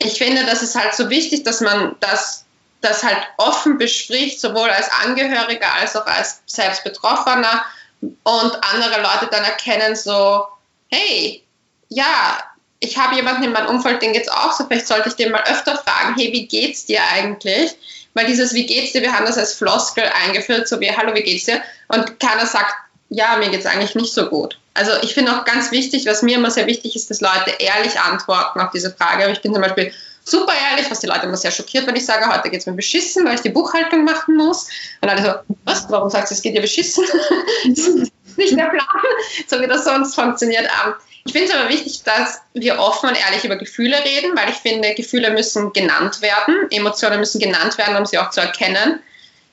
ich 0.00 0.18
finde, 0.18 0.44
das 0.44 0.64
ist 0.64 0.74
halt 0.74 0.96
so 0.96 1.08
wichtig, 1.08 1.44
dass 1.44 1.60
man 1.60 1.94
das, 2.00 2.44
das 2.80 3.04
halt 3.04 3.18
offen 3.36 3.78
bespricht, 3.78 4.40
sowohl 4.40 4.68
als 4.70 4.90
Angehöriger 5.04 5.72
als 5.74 5.94
auch 5.94 6.06
als 6.06 6.42
selbst 6.46 6.82
Betroffener 6.82 7.64
und 8.00 8.64
andere 8.74 9.00
Leute 9.00 9.28
dann 9.30 9.44
erkennen 9.44 9.94
so, 9.94 10.44
hey, 10.90 11.44
ja, 11.88 12.38
ich 12.80 12.98
habe 12.98 13.16
jemanden 13.16 13.44
in 13.44 13.52
meinem 13.52 13.68
Umfeld, 13.68 14.02
den 14.02 14.12
geht's 14.12 14.28
auch 14.28 14.52
so, 14.52 14.64
vielleicht 14.66 14.86
sollte 14.86 15.08
ich 15.08 15.16
den 15.16 15.32
mal 15.32 15.42
öfter 15.44 15.76
fragen, 15.76 16.14
hey, 16.16 16.32
wie 16.32 16.46
geht's 16.46 16.84
dir 16.84 17.00
eigentlich? 17.12 17.74
Weil 18.14 18.26
dieses 18.26 18.54
Wie 18.54 18.66
geht's 18.66 18.92
dir, 18.92 19.02
wir 19.02 19.12
haben 19.12 19.26
das 19.26 19.38
als 19.38 19.54
Floskel 19.54 20.04
eingeführt, 20.24 20.68
so 20.68 20.80
wie 20.80 20.90
Hallo, 20.90 21.14
wie 21.14 21.22
geht's 21.22 21.44
dir? 21.44 21.60
Und 21.88 22.18
keiner 22.18 22.46
sagt, 22.46 22.74
ja, 23.10 23.36
mir 23.36 23.50
geht's 23.50 23.66
eigentlich 23.66 23.94
nicht 23.94 24.12
so 24.12 24.28
gut. 24.28 24.58
Also 24.74 24.92
ich 25.02 25.14
finde 25.14 25.32
auch 25.32 25.44
ganz 25.44 25.70
wichtig, 25.70 26.06
was 26.06 26.22
mir 26.22 26.36
immer 26.36 26.50
sehr 26.50 26.66
wichtig 26.66 26.96
ist, 26.96 27.10
dass 27.10 27.20
Leute 27.20 27.50
ehrlich 27.58 27.98
antworten 27.98 28.60
auf 28.60 28.70
diese 28.72 28.90
Frage. 28.90 29.30
Ich 29.30 29.40
bin 29.40 29.52
zum 29.52 29.62
Beispiel 29.62 29.92
super 30.24 30.52
ehrlich, 30.70 30.90
was 30.90 31.00
die 31.00 31.06
Leute 31.06 31.26
immer 31.26 31.36
sehr 31.36 31.50
schockiert, 31.50 31.86
wenn 31.86 31.96
ich 31.96 32.04
sage, 32.04 32.26
heute 32.26 32.50
geht 32.50 32.60
es 32.60 32.66
mir 32.66 32.72
beschissen, 32.74 33.24
weil 33.24 33.36
ich 33.36 33.40
die 33.42 33.50
Buchhaltung 33.50 34.04
machen 34.04 34.36
muss. 34.36 34.68
Und 35.00 35.08
alle 35.08 35.22
so, 35.22 35.54
was, 35.64 35.86
warum 35.88 36.10
sagst 36.10 36.30
du, 36.30 36.34
es 36.34 36.42
geht 36.42 36.56
dir 36.56 36.60
beschissen? 36.60 37.04
das 37.68 37.78
ist 37.78 38.12
nicht 38.36 38.58
der 38.58 38.64
Plan, 38.64 38.86
so 39.46 39.60
wie 39.60 39.66
das 39.66 39.84
sonst 39.84 40.14
funktioniert. 40.14 40.68
Ich 41.26 41.32
finde 41.32 41.48
es 41.48 41.54
aber 41.54 41.68
wichtig, 41.68 42.02
dass 42.04 42.40
wir 42.54 42.78
offen 42.78 43.08
und 43.10 43.16
ehrlich 43.16 43.44
über 43.44 43.56
Gefühle 43.56 43.96
reden, 44.04 44.36
weil 44.36 44.48
ich 44.48 44.56
finde, 44.56 44.94
Gefühle 44.94 45.30
müssen 45.30 45.72
genannt 45.72 46.22
werden, 46.22 46.70
Emotionen 46.70 47.18
müssen 47.18 47.40
genannt 47.40 47.76
werden, 47.78 47.96
um 47.96 48.06
sie 48.06 48.18
auch 48.18 48.30
zu 48.30 48.40
erkennen. 48.40 49.00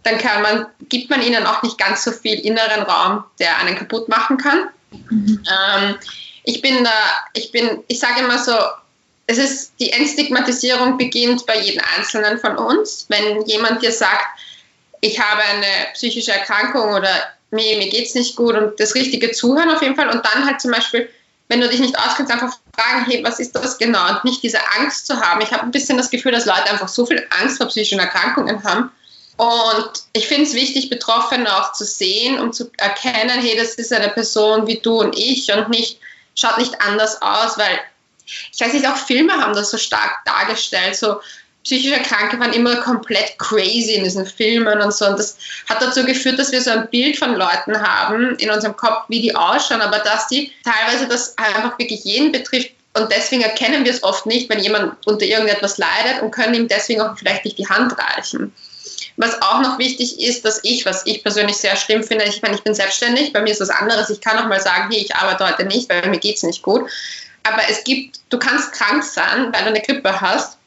Dann 0.03 0.19
man, 0.41 0.67
gibt 0.89 1.09
man 1.09 1.21
ihnen 1.21 1.45
auch 1.47 1.63
nicht 1.63 1.77
ganz 1.77 2.03
so 2.03 2.11
viel 2.11 2.39
inneren 2.39 2.83
Raum, 2.83 3.23
der 3.39 3.57
einen 3.57 3.75
kaputt 3.75 4.07
machen 4.07 4.37
kann. 4.37 4.69
Mhm. 5.09 5.43
Ähm, 5.49 5.95
ich 6.43 6.61
bin 6.61 6.83
da, 6.83 6.91
ich 7.33 7.51
bin, 7.51 7.83
ich 7.87 7.99
sage 7.99 8.19
immer 8.19 8.37
so, 8.37 8.53
es 9.25 9.37
ist, 9.37 9.73
die 9.79 9.91
Entstigmatisierung 9.91 10.97
beginnt 10.97 11.45
bei 11.45 11.59
jedem 11.59 11.81
Einzelnen 11.97 12.37
von 12.37 12.57
uns. 12.57 13.07
Wenn 13.09 13.41
jemand 13.45 13.81
dir 13.81 13.91
sagt, 13.91 14.25
ich 15.01 15.19
habe 15.19 15.41
eine 15.41 15.93
psychische 15.93 16.33
Erkrankung 16.33 16.93
oder 16.93 17.09
mir, 17.49 17.77
mir 17.77 17.89
geht 17.89 18.07
es 18.07 18.15
nicht 18.15 18.35
gut 18.35 18.55
und 18.55 18.79
das 18.79 18.93
richtige 18.93 19.31
Zuhören 19.31 19.71
auf 19.71 19.81
jeden 19.81 19.95
Fall 19.95 20.09
und 20.09 20.23
dann 20.25 20.45
halt 20.45 20.61
zum 20.61 20.71
Beispiel, 20.71 21.09
wenn 21.53 21.61
du 21.61 21.69
dich 21.69 21.79
nicht 21.79 21.99
auskennst, 21.99 22.31
einfach 22.31 22.57
fragen, 22.75 23.05
hey, 23.05 23.23
was 23.23 23.39
ist 23.39 23.55
das 23.55 23.77
genau? 23.77 24.09
Und 24.09 24.23
nicht 24.23 24.41
diese 24.41 24.57
Angst 24.79 25.05
zu 25.05 25.19
haben. 25.19 25.39
Ich 25.41 25.51
habe 25.51 25.61
ein 25.61 25.69
bisschen 25.69 25.97
das 25.97 26.09
Gefühl, 26.09 26.31
dass 26.31 26.47
Leute 26.47 26.65
einfach 26.65 26.87
so 26.87 27.05
viel 27.05 27.23
Angst 27.41 27.57
vor 27.57 27.67
psychischen 27.67 27.99
Erkrankungen 27.99 28.63
haben. 28.63 28.91
Und 29.37 29.91
ich 30.13 30.27
finde 30.27 30.43
es 30.43 30.55
wichtig, 30.55 30.89
Betroffene 30.89 31.55
auch 31.55 31.73
zu 31.73 31.85
sehen, 31.85 32.39
um 32.39 32.51
zu 32.51 32.71
erkennen, 32.77 33.39
hey, 33.39 33.55
das 33.55 33.75
ist 33.75 33.93
eine 33.93 34.09
Person 34.09 34.65
wie 34.65 34.79
du 34.79 34.99
und 34.99 35.15
ich 35.15 35.51
und 35.53 35.69
nicht, 35.69 35.99
schaut 36.33 36.57
nicht 36.57 36.81
anders 36.81 37.21
aus, 37.21 37.57
weil 37.59 37.79
ich 38.51 38.59
weiß 38.59 38.73
nicht, 38.73 38.87
auch 38.87 38.97
Filme 38.97 39.33
haben 39.33 39.53
das 39.53 39.69
so 39.69 39.77
stark 39.77 40.25
dargestellt, 40.25 40.95
so 40.95 41.19
psychische 41.63 42.01
Kranke 42.01 42.39
waren 42.39 42.53
immer 42.53 42.75
komplett 42.77 43.37
crazy 43.39 43.93
in 43.93 44.03
diesen 44.03 44.25
Filmen 44.25 44.81
und 44.81 44.93
so. 44.93 45.05
Und 45.05 45.17
das 45.17 45.37
hat 45.69 45.81
dazu 45.81 46.05
geführt, 46.05 46.37
dass 46.37 46.51
wir 46.51 46.61
so 46.61 46.71
ein 46.71 46.89
Bild 46.89 47.17
von 47.17 47.35
Leuten 47.35 47.81
haben 47.81 48.35
in 48.37 48.49
unserem 48.49 48.75
Kopf, 48.75 49.05
wie 49.07 49.21
die 49.21 49.35
ausschauen, 49.35 49.81
aber 49.81 49.99
dass 49.99 50.27
die 50.27 50.51
teilweise 50.63 51.07
das 51.07 51.37
einfach 51.37 51.77
wirklich 51.79 52.03
jeden 52.03 52.31
betrifft. 52.31 52.71
Und 52.95 53.11
deswegen 53.11 53.41
erkennen 53.41 53.85
wir 53.85 53.91
es 53.91 54.03
oft 54.03 54.25
nicht, 54.25 54.49
wenn 54.49 54.59
jemand 54.59 55.07
unter 55.07 55.25
irgendetwas 55.25 55.77
leidet 55.77 56.21
und 56.21 56.31
können 56.31 56.53
ihm 56.53 56.67
deswegen 56.67 57.01
auch 57.01 57.17
vielleicht 57.17 57.43
nicht 57.45 57.57
die 57.57 57.67
Hand 57.67 57.93
reichen. 57.97 58.53
Was 59.15 59.41
auch 59.41 59.61
noch 59.61 59.79
wichtig 59.79 60.21
ist, 60.21 60.43
dass 60.45 60.59
ich, 60.63 60.85
was 60.85 61.05
ich 61.05 61.23
persönlich 61.23 61.57
sehr 61.57 61.75
schlimm 61.75 62.03
finde, 62.03 62.25
ich 62.25 62.41
meine, 62.41 62.55
ich 62.55 62.63
bin 62.63 62.73
selbstständig, 62.73 63.31
bei 63.31 63.41
mir 63.41 63.51
ist 63.51 63.61
was 63.61 63.69
anderes. 63.69 64.09
Ich 64.09 64.21
kann 64.21 64.37
auch 64.37 64.47
mal 64.47 64.59
sagen, 64.59 64.89
hey, 64.91 65.01
ich 65.01 65.15
arbeite 65.15 65.47
heute 65.47 65.65
nicht, 65.65 65.89
weil 65.89 66.07
mir 66.09 66.19
geht 66.19 66.37
es 66.37 66.43
nicht 66.43 66.61
gut. 66.61 66.89
Aber 67.43 67.61
es 67.69 67.83
gibt, 67.83 68.19
du 68.29 68.37
kannst 68.37 68.71
krank 68.73 69.03
sein, 69.03 69.51
weil 69.53 69.63
du 69.63 69.69
eine 69.69 69.81
Grippe 69.81 70.21
hast 70.21 70.57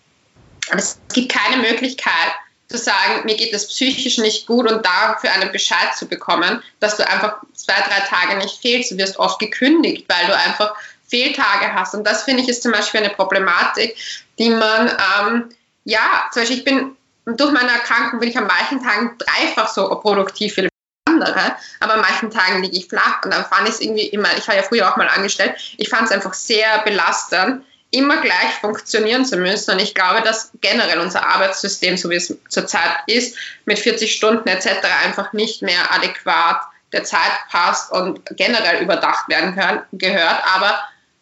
aber 0.68 0.78
es 0.78 0.98
gibt 1.12 1.32
keine 1.32 1.58
Möglichkeit 1.58 2.32
zu 2.68 2.78
sagen, 2.78 3.24
mir 3.24 3.36
geht 3.36 3.52
es 3.52 3.68
psychisch 3.68 4.18
nicht 4.18 4.46
gut 4.46 4.70
und 4.70 4.84
dafür 4.84 5.30
einen 5.32 5.52
Bescheid 5.52 5.94
zu 5.96 6.06
bekommen, 6.06 6.62
dass 6.80 6.96
du 6.96 7.08
einfach 7.08 7.36
zwei, 7.54 7.74
drei 7.74 8.00
Tage 8.00 8.36
nicht 8.38 8.60
fehlst. 8.60 8.90
Du 8.90 8.98
wirst 8.98 9.18
oft 9.18 9.38
gekündigt, 9.38 10.06
weil 10.08 10.26
du 10.26 10.36
einfach 10.36 10.74
Fehltage 11.08 11.72
hast. 11.74 11.94
Und 11.94 12.04
das 12.04 12.24
finde 12.24 12.42
ich 12.42 12.48
ist 12.48 12.62
zum 12.62 12.72
Beispiel 12.72 13.00
eine 13.00 13.14
Problematik, 13.14 13.96
die 14.38 14.50
man, 14.50 14.88
ähm, 14.88 15.48
ja, 15.84 16.28
zum 16.32 16.42
Beispiel 16.42 16.58
ich 16.58 16.64
bin 16.64 16.96
durch 17.26 17.52
meine 17.52 17.70
Erkrankung 17.70 18.20
bin 18.20 18.28
ich 18.28 18.38
an 18.38 18.46
manchen 18.46 18.82
Tagen 18.82 19.16
dreifach 19.18 19.68
so 19.68 19.88
produktiv 20.00 20.56
wie 20.56 20.68
andere, 21.08 21.56
aber 21.80 21.94
an 21.94 22.00
manchen 22.00 22.30
Tagen 22.30 22.62
liege 22.62 22.76
ich 22.76 22.86
flach 22.86 23.24
und 23.24 23.32
dann 23.32 23.44
fand 23.44 23.68
ich 23.68 23.74
es 23.74 23.80
irgendwie 23.80 24.06
immer, 24.06 24.28
ich 24.36 24.46
war 24.46 24.54
ja 24.54 24.62
früher 24.62 24.90
auch 24.90 24.96
mal 24.96 25.08
angestellt, 25.08 25.54
ich 25.76 25.88
fand 25.88 26.04
es 26.04 26.12
einfach 26.12 26.34
sehr 26.34 26.82
belastend, 26.84 27.64
immer 27.90 28.20
gleich 28.20 28.52
funktionieren 28.60 29.24
zu 29.24 29.36
müssen. 29.36 29.72
Und 29.72 29.80
ich 29.80 29.94
glaube, 29.94 30.22
dass 30.22 30.50
generell 30.60 31.00
unser 31.00 31.26
Arbeitssystem, 31.26 31.96
so 31.96 32.10
wie 32.10 32.16
es 32.16 32.34
zurzeit 32.48 32.98
ist, 33.06 33.36
mit 33.64 33.78
40 33.78 34.12
Stunden 34.12 34.48
etc. 34.48 34.68
einfach 35.04 35.32
nicht 35.32 35.62
mehr 35.62 35.92
adäquat 35.92 36.60
der 36.92 37.04
Zeit 37.04 37.32
passt 37.50 37.92
und 37.92 38.20
generell 38.36 38.82
überdacht 38.82 39.28
werden 39.28 39.54
gehört. 39.92 40.42
Aber 40.54 40.78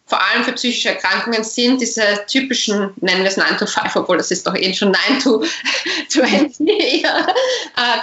vor 0.07 0.21
allem 0.21 0.43
für 0.43 0.53
psychische 0.53 0.89
Erkrankungen 0.89 1.43
sind 1.43 1.81
diese 1.81 2.25
typischen, 2.27 2.93
nennen 2.97 3.23
wir 3.23 3.29
es 3.29 3.37
9 3.37 3.57
to 3.57 3.65
5, 3.65 3.95
obwohl 3.95 4.17
das 4.17 4.29
ist 4.29 4.45
doch 4.45 4.55
eh 4.55 4.73
schon 4.73 4.91
9 5.09 5.19
to 5.19 5.43
20 6.09 6.59
äh, 6.69 7.05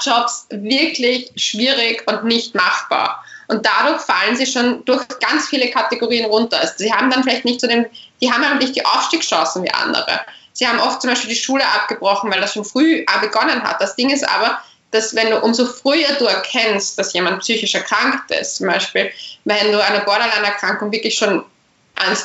Jobs, 0.00 0.46
wirklich 0.50 1.30
schwierig 1.36 2.02
und 2.06 2.24
nicht 2.24 2.54
machbar. 2.54 3.24
Und 3.46 3.66
dadurch 3.66 4.00
fallen 4.00 4.34
sie 4.34 4.46
schon 4.46 4.84
durch 4.84 5.06
ganz 5.20 5.48
viele 5.48 5.70
Kategorien 5.70 6.24
runter. 6.24 6.58
Also 6.58 6.74
sie 6.78 6.92
haben 6.92 7.10
dann 7.10 7.22
vielleicht 7.22 7.44
nicht 7.44 7.60
so 7.60 7.66
den, 7.68 7.86
die 8.22 8.32
haben 8.32 8.48
halt 8.48 8.60
nicht 8.60 8.76
die 8.76 8.86
Aufstiegschancen 8.86 9.64
wie 9.64 9.70
andere. 9.70 10.20
Sie 10.52 10.66
haben 10.66 10.78
oft 10.78 11.02
zum 11.02 11.10
Beispiel 11.10 11.30
die 11.30 11.36
Schule 11.36 11.66
abgebrochen, 11.66 12.30
weil 12.30 12.40
das 12.40 12.54
schon 12.54 12.64
früh 12.64 13.04
begonnen 13.20 13.62
hat. 13.62 13.80
Das 13.80 13.96
Ding 13.96 14.10
ist 14.10 14.26
aber, 14.26 14.60
dass 14.92 15.14
wenn 15.14 15.30
du 15.30 15.40
umso 15.40 15.66
früher 15.66 16.12
du 16.18 16.26
erkennst, 16.26 16.98
dass 16.98 17.14
jemand 17.14 17.40
psychisch 17.40 17.74
erkrankt 17.74 18.30
ist, 18.30 18.56
zum 18.56 18.68
Beispiel, 18.68 19.10
wenn 19.44 19.72
du 19.72 19.82
eine 19.82 20.00
Borderline-Erkrankung 20.00 20.92
wirklich 20.92 21.16
schon 21.16 21.44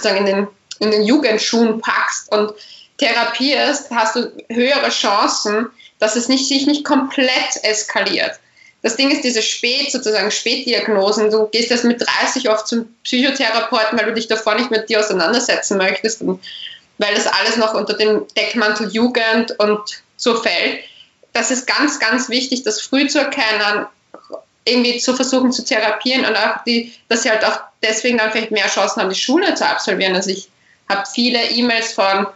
in 0.04 0.26
den, 0.26 0.48
in 0.80 0.92
den 0.92 1.04
Jugendschuhen 1.04 1.82
packst 1.82 2.32
und 2.32 2.54
therapierst, 2.98 3.90
hast 3.92 4.16
du 4.16 4.32
höhere 4.50 4.90
Chancen, 4.90 5.68
dass 6.00 6.16
es 6.16 6.28
nicht, 6.28 6.48
sich 6.48 6.68
nicht 6.68 6.84
komplett 6.84 7.64
eskaliert. 7.64 8.40
Das 8.88 8.96
Ding 8.96 9.12
ist, 9.12 9.26
diese 9.26 9.42
Spät, 9.42 9.92
sozusagen 9.92 10.32
Spätdiagnosen, 10.32 11.30
du 11.30 11.48
gehst 11.48 11.72
erst 11.72 11.84
mit 11.84 12.02
30 12.22 12.50
oft 12.50 12.70
zum 12.70 12.88
Psychotherapeuten, 13.04 14.00
weil 14.00 14.06
du 14.06 14.14
dich 14.14 14.30
davor 14.30 14.56
nicht 14.56 14.72
mit 14.72 14.88
dir 14.88 15.02
auseinandersetzen 15.02 15.78
möchtest 15.78 16.22
und 16.22 16.42
weil 16.98 17.14
das 17.14 17.28
alles 17.28 17.58
noch 17.58 17.74
unter 17.74 17.96
dem 17.96 18.26
Deckmantel 18.38 18.90
Jugend 18.90 19.60
und 19.60 19.82
so 20.16 20.36
fällt. 20.36 20.80
Das 21.34 21.52
ist 21.52 21.68
ganz, 21.68 22.00
ganz 22.00 22.30
wichtig, 22.30 22.64
das 22.64 22.80
früh 22.80 23.10
zu 23.10 23.20
erkennen, 23.20 23.88
irgendwie 24.64 25.00
zu 25.00 25.14
versuchen 25.18 25.52
zu 25.52 25.66
therapieren 25.66 26.24
und 26.24 26.38
auch 26.38 26.64
die, 26.66 26.94
dass 27.10 27.24
sie 27.24 27.30
halt 27.30 27.44
auch 27.44 27.60
deswegen 27.84 28.20
dann 28.20 28.32
vielleicht 28.32 28.52
mehr 28.52 28.68
Chancen 28.68 29.02
haben, 29.02 29.10
die 29.10 29.20
Schule 29.20 29.54
zu 29.56 29.68
absolvieren. 29.68 30.16
Also 30.16 30.30
ich 30.30 30.48
habe 30.88 31.04
viele 31.14 31.44
E-Mails 31.50 31.92
von 31.92 32.28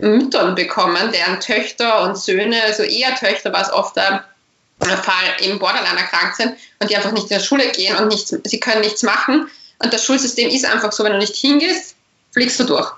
Müttern 0.00 0.56
bekommen, 0.56 1.12
deren 1.12 1.38
Töchter 1.38 2.02
und 2.02 2.18
Söhne, 2.18 2.64
also 2.64 2.82
eher 2.82 3.14
Töchter 3.14 3.52
war 3.52 3.62
es 3.62 3.72
oft 3.72 3.96
da, 4.78 4.96
Fall 4.96 5.14
im 5.40 5.58
Borderline 5.58 5.98
erkrankt 5.98 6.36
sind 6.36 6.54
und 6.80 6.90
die 6.90 6.96
einfach 6.96 7.12
nicht 7.12 7.24
in 7.24 7.36
der 7.36 7.40
Schule 7.40 7.70
gehen 7.72 7.96
und 7.96 8.08
nichts, 8.08 8.34
sie 8.44 8.60
können 8.60 8.80
nichts 8.80 9.02
machen. 9.02 9.48
Und 9.80 9.92
das 9.92 10.04
Schulsystem 10.04 10.48
ist 10.48 10.64
einfach 10.64 10.92
so, 10.92 11.04
wenn 11.04 11.12
du 11.12 11.18
nicht 11.18 11.36
hingehst, 11.36 11.94
fliegst 12.32 12.58
du 12.60 12.64
durch. 12.64 12.90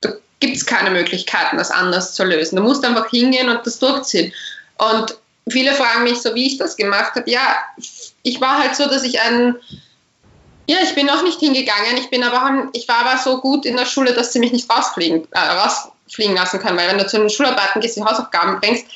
Da 0.00 0.12
gibt 0.40 0.56
es 0.56 0.66
keine 0.66 0.90
Möglichkeiten, 0.90 1.58
das 1.58 1.70
anders 1.70 2.14
zu 2.14 2.24
lösen. 2.24 2.56
Du 2.56 2.62
musst 2.62 2.84
einfach 2.84 3.08
hingehen 3.10 3.48
und 3.48 3.66
das 3.66 3.78
durchziehen. 3.78 4.32
Und 4.78 5.16
viele 5.48 5.74
fragen 5.74 6.04
mich 6.04 6.20
so, 6.20 6.34
wie 6.34 6.46
ich 6.46 6.58
das 6.58 6.76
gemacht 6.76 7.14
habe. 7.14 7.30
Ja, 7.30 7.56
ich 8.22 8.40
war 8.40 8.58
halt 8.58 8.76
so, 8.76 8.86
dass 8.86 9.02
ich 9.02 9.20
einen, 9.20 9.56
ja, 10.66 10.78
ich 10.82 10.94
bin 10.94 11.10
auch 11.10 11.22
nicht 11.22 11.40
hingegangen. 11.40 11.96
Ich 11.98 12.08
bin 12.08 12.24
aber, 12.24 12.68
ich 12.72 12.88
war 12.88 13.06
aber 13.06 13.18
so 13.18 13.40
gut 13.40 13.66
in 13.66 13.76
der 13.76 13.86
Schule, 13.86 14.14
dass 14.14 14.32
sie 14.32 14.38
mich 14.38 14.52
nicht 14.52 14.70
rausfliegen, 14.70 15.28
äh, 15.32 15.38
rausfliegen 15.38 16.34
lassen 16.34 16.60
können. 16.60 16.78
Weil 16.78 16.88
wenn 16.88 16.98
du 16.98 17.06
zu 17.06 17.18
den 17.18 17.30
Schularbeiten 17.30 17.80
gehst, 17.80 17.96
die 17.96 18.04
Hausaufgaben 18.04 18.58
bringst, 18.60 18.86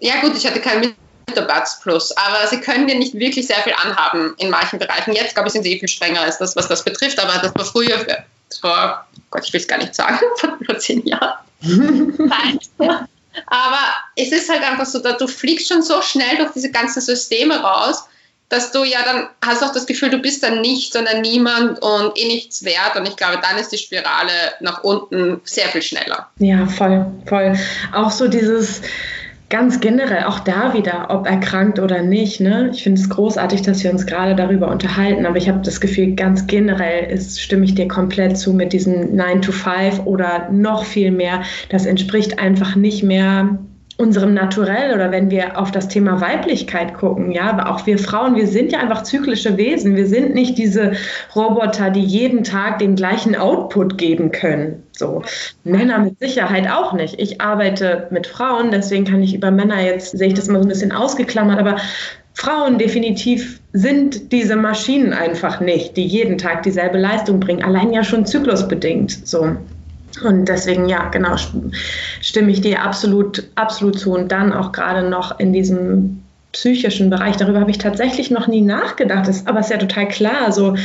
ja 0.00 0.20
gut, 0.20 0.36
ich 0.36 0.46
hatte 0.46 0.60
keinen 0.60 0.94
Mitarbeits 1.28 1.80
Plus, 1.80 2.16
aber 2.16 2.46
sie 2.48 2.60
können 2.60 2.86
dir 2.86 2.96
nicht 2.96 3.14
wirklich 3.14 3.46
sehr 3.46 3.58
viel 3.58 3.74
anhaben 3.74 4.34
in 4.38 4.50
manchen 4.50 4.78
Bereichen. 4.78 5.12
Jetzt, 5.12 5.34
glaube 5.34 5.48
ich, 5.48 5.52
sind 5.52 5.62
sie 5.62 5.74
eh 5.74 5.78
viel 5.78 5.88
strenger 5.88 6.22
als 6.22 6.38
das, 6.38 6.56
was 6.56 6.68
das 6.68 6.84
betrifft, 6.84 7.18
aber 7.18 7.38
das 7.40 7.54
war 7.54 7.64
früher, 7.64 8.04
vor, 8.60 9.06
Gott, 9.30 9.44
ich 9.44 9.52
will 9.52 9.60
es 9.60 9.68
gar 9.68 9.78
nicht 9.78 9.94
sagen, 9.94 10.18
vor 10.66 10.78
zehn 10.78 11.06
Jahren. 11.06 11.38
aber 13.46 13.80
es 14.16 14.32
ist 14.32 14.48
halt 14.48 14.62
einfach 14.62 14.86
so, 14.86 15.00
du 15.00 15.26
fliegst 15.26 15.68
schon 15.68 15.82
so 15.82 16.02
schnell 16.02 16.36
durch 16.38 16.52
diese 16.52 16.70
ganzen 16.70 17.00
Systeme 17.00 17.60
raus, 17.60 18.04
dass 18.48 18.72
du 18.72 18.82
ja 18.84 19.00
dann 19.04 19.28
hast 19.44 19.62
auch 19.62 19.72
das 19.72 19.86
Gefühl, 19.86 20.08
du 20.08 20.18
bist 20.18 20.42
dann 20.42 20.60
nichts, 20.62 20.94
sondern 20.94 21.20
niemand 21.20 21.82
und 21.82 22.18
eh 22.18 22.26
nichts 22.26 22.64
wert. 22.64 22.96
Und 22.96 23.06
ich 23.06 23.16
glaube, 23.16 23.40
dann 23.42 23.58
ist 23.58 23.70
die 23.72 23.78
Spirale 23.78 24.32
nach 24.60 24.84
unten 24.84 25.40
sehr 25.44 25.68
viel 25.68 25.82
schneller. 25.82 26.28
Ja, 26.38 26.66
voll, 26.66 27.06
voll. 27.26 27.58
Auch 27.92 28.10
so 28.10 28.26
dieses, 28.26 28.80
ganz 29.50 29.80
generell, 29.80 30.24
auch 30.24 30.40
da 30.40 30.74
wieder, 30.74 31.06
ob 31.08 31.26
erkrankt 31.26 31.78
oder 31.78 32.02
nicht. 32.02 32.40
Ne? 32.40 32.70
Ich 32.72 32.82
finde 32.82 33.00
es 33.00 33.08
großartig, 33.08 33.62
dass 33.62 33.82
wir 33.82 33.90
uns 33.90 34.06
gerade 34.06 34.34
darüber 34.34 34.68
unterhalten, 34.68 35.24
aber 35.24 35.38
ich 35.38 35.48
habe 35.48 35.60
das 35.60 35.80
Gefühl, 35.80 36.14
ganz 36.14 36.46
generell 36.46 37.10
ist, 37.10 37.40
stimme 37.40 37.64
ich 37.64 37.74
dir 37.74 37.88
komplett 37.88 38.36
zu 38.36 38.52
mit 38.52 38.72
diesem 38.72 39.16
9 39.16 39.42
to 39.42 39.52
5 39.52 40.04
oder 40.04 40.50
noch 40.50 40.84
viel 40.84 41.10
mehr. 41.10 41.42
Das 41.70 41.86
entspricht 41.86 42.38
einfach 42.38 42.76
nicht 42.76 43.02
mehr 43.02 43.58
unserem 43.98 44.32
Naturell 44.32 44.94
oder 44.94 45.10
wenn 45.10 45.28
wir 45.28 45.58
auf 45.58 45.72
das 45.72 45.88
Thema 45.88 46.20
Weiblichkeit 46.20 46.94
gucken, 46.94 47.32
ja, 47.32 47.50
aber 47.50 47.68
auch 47.68 47.84
wir 47.84 47.98
Frauen, 47.98 48.36
wir 48.36 48.46
sind 48.46 48.70
ja 48.70 48.78
einfach 48.78 49.02
zyklische 49.02 49.56
Wesen. 49.56 49.96
Wir 49.96 50.06
sind 50.06 50.34
nicht 50.34 50.56
diese 50.56 50.92
Roboter, 51.34 51.90
die 51.90 52.04
jeden 52.04 52.44
Tag 52.44 52.78
den 52.78 52.94
gleichen 52.94 53.34
Output 53.34 53.98
geben 53.98 54.30
können. 54.30 54.84
So. 54.92 55.22
Männer 55.64 55.98
mit 55.98 56.20
Sicherheit 56.20 56.70
auch 56.70 56.92
nicht. 56.92 57.20
Ich 57.20 57.40
arbeite 57.40 58.06
mit 58.10 58.28
Frauen, 58.28 58.70
deswegen 58.70 59.04
kann 59.04 59.20
ich 59.20 59.34
über 59.34 59.50
Männer 59.50 59.82
jetzt, 59.82 60.16
sehe 60.16 60.28
ich 60.28 60.34
das 60.34 60.46
immer 60.46 60.60
so 60.60 60.66
ein 60.66 60.70
bisschen 60.70 60.92
ausgeklammert, 60.92 61.58
aber 61.58 61.76
Frauen 62.34 62.78
definitiv 62.78 63.60
sind 63.72 64.30
diese 64.30 64.54
Maschinen 64.54 65.12
einfach 65.12 65.58
nicht, 65.58 65.96
die 65.96 66.06
jeden 66.06 66.38
Tag 66.38 66.62
dieselbe 66.62 66.98
Leistung 66.98 67.40
bringen, 67.40 67.64
allein 67.64 67.92
ja 67.92 68.04
schon 68.04 68.26
zyklusbedingt. 68.26 69.26
So. 69.26 69.56
Und 70.24 70.46
deswegen, 70.46 70.88
ja, 70.88 71.08
genau, 71.08 71.36
stimme 72.20 72.50
ich 72.50 72.60
dir 72.60 72.82
absolut, 72.82 73.44
absolut 73.54 73.98
zu. 73.98 74.12
Und 74.12 74.32
dann 74.32 74.52
auch 74.52 74.72
gerade 74.72 75.08
noch 75.08 75.38
in 75.38 75.52
diesem 75.52 76.22
psychischen 76.52 77.10
Bereich. 77.10 77.36
Darüber 77.36 77.60
habe 77.60 77.70
ich 77.70 77.78
tatsächlich 77.78 78.30
noch 78.30 78.46
nie 78.46 78.62
nachgedacht. 78.62 79.28
Das, 79.28 79.46
aber 79.46 79.60
es 79.60 79.66
ist 79.66 79.72
ja 79.72 79.78
total 79.78 80.08
klar. 80.08 80.50
So 80.50 80.76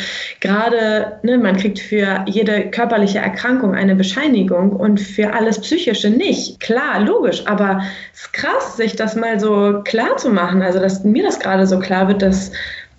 gerade, 0.41 1.13
ne, 1.23 1.37
man 1.37 1.57
kriegt 1.57 1.79
für 1.79 2.25
jede 2.27 2.69
körperliche 2.69 3.19
Erkrankung 3.19 3.73
eine 3.73 3.95
Bescheinigung 3.95 4.71
und 4.71 4.99
für 4.99 5.33
alles 5.33 5.59
Psychische 5.61 6.09
nicht. 6.09 6.59
Klar, 6.59 6.99
logisch. 6.99 7.47
Aber 7.47 7.81
es 8.13 8.23
ist 8.23 8.33
krass, 8.33 8.77
sich 8.77 8.95
das 8.95 9.15
mal 9.15 9.39
so 9.39 9.81
klar 9.83 10.17
zu 10.17 10.29
machen. 10.29 10.61
Also, 10.61 10.79
dass 10.79 11.03
mir 11.03 11.23
das 11.23 11.39
gerade 11.39 11.65
so 11.65 11.79
klar 11.79 12.07
wird, 12.07 12.21
dass 12.21 12.51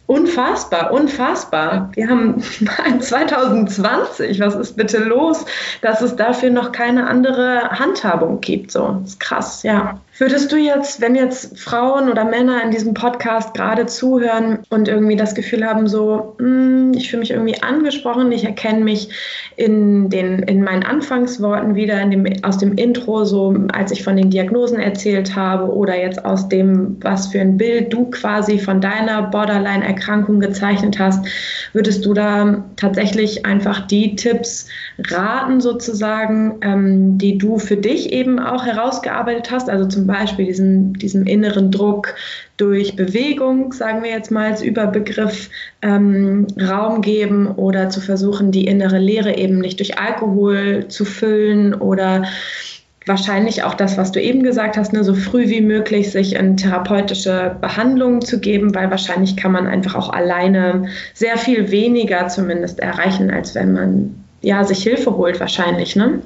Unfassbar, 0.07 0.93
unfassbar. 0.93 1.91
Wir 1.95 2.09
haben 2.09 2.43
2020. 3.01 4.39
Was 4.41 4.55
ist 4.55 4.77
bitte 4.77 4.99
los, 4.99 5.47
dass 5.81 6.03
es 6.03 6.15
dafür 6.15 6.51
noch 6.51 6.73
keine 6.73 7.07
andere 7.07 7.71
Handhabung 7.71 8.41
gibt? 8.41 8.71
So, 8.71 8.99
das 9.01 9.11
ist 9.11 9.21
krass, 9.21 9.63
ja. 9.63 10.01
Würdest 10.17 10.53
du 10.53 10.57
jetzt, 10.57 11.01
wenn 11.01 11.17
jetzt 11.17 11.59
Frauen 11.59 12.09
oder 12.09 12.25
Männer 12.25 12.63
in 12.63 12.71
diesem 12.71 12.95
Podcast 12.95 13.53
gerade 13.53 13.87
zuhören 13.87 14.61
und 14.71 14.87
irgendwie 14.87 15.17
das 15.17 15.35
Gefühl 15.35 15.67
haben, 15.67 15.89
so, 15.89 16.37
hm, 16.39 16.93
ich 16.95 17.11
fühle 17.11 17.21
mich 17.21 17.33
irgendwie 17.33 17.61
angesprochen, 17.61 18.31
ich 18.31 18.45
erkenne 18.45 18.85
mich 18.85 19.09
in, 19.57 20.11
den, 20.11 20.39
in 20.45 20.63
meinen 20.63 20.85
Anfangsworten 20.85 21.75
wieder, 21.75 22.01
in 22.01 22.13
dem, 22.13 22.45
aus 22.45 22.59
dem 22.59 22.75
Intro, 22.75 23.25
so 23.25 23.57
als 23.73 23.91
ich 23.91 24.05
von 24.05 24.17
den 24.17 24.31
Diagnosen 24.31 24.79
erzählt 24.79 25.35
habe 25.35 25.73
oder 25.75 26.01
jetzt 26.01 26.25
aus 26.25 26.49
dem, 26.49 26.97
was 27.01 27.29
für 27.29 27.41
ein 27.41 27.57
Bild 27.57 27.93
du 27.93 28.09
quasi 28.11 28.61
von 28.61 28.81
deiner 28.81 29.23
Borderline-Erkrankung 29.23 30.39
gezeichnet 30.39 31.01
hast, 31.01 31.27
würdest 31.73 32.07
du 32.07 32.15
da 32.15 32.63
tatsächlich 32.77 33.47
einfach 33.47 33.89
die 33.89 34.15
Tipps 34.15 34.69
raten, 35.11 35.61
sozusagen, 35.61 36.59
ähm, 36.61 37.19
die 37.19 37.37
du 37.37 37.59
für 37.59 37.77
dich 37.77 38.13
eben 38.13 38.39
auch 38.39 38.65
herausgearbeitet 38.65 39.51
hast, 39.51 39.69
also 39.69 39.87
zum 39.87 40.04
Beispiel 40.07 40.47
diesen, 40.47 40.95
diesem 40.95 41.27
inneren 41.27 41.71
Druck 41.71 42.15
durch 42.57 42.97
Bewegung, 42.97 43.73
sagen 43.73 44.03
wir 44.03 44.11
jetzt 44.11 44.31
mal 44.31 44.51
als 44.51 44.63
Überbegriff, 44.63 45.51
ähm, 45.83 46.47
Raum 46.61 47.03
geben 47.03 47.49
oder 47.49 47.91
zu 47.91 48.01
versuchen, 48.01 48.53
die 48.53 48.67
innere 48.67 48.99
Leere 48.99 49.37
eben 49.37 49.59
nicht 49.59 49.81
durch 49.81 49.99
Alkohol 49.99 50.87
zu 50.89 51.05
füllen 51.05 51.75
oder 51.75 52.25
wahrscheinlich 53.07 53.63
auch 53.63 53.75
das, 53.75 53.99
was 53.99 54.13
du 54.13 54.21
eben 54.21 54.43
gesagt 54.43 54.77
hast, 54.77 54.93
ne, 54.93 55.05
so 55.05 55.15
früh 55.15 55.49
wie 55.49 55.61
möglich 55.61 56.11
sich 56.11 56.35
in 56.35 56.57
therapeutische 56.57 57.57
Behandlungen 57.61 58.23
zu 58.23 58.41
geben, 58.41 58.75
weil 58.75 58.91
wahrscheinlich 58.91 59.37
kann 59.37 59.53
man 59.53 59.67
einfach 59.67 59.95
auch 59.95 60.11
alleine 60.11 60.89
sehr 61.13 61.37
viel 61.37 61.71
weniger 61.71 62.29
zumindest 62.29 62.81
erreichen, 62.81 63.31
als 63.31 63.55
wenn 63.55 63.73
man 63.73 64.25
ja 64.41 64.65
sich 64.65 64.83
Hilfe 64.83 65.17
holt 65.17 65.41
wahrscheinlich, 65.41 65.97
ne? 65.97 66.21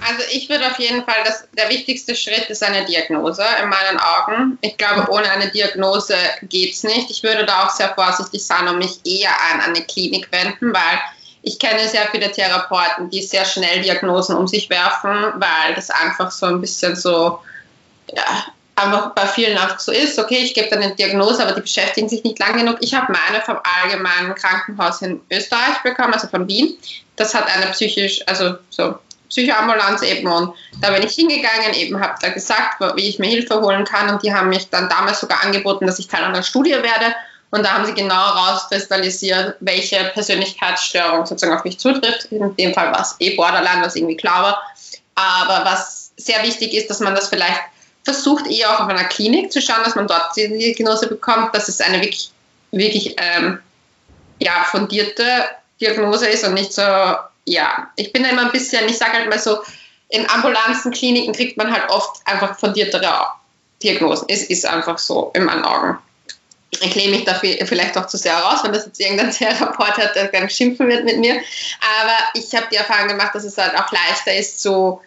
Also 0.00 0.22
ich 0.32 0.48
würde 0.48 0.66
auf 0.66 0.78
jeden 0.78 1.04
Fall, 1.04 1.22
das, 1.24 1.46
der 1.56 1.68
wichtigste 1.68 2.14
Schritt 2.14 2.50
ist 2.50 2.62
eine 2.62 2.84
Diagnose 2.84 3.44
in 3.62 3.68
meinen 3.68 3.98
Augen. 3.98 4.58
Ich 4.60 4.76
glaube, 4.76 5.10
ohne 5.10 5.30
eine 5.30 5.50
Diagnose 5.50 6.16
geht 6.42 6.74
es 6.74 6.82
nicht. 6.82 7.10
Ich 7.10 7.22
würde 7.22 7.46
da 7.46 7.64
auch 7.64 7.70
sehr 7.70 7.94
vorsichtig 7.94 8.44
sein 8.44 8.68
und 8.68 8.78
mich 8.78 9.00
eher 9.04 9.30
an 9.52 9.60
eine 9.60 9.82
Klinik 9.82 10.30
wenden, 10.30 10.74
weil 10.74 11.00
ich 11.42 11.58
kenne 11.58 11.86
sehr 11.88 12.06
viele 12.10 12.30
Therapeuten, 12.30 13.10
die 13.10 13.22
sehr 13.22 13.44
schnell 13.44 13.82
Diagnosen 13.82 14.36
um 14.36 14.48
sich 14.48 14.68
werfen, 14.70 15.34
weil 15.34 15.74
das 15.74 15.90
einfach 15.90 16.30
so 16.30 16.46
ein 16.46 16.60
bisschen 16.60 16.96
so, 16.96 17.40
ja, 18.12 18.44
einfach 18.76 19.14
bei 19.14 19.26
vielen 19.26 19.56
einfach 19.56 19.78
so 19.78 19.92
ist, 19.92 20.18
okay, 20.18 20.38
ich 20.38 20.54
gebe 20.54 20.68
dann 20.68 20.82
eine 20.82 20.94
Diagnose, 20.94 21.42
aber 21.42 21.52
die 21.52 21.60
beschäftigen 21.60 22.08
sich 22.08 22.24
nicht 22.24 22.38
lang 22.38 22.56
genug. 22.56 22.78
Ich 22.80 22.94
habe 22.94 23.12
meine 23.12 23.42
vom 23.44 23.58
Allgemeinen 23.82 24.34
Krankenhaus 24.34 25.02
in 25.02 25.20
Österreich 25.30 25.82
bekommen, 25.82 26.14
also 26.14 26.28
von 26.28 26.48
Wien. 26.48 26.76
Das 27.16 27.34
hat 27.34 27.46
eine 27.54 27.70
psychisch, 27.72 28.22
also 28.26 28.56
so 28.70 28.98
Psychoambulanz 29.28 30.02
eben 30.02 30.28
und 30.30 30.54
da 30.80 30.90
bin 30.90 31.02
ich 31.02 31.14
hingegangen, 31.14 31.74
eben 31.74 32.00
habe 32.00 32.14
da 32.20 32.28
gesagt, 32.28 32.80
wie 32.96 33.08
ich 33.08 33.18
mir 33.18 33.28
Hilfe 33.28 33.60
holen 33.60 33.84
kann 33.84 34.10
und 34.10 34.22
die 34.22 34.32
haben 34.32 34.48
mich 34.48 34.68
dann 34.70 34.88
damals 34.88 35.20
sogar 35.20 35.42
angeboten, 35.42 35.86
dass 35.86 35.98
ich 35.98 36.08
Teil 36.08 36.24
einer 36.24 36.42
Studie 36.42 36.72
werde 36.72 37.14
und 37.54 37.64
da 37.64 37.74
haben 37.74 37.86
sie 37.86 37.94
genau 37.94 38.20
rauskristallisiert, 38.20 39.54
welche 39.60 40.10
Persönlichkeitsstörung 40.12 41.24
sozusagen 41.24 41.56
auf 41.56 41.62
mich 41.62 41.78
zutrifft. 41.78 42.24
In 42.32 42.56
dem 42.56 42.74
Fall 42.74 42.90
war 42.90 43.00
es 43.00 43.14
eh 43.20 43.36
Borderline, 43.36 43.80
was 43.80 43.94
irgendwie 43.94 44.16
klar 44.16 44.42
war. 44.42 44.62
Aber 45.14 45.64
was 45.64 46.10
sehr 46.16 46.42
wichtig 46.42 46.74
ist, 46.74 46.90
dass 46.90 46.98
man 46.98 47.14
das 47.14 47.28
vielleicht 47.28 47.60
versucht, 48.02 48.48
eher 48.48 48.70
auch 48.70 48.80
auf 48.80 48.88
einer 48.88 49.04
Klinik 49.04 49.52
zu 49.52 49.62
schauen, 49.62 49.84
dass 49.84 49.94
man 49.94 50.08
dort 50.08 50.34
die 50.36 50.48
Diagnose 50.48 51.06
bekommt, 51.06 51.54
dass 51.54 51.68
es 51.68 51.80
eine 51.80 52.00
wirklich, 52.00 52.32
wirklich 52.72 53.14
ähm, 53.18 53.60
ja, 54.40 54.64
fundierte 54.64 55.44
Diagnose 55.80 56.26
ist 56.26 56.44
und 56.44 56.54
nicht 56.54 56.72
so 56.72 56.82
ja, 57.46 57.90
ich 57.96 58.12
bin 58.12 58.22
da 58.22 58.30
immer 58.30 58.46
ein 58.46 58.52
bisschen, 58.52 58.88
ich 58.88 58.96
sage 58.96 59.12
halt 59.12 59.28
mal 59.28 59.38
so, 59.38 59.58
in 60.08 60.28
ambulanten 60.28 60.92
Kliniken 60.92 61.32
kriegt 61.32 61.56
man 61.56 61.72
halt 61.72 61.90
oft 61.90 62.20
einfach 62.26 62.58
fundiertere 62.58 63.26
Diagnosen. 63.82 64.26
Es 64.28 64.44
ist 64.44 64.66
einfach 64.66 64.98
so 64.98 65.30
in 65.34 65.44
meinen 65.44 65.64
Augen. 65.64 65.98
Ich 66.70 66.94
lehne 66.94 67.16
mich 67.16 67.24
dafür 67.24 67.54
vielleicht 67.66 67.96
auch 67.96 68.06
zu 68.06 68.16
sehr 68.16 68.36
raus, 68.36 68.60
wenn 68.62 68.72
das 68.72 68.86
jetzt 68.86 69.00
irgendein 69.00 69.30
Therapeut 69.32 69.96
hat, 69.96 70.16
der 70.16 70.28
dann 70.28 70.50
schimpfen 70.50 70.88
wird 70.88 71.04
mit 71.04 71.18
mir. 71.18 71.34
Aber 72.00 72.16
ich 72.34 72.54
habe 72.54 72.66
die 72.70 72.76
Erfahrung 72.76 73.08
gemacht, 73.08 73.34
dass 73.34 73.44
es 73.44 73.56
halt 73.56 73.76
auch 73.76 73.90
leichter 73.92 74.34
ist, 74.34 74.60
so 74.60 75.00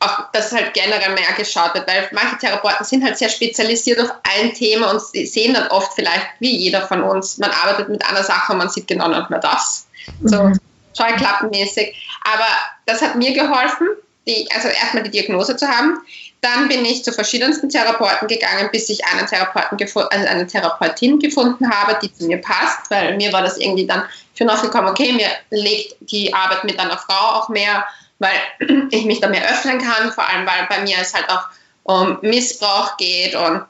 auch, 0.00 0.30
dass 0.32 0.52
halt 0.52 0.74
generell 0.74 1.14
mehr 1.14 1.32
geschaut 1.36 1.74
wird, 1.74 1.88
weil 1.88 2.08
manche 2.12 2.38
Therapeuten 2.38 2.86
sind 2.86 3.04
halt 3.04 3.18
sehr 3.18 3.28
spezialisiert 3.28 4.00
auf 4.00 4.12
ein 4.22 4.54
Thema 4.54 4.92
und 4.92 5.00
sehen 5.00 5.54
dann 5.54 5.66
oft 5.68 5.92
vielleicht, 5.94 6.26
wie 6.38 6.56
jeder 6.56 6.86
von 6.86 7.02
uns, 7.02 7.38
man 7.38 7.50
arbeitet 7.50 7.88
mit 7.88 8.04
einer 8.04 8.22
Sache 8.22 8.52
und 8.52 8.58
man 8.58 8.70
sieht 8.70 8.86
genau 8.86 9.08
noch 9.08 9.28
mehr 9.28 9.40
das. 9.40 9.88
So, 10.22 10.44
mhm 10.44 10.60
scheuklappenmäßig. 10.98 11.94
Aber 12.24 12.46
das 12.86 13.00
hat 13.00 13.14
mir 13.14 13.32
geholfen, 13.32 13.88
die, 14.26 14.46
also 14.54 14.68
erstmal 14.68 15.02
die 15.04 15.10
Diagnose 15.10 15.56
zu 15.56 15.66
haben. 15.66 15.98
Dann 16.40 16.68
bin 16.68 16.84
ich 16.84 17.02
zu 17.02 17.12
verschiedensten 17.12 17.68
Therapeuten 17.68 18.28
gegangen, 18.28 18.68
bis 18.70 18.88
ich 18.88 19.04
einen 19.06 19.26
Therapeuten 19.26 19.78
also 19.80 20.26
eine 20.28 20.46
Therapeutin 20.46 21.18
gefunden 21.18 21.68
habe, 21.68 21.98
die 22.00 22.12
zu 22.12 22.26
mir 22.26 22.38
passt, 22.38 22.90
weil 22.90 23.16
mir 23.16 23.32
war 23.32 23.42
das 23.42 23.58
irgendwie 23.58 23.86
dann 23.86 24.04
schon 24.36 24.48
aufgekommen, 24.48 24.90
okay, 24.90 25.12
mir 25.12 25.28
legt 25.50 25.96
die 26.00 26.32
Arbeit 26.32 26.62
mit 26.62 26.78
einer 26.78 26.96
Frau 26.96 27.38
auch 27.38 27.48
mehr, 27.48 27.84
weil 28.20 28.30
ich 28.90 29.04
mich 29.04 29.20
da 29.20 29.28
mehr 29.28 29.50
öffnen 29.50 29.78
kann, 29.78 30.12
vor 30.12 30.28
allem 30.28 30.46
weil 30.46 30.66
bei 30.68 30.82
mir 30.82 30.96
es 31.00 31.12
halt 31.12 31.28
auch 31.28 31.46
um 31.82 32.18
Missbrauch 32.20 32.96
geht 32.98 33.34
und 33.34 33.64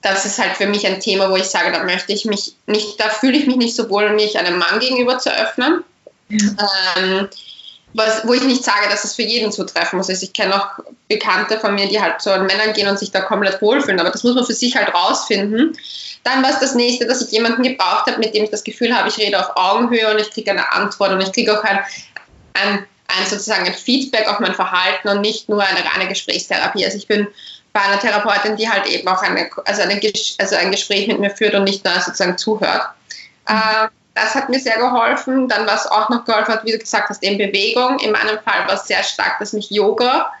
das 0.00 0.26
ist 0.26 0.38
halt 0.38 0.56
für 0.56 0.66
mich 0.66 0.86
ein 0.86 1.00
Thema, 1.00 1.30
wo 1.30 1.36
ich 1.36 1.46
sage, 1.46 1.72
da 1.72 1.82
möchte 1.82 2.12
ich 2.12 2.24
mich 2.24 2.54
nicht, 2.66 3.00
da 3.00 3.08
fühle 3.08 3.36
ich 3.36 3.46
mich 3.46 3.56
nicht 3.56 3.74
so 3.74 3.88
wohl, 3.88 4.10
mich 4.10 4.38
einem 4.38 4.58
Mann 4.58 4.78
gegenüber 4.78 5.18
zu 5.18 5.30
öffnen. 5.30 5.82
Ähm, 6.30 7.28
was, 7.94 8.26
wo 8.26 8.34
ich 8.34 8.42
nicht 8.42 8.64
sage, 8.64 8.88
dass 8.90 9.04
es 9.04 9.14
für 9.14 9.22
jeden 9.22 9.52
zutreffen 9.52 9.96
muss. 9.96 10.10
Also 10.10 10.24
ich 10.24 10.32
kenne 10.32 10.54
auch 10.54 10.84
Bekannte 11.08 11.60
von 11.60 11.74
mir, 11.74 11.88
die 11.88 12.00
halt 12.00 12.20
zu 12.20 12.30
Männern 12.40 12.72
gehen 12.72 12.88
und 12.88 12.98
sich 12.98 13.12
da 13.12 13.20
komplett 13.20 13.62
wohlfühlen, 13.62 14.00
aber 14.00 14.10
das 14.10 14.24
muss 14.24 14.34
man 14.34 14.44
für 14.44 14.52
sich 14.52 14.76
halt 14.76 14.92
rausfinden. 14.92 15.76
Dann 16.24 16.42
war 16.42 16.50
es 16.50 16.58
das 16.58 16.74
nächste, 16.74 17.06
dass 17.06 17.22
ich 17.22 17.30
jemanden 17.30 17.62
gebraucht 17.62 18.06
habe, 18.06 18.18
mit 18.18 18.34
dem 18.34 18.44
ich 18.44 18.50
das 18.50 18.64
Gefühl 18.64 18.96
habe, 18.96 19.08
ich 19.08 19.18
rede 19.18 19.38
auf 19.38 19.56
Augenhöhe 19.56 20.10
und 20.10 20.18
ich 20.18 20.30
kriege 20.30 20.50
eine 20.50 20.72
Antwort 20.72 21.12
und 21.12 21.20
ich 21.20 21.32
kriege 21.32 21.56
auch 21.56 21.62
ein, 21.62 21.78
ein, 22.54 22.86
ein 23.06 23.26
sozusagen 23.28 23.66
ein 23.66 23.74
Feedback 23.74 24.28
auf 24.28 24.40
mein 24.40 24.54
Verhalten 24.54 25.08
und 25.08 25.20
nicht 25.20 25.48
nur 25.48 25.62
eine 25.62 25.84
reine 25.84 26.08
Gesprächstherapie. 26.08 26.84
Also 26.84 26.96
ich 26.96 27.06
bin 27.06 27.28
bei 27.72 27.80
einer 27.80 28.00
Therapeutin, 28.00 28.56
die 28.56 28.68
halt 28.68 28.86
eben 28.86 29.06
auch 29.06 29.22
eine, 29.22 29.50
also, 29.66 29.82
eine, 29.82 30.00
also 30.38 30.56
ein 30.56 30.70
Gespräch 30.70 31.06
mit 31.06 31.20
mir 31.20 31.30
führt 31.30 31.54
und 31.54 31.64
nicht 31.64 31.84
nur 31.84 31.94
sozusagen 31.94 32.38
zuhört. 32.38 32.88
Mhm. 33.48 33.54
Ähm, 33.54 33.88
das 34.14 34.34
hat 34.34 34.48
mir 34.48 34.60
sehr 34.60 34.78
geholfen. 34.78 35.48
Dann, 35.48 35.66
was 35.66 35.86
auch 35.86 36.08
noch 36.08 36.24
geholfen 36.24 36.54
hat, 36.54 36.64
wie 36.64 36.72
du 36.72 36.78
gesagt 36.78 37.08
hast, 37.08 37.22
eben 37.22 37.38
Bewegung. 37.38 37.98
In 37.98 38.12
meinem 38.12 38.38
Fall 38.38 38.66
war 38.66 38.74
es 38.74 38.86
sehr 38.86 39.02
stark, 39.02 39.38
dass 39.38 39.52
mich 39.52 39.70
Yoga 39.70 40.32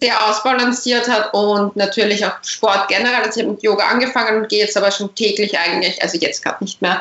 sehr 0.00 0.22
ausbalanciert 0.26 1.08
hat 1.08 1.32
und 1.32 1.76
natürlich 1.76 2.26
auch 2.26 2.32
Sport 2.42 2.88
generell. 2.88 3.22
Also 3.22 3.40
ich 3.40 3.46
habe 3.46 3.54
mit 3.54 3.62
Yoga 3.62 3.86
angefangen 3.86 4.36
und 4.36 4.48
gehe 4.48 4.60
jetzt 4.64 4.76
aber 4.76 4.90
schon 4.90 5.14
täglich 5.14 5.58
eigentlich, 5.58 6.02
also 6.02 6.18
jetzt 6.18 6.42
gerade 6.42 6.62
nicht 6.62 6.82
mehr. 6.82 7.00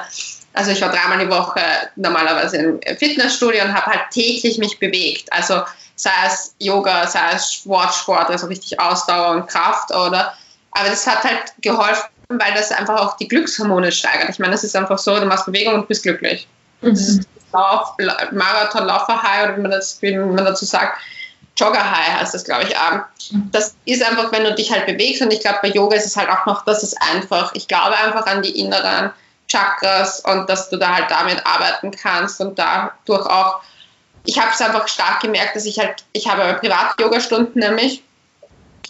Also 0.53 0.71
ich 0.71 0.81
war 0.81 0.89
dreimal 0.89 1.19
die 1.19 1.31
Woche 1.31 1.61
normalerweise 1.95 2.57
im 2.57 2.79
Fitnessstudio 2.97 3.63
und 3.63 3.73
habe 3.73 3.87
halt 3.87 4.11
täglich 4.11 4.57
mich 4.59 4.79
bewegt. 4.79 5.33
Also 5.33 5.63
sei 5.95 6.11
es 6.27 6.55
Yoga, 6.59 7.07
sei 7.07 7.31
es 7.33 7.51
Sport, 7.51 7.93
Sport, 7.93 8.29
also 8.29 8.47
richtig 8.47 8.79
Ausdauer 8.79 9.31
und 9.31 9.47
Kraft 9.47 9.91
oder. 9.91 10.33
Aber 10.71 10.89
das 10.89 11.05
hat 11.05 11.23
halt 11.23 11.53
geholfen, 11.61 12.05
weil 12.39 12.53
das 12.53 12.71
einfach 12.71 12.99
auch 12.99 13.17
die 13.17 13.27
Glückshormone 13.27 13.91
steigert. 13.91 14.29
Ich 14.29 14.39
meine, 14.39 14.53
es 14.53 14.63
ist 14.63 14.75
einfach 14.75 14.97
so, 14.97 15.19
du 15.19 15.25
machst 15.25 15.45
Bewegung 15.45 15.75
und 15.75 15.87
bist 15.87 16.03
glücklich. 16.03 16.47
Mhm. 16.81 16.89
Das 16.89 17.01
ist 17.01 17.27
Lauf, 17.53 17.93
Marathon, 18.31 18.85
Laufer-High 18.85 19.43
oder 19.43 19.57
wie 19.57 19.61
man, 19.61 19.71
das, 19.71 20.01
wie 20.01 20.17
man 20.17 20.37
dazu 20.37 20.65
sagt, 20.65 20.97
Jogger-High 21.55 22.19
heißt 22.19 22.33
das, 22.33 22.43
glaube 22.43 22.63
ich. 22.63 22.75
Das 23.51 23.75
ist 23.85 24.03
einfach, 24.03 24.31
wenn 24.31 24.43
du 24.43 24.55
dich 24.55 24.71
halt 24.71 24.87
bewegst 24.87 25.21
und 25.21 25.31
ich 25.31 25.39
glaube, 25.39 25.59
bei 25.61 25.69
Yoga 25.69 25.95
ist 25.95 26.07
es 26.07 26.17
halt 26.17 26.29
auch 26.29 26.45
noch, 26.45 26.65
dass 26.65 26.81
es 26.81 26.95
einfach, 26.97 27.53
ich 27.53 27.67
glaube 27.67 27.95
einfach 27.95 28.25
an 28.25 28.41
die 28.41 28.59
inneren 28.59 29.11
Chakras 29.47 30.21
und 30.21 30.49
dass 30.49 30.69
du 30.69 30.77
da 30.77 30.95
halt 30.95 31.11
damit 31.11 31.45
arbeiten 31.45 31.91
kannst 31.91 32.41
und 32.41 32.57
dadurch 32.57 33.25
auch, 33.27 33.61
ich 34.25 34.39
habe 34.39 34.49
es 34.51 34.61
einfach 34.61 34.87
stark 34.87 35.19
gemerkt, 35.21 35.55
dass 35.55 35.65
ich 35.65 35.77
halt, 35.77 36.03
ich 36.13 36.27
habe 36.27 36.55
Privat-Yoga-Stunden 36.55 37.59
nämlich 37.59 38.03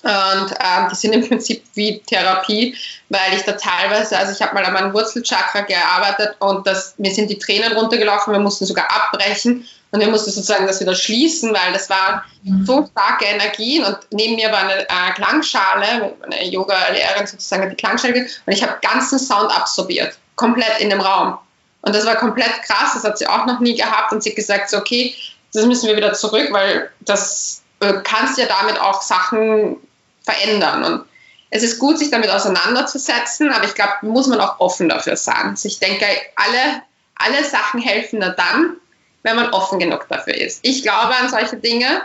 und 0.04 0.52
ähm, 0.60 0.90
die 0.92 0.96
sind 0.96 1.14
im 1.14 1.26
Prinzip 1.26 1.64
wie 1.76 2.00
Therapie, 2.00 2.76
weil 3.08 3.38
ich 3.38 3.44
da 3.44 3.54
teilweise, 3.54 4.18
also 4.18 4.34
ich 4.34 4.42
habe 4.42 4.54
mal 4.54 4.66
an 4.66 4.74
meinem 4.74 4.94
Wurzelchakra 4.94 5.62
gearbeitet 5.62 6.36
und 6.40 6.68
das, 6.68 6.96
mir 6.98 7.12
sind 7.12 7.30
die 7.30 7.40
Tränen 7.40 7.72
runtergelaufen, 7.72 8.34
wir 8.34 8.40
mussten 8.42 8.66
sogar 8.66 8.92
abbrechen. 8.92 9.66
und 9.92 10.02
wir 10.02 10.10
mussten 10.10 10.32
sozusagen 10.32 10.68
das 10.68 10.82
wieder 10.82 10.94
schließen, 10.94 11.54
weil 11.54 11.72
das 11.72 11.90
waren 11.90 12.22
mhm. 12.44 12.66
so 12.66 12.86
starke 12.92 13.26
Energien 13.26 13.86
und 13.86 13.98
neben 14.12 14.36
mir 14.36 14.52
war 14.52 14.64
eine 14.64 14.82
äh, 14.82 15.14
Klangschale, 15.16 16.14
eine 16.22 16.50
Yoga-Lehrerin 16.50 17.26
sozusagen 17.26 17.70
die 17.70 17.76
Klangschale 17.78 18.28
und 18.46 18.54
ich 18.54 18.62
habe 18.62 18.80
ganzen 18.82 19.18
Sound 19.20 19.56
absorbiert, 19.56 20.18
komplett 20.36 20.82
in 20.82 20.90
dem 20.90 21.00
Raum. 21.00 21.38
Und 21.82 21.96
das 21.96 22.06
war 22.06 22.16
komplett 22.16 22.62
krass, 22.64 22.92
das 22.94 23.06
hat 23.06 23.18
sie 23.18 23.28
auch 23.28 23.46
noch 23.46 23.62
nie 23.62 23.76
gehabt 23.76 24.12
und 24.12 24.22
sie 24.22 24.32
hat 24.32 24.36
gesagt, 24.36 24.70
so, 24.70 24.78
okay, 24.78 25.16
das 25.54 25.66
müssen 25.66 25.88
wir 25.88 25.96
wieder 25.96 26.12
zurück, 26.12 26.50
weil 26.52 26.90
das 27.02 27.62
äh, 27.80 27.94
kannst 28.04 28.38
ja 28.38 28.48
damit 28.48 28.82
auch 28.82 29.02
Sachen 29.02 29.78
verändern. 30.24 30.84
Und 30.84 31.06
es 31.50 31.64
ist 31.64 31.80
gut, 31.80 32.00
sich 32.00 32.10
damit 32.10 32.30
auseinanderzusetzen, 32.30 33.52
aber 33.52 33.66
ich 33.66 33.76
glaube, 33.76 33.94
muss 34.02 34.28
man 34.28 34.40
auch 34.40 34.60
offen 34.60 34.90
dafür 34.90 35.16
sein. 35.16 35.50
Also 35.50 35.68
ich 35.68 35.80
denke, 35.80 36.06
alle, 36.36 36.82
alle 37.16 37.44
Sachen 37.44 37.80
helfen 37.80 38.20
nur 38.20 38.30
dann, 38.30 38.78
wenn 39.22 39.36
man 39.36 39.50
offen 39.52 39.80
genug 39.80 40.08
dafür 40.10 40.36
ist. 40.36 40.60
Ich 40.64 40.82
glaube 40.82 41.16
an 41.16 41.30
solche 41.30 41.58
Dinge, 41.58 42.02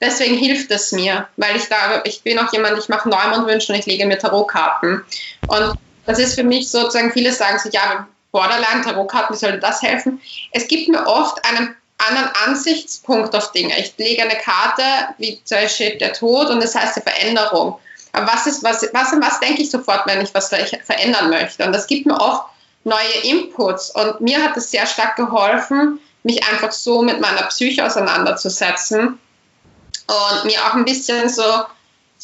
deswegen 0.00 0.36
hilft 0.36 0.70
es 0.70 0.92
mir, 0.92 1.28
weil 1.36 1.56
ich 1.56 1.68
da, 1.68 2.02
ich 2.04 2.22
bin 2.22 2.38
auch 2.38 2.52
jemand, 2.52 2.78
ich 2.78 2.88
mache 2.88 3.08
Neumondwünsche 3.08 3.72
und 3.72 3.78
ich 3.78 3.86
lege 3.86 4.06
mir 4.06 4.18
Tarotkarten. 4.18 5.04
Und 5.48 5.74
das 6.06 6.18
ist 6.18 6.34
für 6.34 6.44
mich 6.44 6.70
sozusagen, 6.70 7.12
viele 7.12 7.32
sagen 7.32 7.58
sich, 7.58 7.72
ja, 7.72 8.06
Borderline, 8.30 8.82
Tarotkarten, 8.82 9.34
wie 9.34 9.38
soll 9.38 9.60
das 9.60 9.82
helfen? 9.82 10.20
Es 10.52 10.66
gibt 10.66 10.88
mir 10.88 11.06
oft 11.06 11.44
einen 11.44 11.76
anderen 12.08 12.30
Ansichtspunkt 12.46 13.34
auf 13.34 13.52
Dinge. 13.52 13.78
Ich 13.78 13.94
lege 13.96 14.22
eine 14.22 14.36
Karte, 14.36 14.82
wie 15.18 15.40
zum 15.44 15.58
Beispiel 15.58 15.98
der 15.98 16.12
Tod 16.12 16.48
und 16.48 16.62
das 16.62 16.74
heißt 16.74 16.96
die 16.96 17.00
Veränderung. 17.00 17.78
Aber 18.12 18.26
was 18.26 18.46
ist, 18.46 18.62
was, 18.62 18.82
was, 18.92 19.12
was 19.12 19.40
denke 19.40 19.62
ich 19.62 19.70
sofort, 19.70 20.06
wenn 20.06 20.20
ich 20.20 20.34
was 20.34 20.48
verändern 20.48 21.30
möchte? 21.30 21.64
Und 21.64 21.72
das 21.72 21.86
gibt 21.86 22.06
mir 22.06 22.20
oft 22.20 22.44
neue 22.84 23.22
Inputs. 23.22 23.90
Und 23.90 24.20
mir 24.20 24.42
hat 24.42 24.56
es 24.56 24.70
sehr 24.70 24.86
stark 24.86 25.16
geholfen, 25.16 25.98
mich 26.22 26.42
einfach 26.46 26.72
so 26.72 27.02
mit 27.02 27.20
meiner 27.20 27.42
Psyche 27.44 27.84
auseinanderzusetzen 27.84 29.18
und 30.06 30.44
mir 30.44 30.58
auch 30.64 30.74
ein 30.74 30.84
bisschen 30.84 31.28
so, 31.28 31.42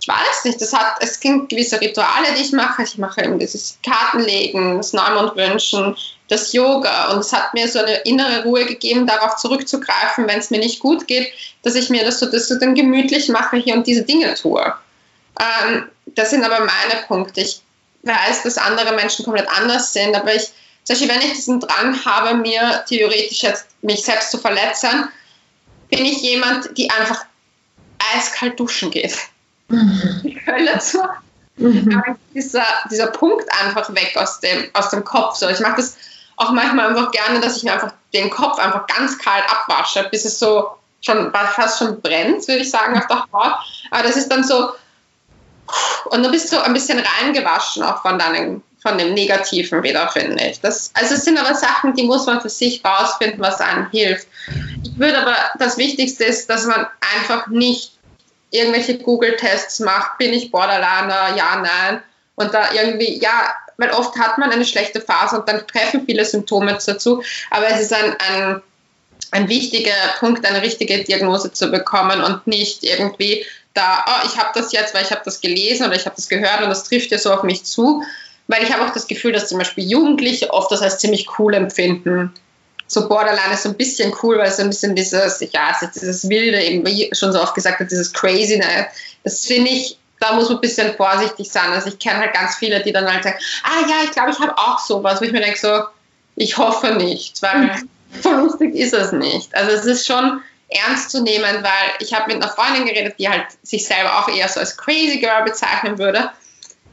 ich 0.01 0.07
weiß 0.07 0.45
nicht, 0.45 0.61
das 0.61 0.72
hat, 0.72 0.97
es 1.01 1.18
gibt 1.18 1.49
gewisse 1.49 1.81
Rituale, 1.81 2.35
die 2.37 2.43
ich 2.43 2.53
mache. 2.53 2.83
Ich 2.83 2.99
mache 2.99 3.24
eben 3.24 3.39
dieses 3.39 3.79
Kartenlegen, 3.83 4.76
das 4.76 4.93
Neumondwünschen, 4.93 5.97
das 6.29 6.53
Yoga 6.53 7.11
und 7.11 7.20
es 7.20 7.33
hat 7.33 7.55
mir 7.55 7.68
so 7.68 7.79
eine 7.79 7.97
innere 7.99 8.45
Ruhe 8.45 8.66
gegeben, 8.66 9.07
darauf 9.07 9.37
zurückzugreifen, 9.37 10.29
wenn 10.29 10.39
es 10.39 10.51
mir 10.51 10.59
nicht 10.59 10.79
gut 10.79 11.07
geht, 11.07 11.33
dass 11.62 11.74
ich 11.74 11.91
mir 11.91 12.05
das 12.05 12.20
so, 12.20 12.26
das 12.26 12.49
so 12.49 12.59
dann 12.59 12.74
gemütlich 12.74 13.29
mache 13.29 13.57
hier 13.57 13.74
und 13.74 13.87
diese 13.87 14.03
Dinge 14.03 14.35
tue. 14.35 14.74
Ähm, 15.41 15.89
das 16.07 16.31
sind 16.31 16.45
aber 16.45 16.61
meine 16.61 17.03
Punkte. 17.07 17.41
Ich 17.41 17.62
weiß, 18.03 18.43
dass 18.43 18.59
andere 18.59 18.95
Menschen 18.95 19.24
komplett 19.24 19.49
anders 19.51 19.93
sind, 19.93 20.14
aber 20.14 20.35
ich, 20.35 20.51
zum 20.85 20.95
Beispiel, 20.95 21.09
wenn 21.09 21.22
ich 21.22 21.33
diesen 21.33 21.61
Drang 21.61 22.05
habe, 22.05 22.35
mir 22.37 22.85
theoretisch 22.89 23.43
jetzt 23.43 23.66
mich 23.83 24.05
selbst 24.05 24.31
zu 24.31 24.39
verletzen, 24.39 25.09
bin 25.91 26.05
ich 26.05 26.20
jemand, 26.20 26.76
die 26.76 26.91
einfach 26.91 27.24
eiskalt 28.14 28.61
duschen 28.61 28.91
geht. 28.91 29.16
Mhm. 29.68 30.20
Die 30.22 30.47
Hölle 30.47 30.79
zu. 30.79 30.99
Mhm. 31.57 32.03
Dieser, 32.35 32.64
dieser 32.91 33.09
Punkt 33.09 33.47
einfach 33.64 33.93
weg 33.95 34.12
aus 34.16 34.41
dem, 34.41 34.68
aus 34.74 34.91
dem 34.91 35.05
Kopf. 35.05 35.37
So, 35.37 35.49
ich 35.49 35.61
mache 35.61 35.76
das 35.76 35.97
auch 36.39 36.51
manchmal 36.53 36.89
einfach 36.89 37.11
gerne, 37.11 37.41
dass 37.41 37.57
ich 37.57 37.64
mir 37.64 37.72
einfach 37.72 37.93
den 38.14 38.30
Kopf 38.30 38.59
einfach 38.59 38.86
ganz 38.86 39.18
kalt 39.18 39.45
abwasche, 39.51 40.09
bis 40.11 40.24
es 40.24 40.39
so 40.39 40.68
schon 41.01 41.32
fast 41.32 41.78
schon 41.78 42.01
brennt, 42.01 42.47
würde 42.49 42.62
ich 42.62 42.70
sagen, 42.70 42.99
auf 42.99 43.07
der 43.07 43.26
Haut. 43.32 43.55
Aber 43.91 44.03
das 44.03 44.16
ist 44.16 44.28
dann 44.28 44.45
so, 44.45 44.70
und 46.07 46.22
du 46.22 46.30
bist 46.30 46.49
so 46.49 46.59
ein 46.61 46.72
bisschen 46.72 46.99
reingewaschen 46.99 47.82
auch 47.82 48.03
von 48.03 48.18
deinem, 48.18 48.62
von 48.82 48.99
dem 48.99 49.14
Negativen 49.14 49.82
wieder, 49.82 50.09
finde 50.09 50.43
ich. 50.45 50.61
Das, 50.61 50.91
also 50.95 51.14
es 51.14 51.24
sind 51.24 51.39
aber 51.39 51.55
Sachen, 51.55 51.95
die 51.95 52.05
muss 52.05 52.26
man 52.26 52.41
für 52.41 52.49
sich 52.49 52.82
rausfinden, 52.84 53.41
was 53.41 53.61
einem 53.61 53.91
hilft. 53.91 54.26
Ich 54.82 54.99
würde 54.99 55.18
aber, 55.18 55.36
das 55.59 55.76
Wichtigste 55.76 56.24
ist, 56.24 56.49
dass 56.49 56.66
man 56.66 56.86
einfach 57.16 57.49
nicht 57.49 57.93
irgendwelche 58.51 58.99
Google-Tests 58.99 59.80
macht, 59.80 60.18
bin 60.18 60.32
ich 60.32 60.51
Borderliner, 60.51 61.36
ja, 61.36 61.57
nein. 61.57 62.03
Und 62.34 62.55
da 62.55 62.72
irgendwie, 62.72 63.20
ja, 63.20 63.53
weil 63.79 63.91
oft 63.93 64.18
hat 64.18 64.37
man 64.39 64.51
eine 64.51 64.64
schlechte 64.64 65.01
Phase 65.01 65.39
und 65.39 65.49
dann 65.49 65.66
treffen 65.66 66.05
viele 66.05 66.24
Symptome 66.24 66.76
dazu. 66.85 67.22
Aber 67.51 67.68
es 67.68 67.81
ist 67.81 67.93
ein, 67.93 68.16
ein, 68.18 68.62
ein 69.31 69.49
wichtiger 69.49 69.95
Punkt, 70.18 70.45
eine 70.45 70.62
richtige 70.62 71.03
Diagnose 71.05 71.53
zu 71.53 71.70
bekommen 71.70 72.22
und 72.22 72.47
nicht 72.47 72.85
irgendwie 72.85 73.47
da, 73.74 74.05
oh, 74.07 74.26
ich 74.26 74.37
habe 74.37 74.51
das 74.55 74.72
jetzt, 74.72 74.93
weil 74.95 75.05
ich 75.05 75.12
habe 75.12 75.22
das 75.24 75.41
gelesen 75.41 75.87
oder 75.87 75.95
ich 75.95 76.05
habe 76.05 76.16
das 76.16 76.29
gehört 76.29 76.62
und 76.62 76.68
das 76.68 76.85
trifft 76.85 77.12
ja 77.12 77.18
so 77.18 77.33
auf 77.33 77.45
mich 77.45 77.64
zu. 77.64 78.03
Weil 78.49 78.64
ich 78.64 78.72
habe 78.72 78.85
auch 78.85 78.93
das 78.93 79.07
Gefühl, 79.07 79.33
dass 79.33 79.49
zum 79.49 79.59
Beispiel 79.59 79.89
Jugendliche 79.89 80.51
oft 80.53 80.72
das 80.72 80.83
als 80.83 80.99
ziemlich 80.99 81.29
cool 81.39 81.55
empfinden. 81.55 82.33
So 82.89 83.07
Borderline 83.07 83.53
ist 83.53 83.62
so 83.62 83.68
ein 83.68 83.76
bisschen 83.76 84.12
cool, 84.22 84.39
weil 84.39 84.49
es 84.49 84.57
so 84.57 84.62
ein 84.62 84.70
bisschen 84.70 84.97
dieses, 84.97 85.41
ja, 85.53 85.76
dieses 85.95 86.29
Wilde, 86.29 86.61
eben 86.62 86.85
wie 86.87 87.11
schon 87.12 87.33
so 87.33 87.41
oft 87.41 87.55
gesagt 87.55 87.79
hat, 87.79 87.91
dieses 87.91 88.12
Crazy, 88.12 88.57
ne? 88.57 88.89
das 89.22 89.45
finde 89.45 89.70
ich, 89.70 89.99
da 90.21 90.33
muss 90.33 90.49
man 90.49 90.59
ein 90.59 90.61
bisschen 90.61 90.95
vorsichtig 90.97 91.51
sein. 91.51 91.73
Also 91.73 91.89
ich 91.89 91.99
kenne 91.99 92.19
halt 92.19 92.35
ganz 92.35 92.57
viele, 92.57 92.83
die 92.83 92.93
dann 92.93 93.11
halt 93.11 93.25
sagen, 93.25 93.39
ah 93.64 93.89
ja, 93.89 93.97
ich 94.05 94.11
glaube, 94.11 94.31
ich 94.31 94.39
habe 94.41 94.57
auch 94.57 94.79
sowas, 94.79 95.21
wo 95.21 95.25
ich 95.25 95.33
mir 95.33 95.41
denke 95.41 95.59
so, 95.59 95.83
ich 96.37 96.57
hoffe 96.57 96.95
nicht, 96.95 97.41
weil 97.43 97.62
mhm. 97.62 97.89
so 98.23 98.31
lustig 98.33 98.75
ist 98.75 98.95
es 98.95 99.12
nicht. 99.12 99.55
Also 99.55 99.73
es 99.73 99.85
ist 99.85 100.07
schon, 100.07 100.41
ernst 100.69 101.11
zu 101.11 101.23
nehmen, 101.23 101.62
weil 101.62 101.93
ich 102.01 102.12
habe 102.12 102.33
mit 102.33 102.43
einer 102.43 102.53
Freundin 102.53 102.85
geredet, 102.85 103.14
die 103.19 103.29
halt 103.29 103.47
sich 103.62 103.87
selber 103.87 104.19
auch 104.19 104.29
eher 104.29 104.49
so 104.49 104.61
als 104.61 104.77
Crazy 104.77 105.19
Girl 105.19 105.45
bezeichnen 105.45 105.99
würde. 105.99 106.31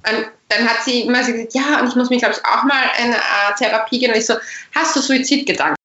Und 0.08 0.28
dann 0.50 0.70
hat 0.70 0.84
sie 0.84 1.02
immer 1.02 1.24
so 1.24 1.32
gesagt, 1.32 1.56
ja, 1.56 1.80
und 1.80 1.90
ich 1.90 1.96
muss 1.96 2.10
mich, 2.10 2.20
glaube 2.20 2.36
ich, 2.38 2.46
auch 2.46 2.64
mal 2.64 2.84
in 3.00 3.14
eine 3.14 3.56
Therapie 3.58 4.00
gehen. 4.00 4.12
Und 4.12 4.18
ich 4.18 4.26
so, 4.26 4.36
hast 4.74 4.96
du 4.96 5.02
Suizidgedanken? 5.02 5.76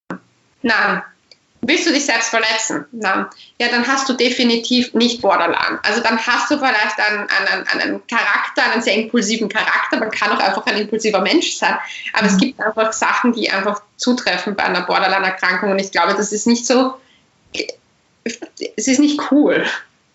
Nein. 0.62 1.03
Willst 1.62 1.86
du 1.86 1.92
dich 1.92 2.06
selbst 2.06 2.30
verletzen? 2.30 2.86
Nein. 2.90 3.26
Ja, 3.58 3.68
dann 3.68 3.86
hast 3.86 4.08
du 4.08 4.14
definitiv 4.14 4.94
nicht 4.94 5.20
Borderline. 5.20 5.78
Also 5.82 6.00
dann 6.00 6.18
hast 6.18 6.50
du 6.50 6.56
vielleicht 6.56 6.98
einen, 6.98 7.28
einen, 7.28 7.66
einen 7.68 8.06
Charakter, 8.06 8.72
einen 8.72 8.82
sehr 8.82 8.94
impulsiven 8.94 9.48
Charakter. 9.48 9.98
Man 9.98 10.11
kann 10.11 10.32
auch 10.32 10.40
einfach 10.40 10.64
ein 10.66 10.78
impulsiver 10.78 11.20
Mensch 11.20 11.56
sein. 11.56 11.76
Aber 12.14 12.22
mhm. 12.22 12.28
es 12.28 12.36
gibt 12.38 12.61
einfach 12.61 12.92
Sachen, 12.92 13.34
die 13.34 13.50
einfach 13.50 13.82
zutreffen 13.96 14.56
bei 14.56 14.64
einer 14.64 14.82
Borderline-Erkrankung. 14.82 15.72
Und 15.72 15.78
ich 15.78 15.92
glaube, 15.92 16.14
das 16.14 16.32
ist 16.32 16.46
nicht 16.46 16.66
so 16.66 16.94
es 18.76 18.88
ist 18.88 19.00
nicht 19.00 19.20
cool. 19.30 19.64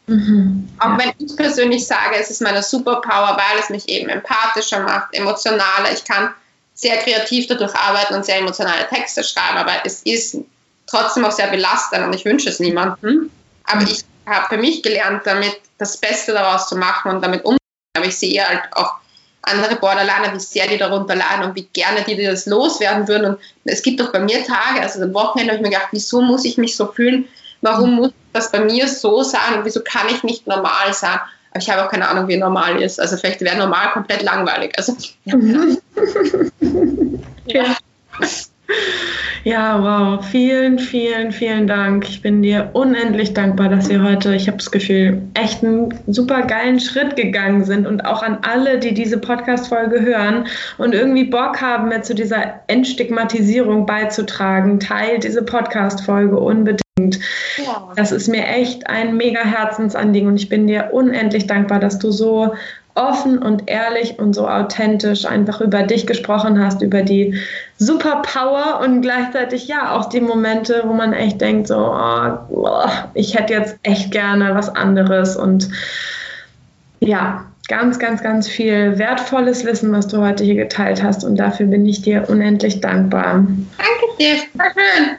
Mhm, 0.07 0.69
auch 0.79 0.89
ja. 0.89 0.97
wenn 0.99 1.13
ich 1.17 1.35
persönlich 1.35 1.87
sage, 1.87 2.15
es 2.19 2.29
ist 2.29 2.41
meine 2.41 2.61
Superpower, 2.61 3.37
weil 3.37 3.59
es 3.59 3.69
mich 3.69 3.89
eben 3.89 4.09
empathischer 4.09 4.81
macht, 4.81 5.13
emotionaler. 5.13 5.91
Ich 5.93 6.05
kann 6.05 6.33
sehr 6.75 6.97
kreativ 6.97 7.47
dadurch 7.47 7.73
arbeiten 7.73 8.13
und 8.13 8.25
sehr 8.25 8.37
emotionale 8.37 8.87
Texte 8.87 9.23
schreiben, 9.23 9.57
aber 9.57 9.71
es 9.83 10.03
ist 10.03 10.37
trotzdem 10.87 11.25
auch 11.25 11.31
sehr 11.31 11.47
belastend 11.47 12.05
und 12.05 12.13
ich 12.13 12.25
wünsche 12.25 12.49
es 12.49 12.59
niemandem. 12.59 13.29
Aber 13.65 13.81
ich 13.81 14.03
habe 14.25 14.47
für 14.49 14.57
mich 14.57 14.83
gelernt, 14.83 15.21
damit 15.25 15.59
das 15.77 15.97
Beste 15.97 16.33
daraus 16.33 16.67
zu 16.67 16.75
machen 16.75 17.11
und 17.11 17.21
damit 17.23 17.43
umzugehen. 17.43 17.59
Aber 17.95 18.05
ich 18.05 18.17
sehe 18.17 18.47
halt 18.47 18.63
auch 18.71 18.95
andere 19.41 19.75
Borderliner, 19.75 20.33
wie 20.33 20.39
sehr 20.39 20.67
die 20.67 20.77
darunter 20.77 21.15
leiden 21.15 21.45
und 21.45 21.55
wie 21.55 21.67
gerne 21.73 22.03
die 22.03 22.21
das 22.23 22.45
loswerden 22.45 23.07
würden. 23.07 23.33
Und 23.33 23.39
es 23.65 23.83
gibt 23.83 23.99
doch 23.99 24.11
bei 24.11 24.19
mir 24.19 24.43
Tage, 24.43 24.81
also 24.81 25.01
am 25.01 25.13
Wochenende 25.13 25.53
habe 25.53 25.63
ich 25.63 25.69
mir 25.69 25.75
gedacht, 25.75 25.89
wieso 25.91 26.21
muss 26.21 26.45
ich 26.45 26.57
mich 26.57 26.75
so 26.75 26.87
fühlen? 26.87 27.27
Warum 27.61 27.95
muss 27.95 28.11
das 28.33 28.51
bei 28.51 28.59
mir 28.59 28.87
so 28.87 29.23
sein 29.23 29.55
und 29.57 29.65
wieso 29.65 29.81
kann 29.81 30.07
ich 30.09 30.23
nicht 30.23 30.47
normal 30.47 30.93
sein? 30.93 31.19
Aber 31.51 31.59
ich 31.59 31.69
habe 31.69 31.85
auch 31.85 31.89
keine 31.89 32.07
Ahnung, 32.09 32.27
wie 32.27 32.37
normal 32.37 32.81
ist. 32.81 32.99
Also 32.99 33.17
vielleicht 33.17 33.41
wäre 33.41 33.57
normal 33.57 33.91
komplett 33.91 34.23
langweilig. 34.23 34.73
Also, 34.77 34.97
ja. 35.25 35.35
ja. 37.45 37.77
Ja, 39.45 39.81
wow. 39.83 40.25
Vielen, 40.25 40.79
vielen, 40.79 41.31
vielen 41.31 41.67
Dank. 41.67 42.09
Ich 42.09 42.23
bin 42.23 42.41
dir 42.41 42.71
unendlich 42.73 43.35
dankbar, 43.35 43.69
dass 43.69 43.89
wir 43.89 44.01
heute, 44.01 44.33
ich 44.33 44.47
habe 44.47 44.57
das 44.57 44.71
Gefühl, 44.71 45.21
echt 45.35 45.63
einen 45.63 45.93
super 46.07 46.41
geilen 46.41 46.79
Schritt 46.79 47.15
gegangen 47.15 47.63
sind 47.63 47.85
und 47.85 48.05
auch 48.05 48.23
an 48.23 48.39
alle, 48.41 48.79
die 48.79 48.95
diese 48.95 49.19
Podcast-Folge 49.19 50.01
hören 50.01 50.47
und 50.79 50.95
irgendwie 50.95 51.25
Bock 51.25 51.61
haben, 51.61 51.89
mir 51.89 52.01
zu 52.01 52.15
dieser 52.15 52.61
Entstigmatisierung 52.65 53.85
beizutragen. 53.85 54.79
Teilt 54.79 55.23
diese 55.23 55.43
Podcast-Folge 55.43 56.39
unbedingt. 56.39 56.81
Ja. 56.97 57.91
Das 57.95 58.11
ist 58.11 58.27
mir 58.27 58.47
echt 58.47 58.89
ein 58.89 59.15
mega 59.15 59.41
Herzensanliegen 59.41 60.27
und 60.27 60.37
ich 60.37 60.49
bin 60.49 60.65
dir 60.65 60.89
unendlich 60.91 61.45
dankbar, 61.45 61.79
dass 61.79 61.99
du 61.99 62.09
so 62.09 62.55
offen 62.95 63.37
und 63.37 63.69
ehrlich 63.69 64.19
und 64.19 64.33
so 64.33 64.47
authentisch 64.47 65.25
einfach 65.25 65.59
über 65.59 65.83
dich 65.83 66.07
gesprochen 66.07 66.63
hast, 66.63 66.81
über 66.81 67.01
die 67.01 67.35
Superpower 67.77 68.79
und 68.81 69.01
gleichzeitig 69.01 69.67
ja 69.67 69.91
auch 69.91 70.07
die 70.07 70.21
Momente, 70.21 70.83
wo 70.85 70.93
man 70.93 71.11
echt 71.11 71.41
denkt, 71.41 71.67
so, 71.67 71.75
oh, 71.77 72.89
ich 73.13 73.37
hätte 73.37 73.53
jetzt 73.53 73.77
echt 73.83 74.11
gerne 74.11 74.55
was 74.55 74.73
anderes 74.73 75.35
und 75.35 75.69
ja, 77.01 77.45
ganz, 77.67 77.99
ganz, 77.99 78.23
ganz 78.23 78.47
viel 78.47 78.97
wertvolles 78.97 79.65
Wissen, 79.65 79.91
was 79.91 80.07
du 80.07 80.21
heute 80.21 80.45
hier 80.45 80.55
geteilt 80.55 81.03
hast 81.03 81.25
und 81.25 81.35
dafür 81.35 81.65
bin 81.65 81.85
ich 81.85 82.01
dir 82.01 82.29
unendlich 82.29 82.79
dankbar. 82.79 83.45
Danke 83.77 84.17
dir, 84.17 84.37
war 84.53 84.71
schön. 84.71 85.17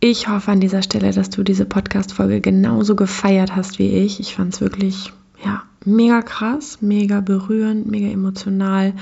Ich 0.00 0.28
hoffe 0.28 0.50
an 0.50 0.60
dieser 0.60 0.82
Stelle, 0.82 1.12
dass 1.12 1.30
du 1.30 1.42
diese 1.42 1.66
Podcast-Folge 1.66 2.40
genauso 2.40 2.96
gefeiert 2.96 3.54
hast 3.54 3.78
wie 3.78 3.98
ich. 3.98 4.18
Ich 4.18 4.34
fand 4.34 4.54
es 4.54 4.60
wirklich, 4.62 5.12
ja, 5.44 5.62
mega 5.84 6.22
krass, 6.22 6.78
mega 6.80 7.20
berührend, 7.20 7.86
mega 7.86 8.08
emotional 8.08 8.92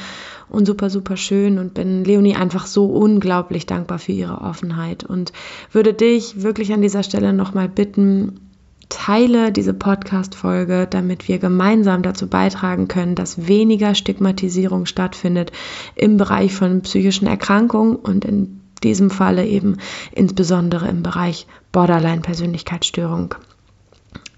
und 0.49 0.66
super, 0.66 0.91
super 0.91 1.16
schön 1.16 1.59
und 1.59 1.74
bin 1.74 2.05
Leonie 2.05 2.37
einfach 2.37 2.66
so 2.66 2.87
unglaublich 2.87 3.66
dankbar 3.66 3.99
für 3.99 4.12
ihre 4.12 4.41
Offenheit 4.41 5.05
und 5.05 5.33
würde 5.72 5.93
dich 5.93 6.43
wirklich 6.43 6.72
an 6.72 6.83
dieser 6.83 7.03
Stelle 7.03 7.33
nochmal 7.33 7.68
bitten, 7.68 8.41
teile 8.89 9.53
diese 9.53 9.74
Podcast-Folge, 9.74 10.87
damit 10.89 11.29
wir 11.29 11.39
gemeinsam 11.39 12.03
dazu 12.03 12.26
beitragen 12.26 12.89
können, 12.89 13.14
dass 13.14 13.47
weniger 13.47 13.95
Stigmatisierung 13.95 14.87
stattfindet 14.87 15.53
im 15.95 16.16
Bereich 16.16 16.55
von 16.55 16.81
psychischen 16.83 17.26
Erkrankungen 17.26 17.97
und 17.97 18.24
in 18.24 18.61
diesem 18.83 19.11
Falle 19.11 19.47
eben 19.47 19.76
insbesondere 20.12 20.89
im 20.89 21.03
Bereich 21.03 21.47
Borderline-Persönlichkeitsstörung. 21.72 23.35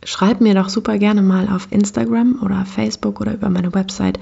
Schreib 0.03 0.41
mir 0.41 0.55
doch 0.55 0.71
super 0.71 0.97
gerne 0.99 1.21
mal 1.21 1.47
auf 1.49 1.69
Instagram 1.71 2.41
oder 2.43 2.65
Facebook 2.65 3.21
oder 3.21 3.35
über 3.35 3.51
meine 3.51 3.75
Website, 3.75 4.19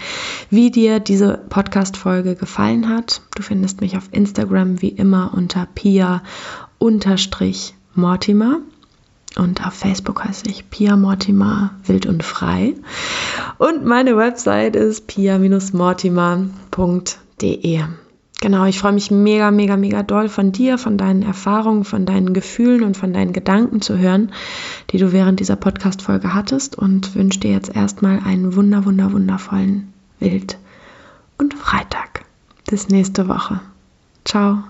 wie 0.50 0.72
dir 0.72 0.98
diese 0.98 1.40
Podcast-Folge 1.48 2.34
gefallen 2.34 2.88
hat. 2.88 3.22
Du 3.36 3.42
findest 3.42 3.80
mich 3.80 3.96
auf 3.96 4.08
Instagram 4.10 4.82
wie 4.82 4.88
immer 4.88 5.30
unter 5.34 5.68
Pia-Mortimer. 5.74 6.22
Und 9.36 9.64
auf 9.64 9.74
Facebook 9.74 10.24
heiße 10.24 10.48
ich 10.48 10.68
Pia 10.68 10.96
Mortimer 10.96 11.70
Wild 11.84 12.06
und 12.06 12.24
Frei. 12.24 12.74
Und 13.58 13.84
meine 13.84 14.16
Website 14.16 14.74
ist 14.74 15.06
pia-mortimer.de. 15.06 17.84
Genau, 18.40 18.66
ich 18.66 18.78
freue 18.78 18.92
mich 18.92 19.10
mega, 19.10 19.50
mega, 19.50 19.76
mega 19.76 20.04
doll 20.04 20.28
von 20.28 20.52
dir, 20.52 20.78
von 20.78 20.96
deinen 20.96 21.22
Erfahrungen, 21.22 21.84
von 21.84 22.06
deinen 22.06 22.34
Gefühlen 22.34 22.84
und 22.84 22.96
von 22.96 23.12
deinen 23.12 23.32
Gedanken 23.32 23.80
zu 23.82 23.98
hören, 23.98 24.32
die 24.90 24.98
du 24.98 25.12
während 25.12 25.40
dieser 25.40 25.56
Podcast-Folge 25.56 26.34
hattest 26.34 26.78
und 26.78 27.16
wünsche 27.16 27.40
dir 27.40 27.50
jetzt 27.50 27.74
erstmal 27.74 28.20
einen 28.24 28.54
wunder, 28.54 28.84
wunder, 28.84 29.12
wundervollen 29.12 29.92
Wild- 30.20 30.56
und 31.36 31.54
Freitag. 31.54 32.24
Bis 32.70 32.88
nächste 32.88 33.26
Woche. 33.26 33.60
Ciao. 34.24 34.62